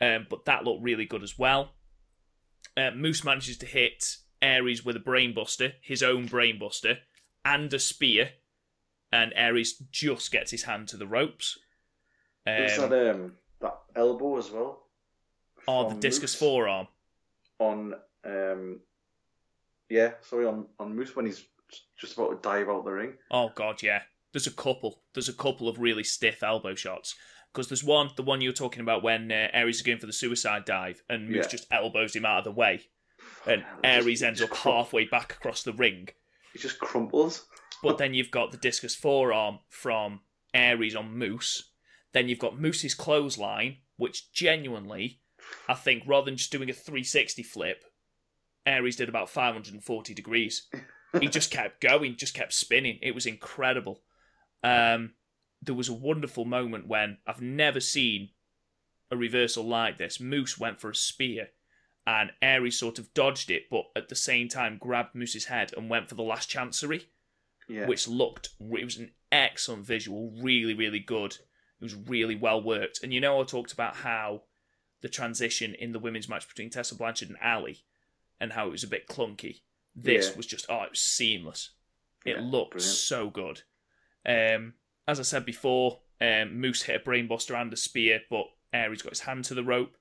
Um, 0.02 0.28
but 0.30 0.46
that 0.46 0.64
looked 0.64 0.84
really 0.84 1.06
good 1.06 1.24
as 1.24 1.38
well. 1.38 1.74
Uh, 2.78 2.92
Moose 2.96 3.24
manages 3.26 3.58
to 3.58 3.66
hit 3.66 4.18
Aries 4.42 4.86
with 4.86 4.96
a 4.96 5.00
brainbuster, 5.00 5.74
his 5.82 6.02
own 6.02 6.28
brainbuster, 6.30 7.00
and 7.44 7.74
a 7.74 7.80
spear. 7.80 8.30
And 9.12 9.34
Aries 9.36 9.74
just 9.92 10.32
gets 10.32 10.52
his 10.52 10.64
hand 10.64 10.88
to 10.90 10.98
the 10.98 11.08
ropes. 11.08 11.58
There's 12.46 12.78
Um, 12.80 12.90
that 12.90 13.10
um 13.16 13.34
that 13.62 13.80
elbow 13.96 14.38
as 14.38 14.50
well. 14.52 14.86
oh, 15.68 15.90
the 15.90 15.96
discus 16.00 16.34
Moose 16.34 16.40
forearm. 16.40 16.88
on 17.60 17.96
um 18.24 18.80
yeah, 19.90 20.14
sorry 20.22 20.46
on 20.46 20.68
on 20.80 20.96
Moose 20.96 21.16
when 21.16 21.26
he's 21.26 21.44
just 21.98 22.14
about 22.18 22.30
to 22.32 22.48
dive 22.50 22.70
out 22.70 22.86
the 22.86 22.92
ring. 22.92 23.14
Oh 23.32 23.50
god, 23.56 23.82
yeah. 23.84 24.04
There's 24.32 24.48
a 24.48 24.52
couple. 24.52 25.02
There's 25.14 25.30
a 25.30 25.34
couple 25.34 25.68
of 25.68 25.80
really 25.80 26.04
stiff 26.04 26.44
elbow 26.44 26.76
shots. 26.76 27.16
Because 27.52 27.68
there's 27.68 27.84
one, 27.84 28.12
the 28.16 28.22
one 28.22 28.42
you 28.42 28.50
were 28.50 28.54
talking 28.54 28.82
about 28.82 29.02
when 29.02 29.32
uh, 29.32 29.48
Aries 29.54 29.78
is 29.78 29.82
going 29.82 29.98
for 29.98 30.06
the 30.06 30.14
suicide 30.14 30.66
dive, 30.66 31.02
and 31.10 31.28
Moose 31.28 31.46
Yeah. 31.46 31.48
just 31.48 31.66
elbows 31.72 32.16
him 32.16 32.24
out 32.24 32.38
of 32.38 32.44
the 32.44 32.52
way, 32.52 32.82
and 33.48 33.66
Aries 33.84 34.22
ends 34.22 34.40
up 34.40 34.56
halfway 34.56 35.06
back 35.06 35.34
across 35.34 35.64
the 35.64 35.74
ring. 35.74 36.10
He 36.54 36.60
just 36.60 36.78
crumples. 36.78 37.48
But 37.82 37.98
then 37.98 38.14
you've 38.14 38.32
got 38.32 38.52
the 38.52 38.58
discus 38.58 38.96
forearm 38.96 39.60
from 39.70 40.22
Aries 40.54 40.96
on 40.96 41.18
Moose. 41.18 41.72
Then 42.14 42.28
you've 42.28 42.40
got 42.40 42.60
Moose's 42.60 42.96
clothesline, 42.96 43.78
which 43.98 44.32
genuinely, 44.32 45.22
I 45.68 45.76
think, 45.76 46.04
rather 46.06 46.26
than 46.26 46.38
just 46.38 46.52
doing 46.52 46.70
a 46.70 46.74
360 46.74 47.44
flip, 47.44 47.84
Aries 48.66 48.96
did 48.96 49.10
about 49.10 49.30
540 49.30 50.14
degrees. 50.14 50.68
he 51.20 51.28
just 51.28 51.52
kept 51.52 51.82
going, 51.82 52.16
just 52.16 52.34
kept 52.34 52.54
spinning. 52.54 53.00
It 53.02 53.16
was 53.16 53.26
incredible. 53.26 54.02
Um, 54.64 55.14
there 55.62 55.76
was 55.76 55.90
a 55.90 55.94
wonderful 55.94 56.46
moment 56.46 56.88
when 56.88 57.18
I've 57.26 57.42
never 57.42 57.80
seen 57.80 58.30
a 59.12 59.18
reversal 59.18 59.66
like 59.66 59.98
this. 59.98 60.20
Moose 60.20 60.60
went 60.60 60.80
for 60.80 60.90
a 60.90 60.96
spear, 60.96 61.50
and 62.06 62.32
Aries 62.42 62.78
sort 62.78 63.00
of 63.00 63.14
dodged 63.14 63.50
it, 63.50 63.64
but 63.70 63.86
at 63.96 64.10
the 64.10 64.16
same 64.16 64.50
time 64.50 64.78
grabbed 64.78 65.16
Moose's 65.16 65.46
head 65.46 65.74
and 65.76 65.90
went 65.90 66.10
for 66.10 66.16
the 66.16 66.24
last 66.24 66.50
chancery 66.50 67.10
Yeah. 67.70 67.86
which 67.88 68.08
looked 68.08 68.50
it 68.60 68.84
was 68.84 68.98
an 68.98 69.12
excellent 69.32 69.86
visual, 69.86 70.32
really, 70.42 70.74
really 70.74 71.00
good. 71.00 71.34
It 71.34 71.84
was 71.84 71.96
really 71.96 72.36
well 72.36 72.62
worked. 72.62 73.00
And 73.04 73.14
you 73.14 73.22
know, 73.22 73.40
I 73.40 73.44
talked 73.46 73.72
about 73.72 73.98
how 73.98 74.44
the 75.02 75.08
transition 75.10 75.74
in 75.76 75.92
the 75.94 76.00
women's 76.00 76.28
match 76.28 76.48
between 76.48 76.70
Tessa 76.70 76.96
Blanchard 76.96 77.30
and 77.30 77.38
Allie, 77.42 77.86
and 78.40 78.52
how 78.54 78.68
it 78.68 78.72
was 78.72 78.84
a 78.84 78.88
bit 78.88 79.08
clunky. 79.08 79.62
This 79.96 80.30
Yeah. 80.32 80.36
was 80.38 80.46
just 80.46 80.66
oh, 80.70 80.82
it 80.84 80.90
was 80.92 81.00
seamless. 81.00 81.72
It 82.26 82.36
Yeah, 82.38 82.42
looked 82.42 82.72
brilliant. 82.72 82.96
so 82.96 83.30
good. 83.30 83.62
Um, 84.26 84.74
as 85.08 85.20
I 85.20 85.24
said 85.24 85.46
before, 85.46 86.02
um, 86.20 86.60
Moose 86.60 86.84
hit 86.84 87.02
a 87.02 87.04
brainbuster 87.10 87.56
and 87.60 87.72
a 87.72 87.78
spear, 87.78 88.22
but 88.30 88.46
Aries 88.74 89.02
got 89.02 89.12
his 89.14 89.22
hand 89.22 89.46
to 89.46 89.54
the 89.54 89.64
rope. 89.64 89.96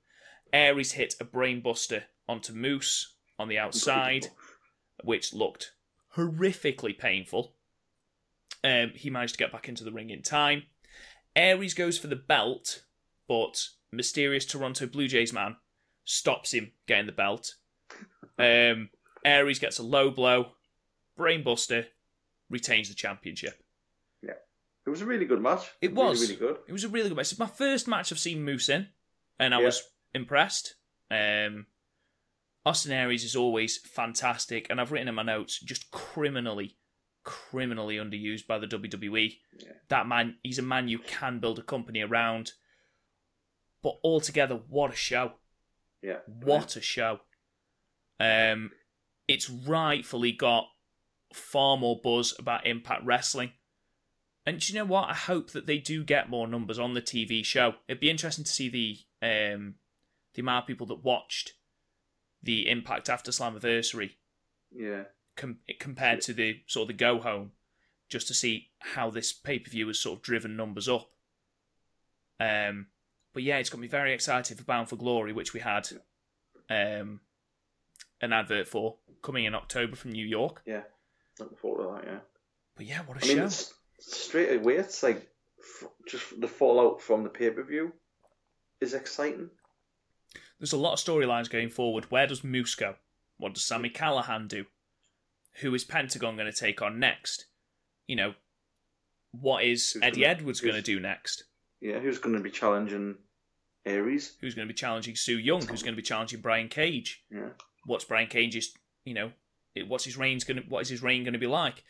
Aries 0.51 0.93
hit 0.93 1.15
a 1.21 1.25
brainbuster 1.25 2.03
onto 2.27 2.51
Moose 2.53 3.15
on 3.37 3.47
the 3.47 3.57
outside 3.57 4.27
which 5.03 5.33
looked 5.33 5.73
horrifically 6.15 6.97
painful. 6.97 7.55
Um, 8.63 8.91
he 8.95 9.09
managed 9.09 9.35
to 9.35 9.37
get 9.37 9.51
back 9.51 9.69
into 9.69 9.83
the 9.83 9.91
ring 9.91 10.09
in 10.09 10.21
time. 10.21 10.63
Aries 11.35 11.73
goes 11.73 11.97
for 11.97 12.07
the 12.07 12.15
belt, 12.15 12.83
but 13.27 13.67
mysterious 13.91 14.45
Toronto 14.45 14.85
Blue 14.87 15.07
Jays 15.07 15.31
man 15.33 15.55
stops 16.05 16.53
him 16.53 16.71
getting 16.87 17.05
the 17.05 17.11
belt. 17.11 17.55
Um, 18.37 18.89
Aries 19.25 19.59
gets 19.59 19.79
a 19.79 19.83
low 19.83 20.09
blow, 20.11 20.53
brainbuster, 21.17 21.85
retains 22.49 22.89
the 22.89 22.95
championship. 22.95 23.61
Yeah, 24.21 24.33
it 24.85 24.89
was 24.89 25.01
a 25.01 25.05
really 25.05 25.25
good 25.25 25.41
match. 25.41 25.69
It 25.81 25.93
was 25.93 26.19
really, 26.21 26.33
really 26.33 26.39
good. 26.53 26.61
It 26.67 26.73
was 26.73 26.83
a 26.83 26.89
really 26.89 27.09
good 27.09 27.15
match. 27.17 27.31
It's 27.31 27.39
my 27.39 27.45
first 27.45 27.87
match 27.87 28.11
I've 28.11 28.19
seen 28.19 28.43
Moose 28.43 28.69
in, 28.69 28.87
and 29.39 29.53
I 29.53 29.59
Yeah. 29.59 29.65
was 29.65 29.83
impressed. 30.13 30.75
Um, 31.11 31.67
Austin 32.65 32.91
Aries 32.91 33.23
is 33.23 33.35
always 33.35 33.77
fantastic, 33.77 34.67
and 34.69 34.81
I've 34.81 34.91
written 34.91 35.07
in 35.07 35.15
my 35.15 35.23
notes 35.23 35.59
just 35.59 35.91
criminally, 35.91 36.77
criminally 37.29 37.97
underused 37.97 38.47
by 38.47 38.57
the 38.57 38.65
WWE. 38.65 39.37
Yeah. 39.59 39.73
That 39.89 40.07
man, 40.07 40.37
he's 40.41 40.57
a 40.57 40.63
man 40.63 40.87
you 40.87 40.97
can 40.97 41.37
build 41.37 41.59
a 41.59 41.63
company 41.63 42.01
around. 42.01 42.53
But 43.83 43.99
altogether, 44.03 44.59
what 44.67 44.91
a 44.91 44.95
show! 44.95 45.33
Yeah, 46.01 46.17
What 46.25 46.75
a 46.75 46.81
show! 46.81 47.19
Um, 48.19 48.71
it's 49.27 49.49
rightfully 49.49 50.31
got 50.31 50.65
far 51.33 51.77
more 51.77 52.01
buzz 52.03 52.33
about 52.39 52.65
Impact 52.65 53.05
Wrestling. 53.05 53.51
And 54.45 54.59
do 54.59 54.73
you 54.73 54.79
know 54.79 54.85
what? 54.85 55.09
I 55.09 55.13
hope 55.13 55.51
that 55.51 55.67
they 55.67 55.77
do 55.77 56.03
get 56.03 56.29
more 56.29 56.47
numbers 56.47 56.79
on 56.79 56.93
the 56.93 57.01
TV 57.01 57.45
show. 57.45 57.75
It'd 57.87 58.01
be 58.01 58.09
interesting 58.09 58.43
to 58.43 58.51
see 58.51 58.69
the 58.69 58.97
um, 59.21 59.75
the 60.33 60.41
amount 60.41 60.63
of 60.63 60.67
people 60.67 60.87
that 60.87 61.03
watched 61.03 61.53
the 62.41 62.67
Impact 62.69 63.07
After 63.07 63.31
Slammiversary 63.31 64.11
Yeah, 64.71 65.03
com- 65.39 65.59
compared 65.79 66.21
to 66.21 66.33
the 66.33 66.61
sort 66.67 66.83
of 66.83 66.87
the 66.89 66.93
go 66.93 67.19
home, 67.19 67.51
just 68.09 68.27
to 68.27 68.33
see 68.33 68.69
how 68.79 69.09
this 69.09 69.31
pay 69.33 69.59
per 69.59 69.69
view 69.69 69.87
has 69.87 69.99
sort 69.99 70.19
of 70.19 70.23
driven 70.23 70.55
numbers 70.55 70.87
up. 70.87 71.09
Um, 72.39 72.87
but 73.33 73.43
yeah, 73.43 73.57
it's 73.57 73.69
got 73.69 73.79
me 73.81 73.87
very 73.87 74.13
excited 74.13 74.57
for 74.57 74.63
Bound 74.63 74.89
for 74.89 74.95
Glory, 74.95 75.33
which 75.33 75.53
we 75.53 75.59
had 75.59 75.87
um, 76.69 77.21
an 78.21 78.33
advert 78.33 78.67
for 78.67 78.95
coming 79.21 79.45
in 79.45 79.55
October 79.55 79.95
from 79.95 80.11
New 80.11 80.25
York. 80.25 80.61
yeah. 80.65 80.83
Looking 81.39 81.57
forward 81.57 81.83
to 81.83 82.05
that. 82.05 82.11
Yeah. 82.11 82.19
But 82.75 82.85
yeah, 82.85 82.99
what 83.05 83.21
a 83.21 83.25
I 83.25 83.27
mean, 83.29 83.37
show! 83.37 83.45
it's 83.45 83.73
straight 83.99 84.57
away, 84.57 84.75
it's 84.75 85.01
like 85.03 85.25
just 86.05 86.39
the 86.41 86.47
fallout 86.47 87.01
from 87.01 87.23
the 87.23 87.29
pay 87.29 87.49
per 87.49 87.63
view 87.63 87.93
is 88.81 88.93
exciting. 88.93 89.49
There's 90.59 90.73
a 90.73 90.77
lot 90.77 90.93
of 90.93 90.99
storylines 90.99 91.49
going 91.49 91.69
forward. 91.69 92.05
Where 92.11 92.27
does 92.27 92.43
Moose 92.43 92.75
go? 92.75 92.95
What 93.37 93.53
does 93.53 93.63
Sami 93.63 93.89
Callihan 93.89 94.49
do? 94.49 94.65
Who 95.61 95.73
is 95.73 95.83
Pentagon 95.83 96.35
going 96.35 96.51
to 96.51 96.57
take 96.57 96.81
on 96.81 96.99
next? 96.99 97.45
You 98.07 98.15
know, 98.15 98.33
what 99.31 99.63
is 99.63 99.91
Who's 99.91 100.03
Eddie 100.03 100.21
gonna- 100.21 100.31
Edwards 100.33 100.61
going 100.61 100.75
to 100.75 100.81
do 100.81 100.99
next? 100.99 101.43
Yeah, 101.81 101.99
who's 101.99 102.19
going 102.19 102.35
to 102.35 102.41
be 102.41 102.51
challenging 102.51 103.15
Aries? 103.85 104.35
Who's 104.41 104.53
going 104.55 104.67
to 104.67 104.73
be 104.73 104.77
challenging 104.77 105.15
Su 105.15 105.37
Yung? 105.37 105.65
Who's 105.65 105.81
going 105.83 105.93
to 105.93 106.01
be 106.01 106.05
challenging 106.05 106.41
Brian 106.41 106.67
Cage? 106.69 107.23
Yeah, 107.31 107.49
What's 107.85 108.03
Brian 108.05 108.27
Cage's, 108.27 108.73
you 109.05 109.13
know, 109.13 109.31
what's 109.87 110.03
his 110.03 110.17
reign's 110.17 110.43
going 110.43 110.57
to, 110.61 110.63
what 110.67 110.81
is 110.81 110.89
his 110.89 111.01
reign 111.01 111.23
going 111.23 111.33
to 111.33 111.39
be 111.39 111.47
like? 111.47 111.83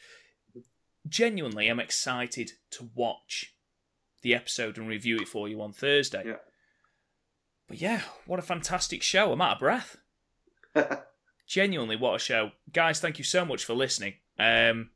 Genuinely, 1.08 1.68
I'm 1.68 1.80
excited 1.80 2.52
to 2.72 2.90
watch 2.94 3.56
the 4.22 4.36
episode 4.36 4.78
and 4.78 4.88
review 4.88 5.18
it 5.18 5.28
for 5.28 5.48
you 5.48 5.62
on 5.62 5.72
Thursday. 5.74 6.24
Yeah. 6.26 6.36
But 7.68 7.82
yeah, 7.82 8.02
what 8.26 8.38
a 8.40 8.44
fantastic 8.44 9.02
show! 9.02 9.32
I'm 9.32 9.42
out 9.42 9.54
of 9.54 9.60
breath. 9.60 9.98
genuinely 11.50 11.98
what 11.98 12.16
a 12.16 12.20
show. 12.20 12.52
Guys 12.72 13.02
thank 13.02 13.18
you 13.18 13.26
so 13.26 13.44
much 13.44 13.66
for 13.66 13.74
listening. 13.74 14.14
Um 14.38 14.92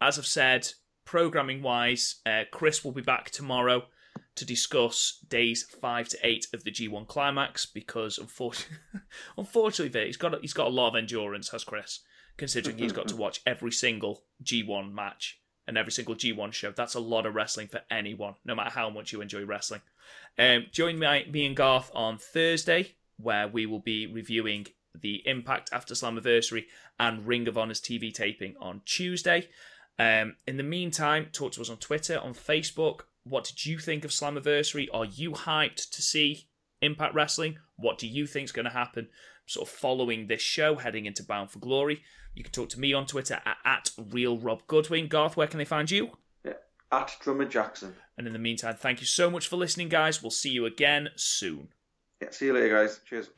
as 0.00 0.18
i've 0.18 0.26
said 0.26 0.68
programming 1.04 1.62
wise 1.62 2.16
uh, 2.26 2.42
chris 2.50 2.84
will 2.84 2.92
be 2.92 3.00
back 3.00 3.30
tomorrow 3.30 3.84
to 4.36 4.44
discuss 4.44 5.18
days 5.28 5.62
5 5.62 6.08
to 6.08 6.18
8 6.22 6.46
of 6.52 6.64
the 6.64 6.70
g1 6.70 7.06
climax 7.06 7.66
because 7.66 8.18
unfortunately 8.26 8.78
unfortunately 9.38 10.06
he's 10.06 10.16
got 10.16 10.34
a, 10.34 10.38
he's 10.40 10.52
got 10.52 10.66
a 10.66 10.70
lot 10.70 10.88
of 10.88 10.96
endurance 10.96 11.50
has 11.50 11.64
chris 11.64 12.00
considering 12.36 12.78
he's 12.78 12.92
got 12.92 13.08
to 13.08 13.16
watch 13.24 13.40
every 13.46 13.72
single 13.72 14.24
g1 14.42 14.92
match 14.92 15.40
and 15.66 15.78
every 15.78 15.92
single 15.92 16.14
g1 16.14 16.52
show. 16.52 16.72
That's 16.72 16.94
a 16.94 17.00
lot 17.00 17.24
of 17.24 17.34
wrestling 17.34 17.68
for 17.68 17.80
anyone 17.90 18.34
no 18.44 18.54
matter 18.54 18.70
how 18.70 18.90
much 18.90 19.12
you 19.12 19.22
enjoy 19.22 19.44
wrestling. 19.46 19.80
Um, 20.38 20.66
join 20.70 20.98
me, 20.98 21.26
me 21.30 21.46
and 21.46 21.56
garth 21.56 21.90
on 21.94 22.18
thursday 22.18 22.96
where 23.16 23.48
we 23.48 23.64
will 23.64 23.78
be 23.78 24.06
reviewing 24.06 24.66
the 24.94 25.22
Impact 25.26 25.70
After 25.72 25.94
Slammiversary 25.94 26.64
and 26.98 27.26
Ring 27.26 27.48
of 27.48 27.58
Honor's 27.58 27.80
TV 27.80 28.12
taping 28.12 28.54
on 28.60 28.82
Tuesday. 28.84 29.48
Um, 29.98 30.36
in 30.46 30.56
the 30.56 30.62
meantime, 30.62 31.28
talk 31.32 31.52
to 31.52 31.60
us 31.60 31.70
on 31.70 31.76
Twitter, 31.76 32.18
on 32.18 32.34
Facebook. 32.34 33.00
What 33.24 33.44
did 33.44 33.64
you 33.64 33.78
think 33.78 34.04
of 34.04 34.10
Slammiversary? 34.10 34.88
Are 34.92 35.04
you 35.04 35.32
hyped 35.32 35.90
to 35.90 36.02
see 36.02 36.48
Impact 36.82 37.14
Wrestling? 37.14 37.58
What 37.76 37.98
do 37.98 38.06
you 38.06 38.26
think 38.26 38.44
is 38.44 38.52
going 38.52 38.66
to 38.66 38.70
happen? 38.70 39.08
Sort 39.46 39.68
of 39.68 39.74
following 39.74 40.26
this 40.26 40.42
show, 40.42 40.76
heading 40.76 41.06
into 41.06 41.22
Bound 41.22 41.50
for 41.50 41.58
Glory. 41.58 42.02
You 42.34 42.42
can 42.42 42.52
talk 42.52 42.68
to 42.70 42.80
me 42.80 42.92
on 42.92 43.06
Twitter 43.06 43.40
at, 43.44 43.56
at 43.64 43.90
Real 44.10 44.38
Rob 44.38 44.66
Goodwin. 44.66 45.06
Garth, 45.08 45.36
where 45.36 45.46
can 45.46 45.58
they 45.58 45.64
find 45.64 45.90
you? 45.90 46.10
yeah. 46.44 46.54
At 46.90 47.16
Drummer 47.20 47.44
Jackson. 47.44 47.94
And 48.16 48.26
in 48.26 48.32
the 48.32 48.38
meantime, 48.38 48.76
thank 48.78 49.00
you 49.00 49.06
so 49.06 49.30
much 49.30 49.48
for 49.48 49.56
listening, 49.56 49.88
guys. 49.88 50.22
We'll 50.22 50.30
see 50.30 50.50
you 50.50 50.66
again 50.66 51.08
soon. 51.16 51.68
Yeah, 52.20 52.30
see 52.30 52.46
you 52.46 52.52
later, 52.52 52.70
guys. 52.70 53.00
Cheers. 53.08 53.30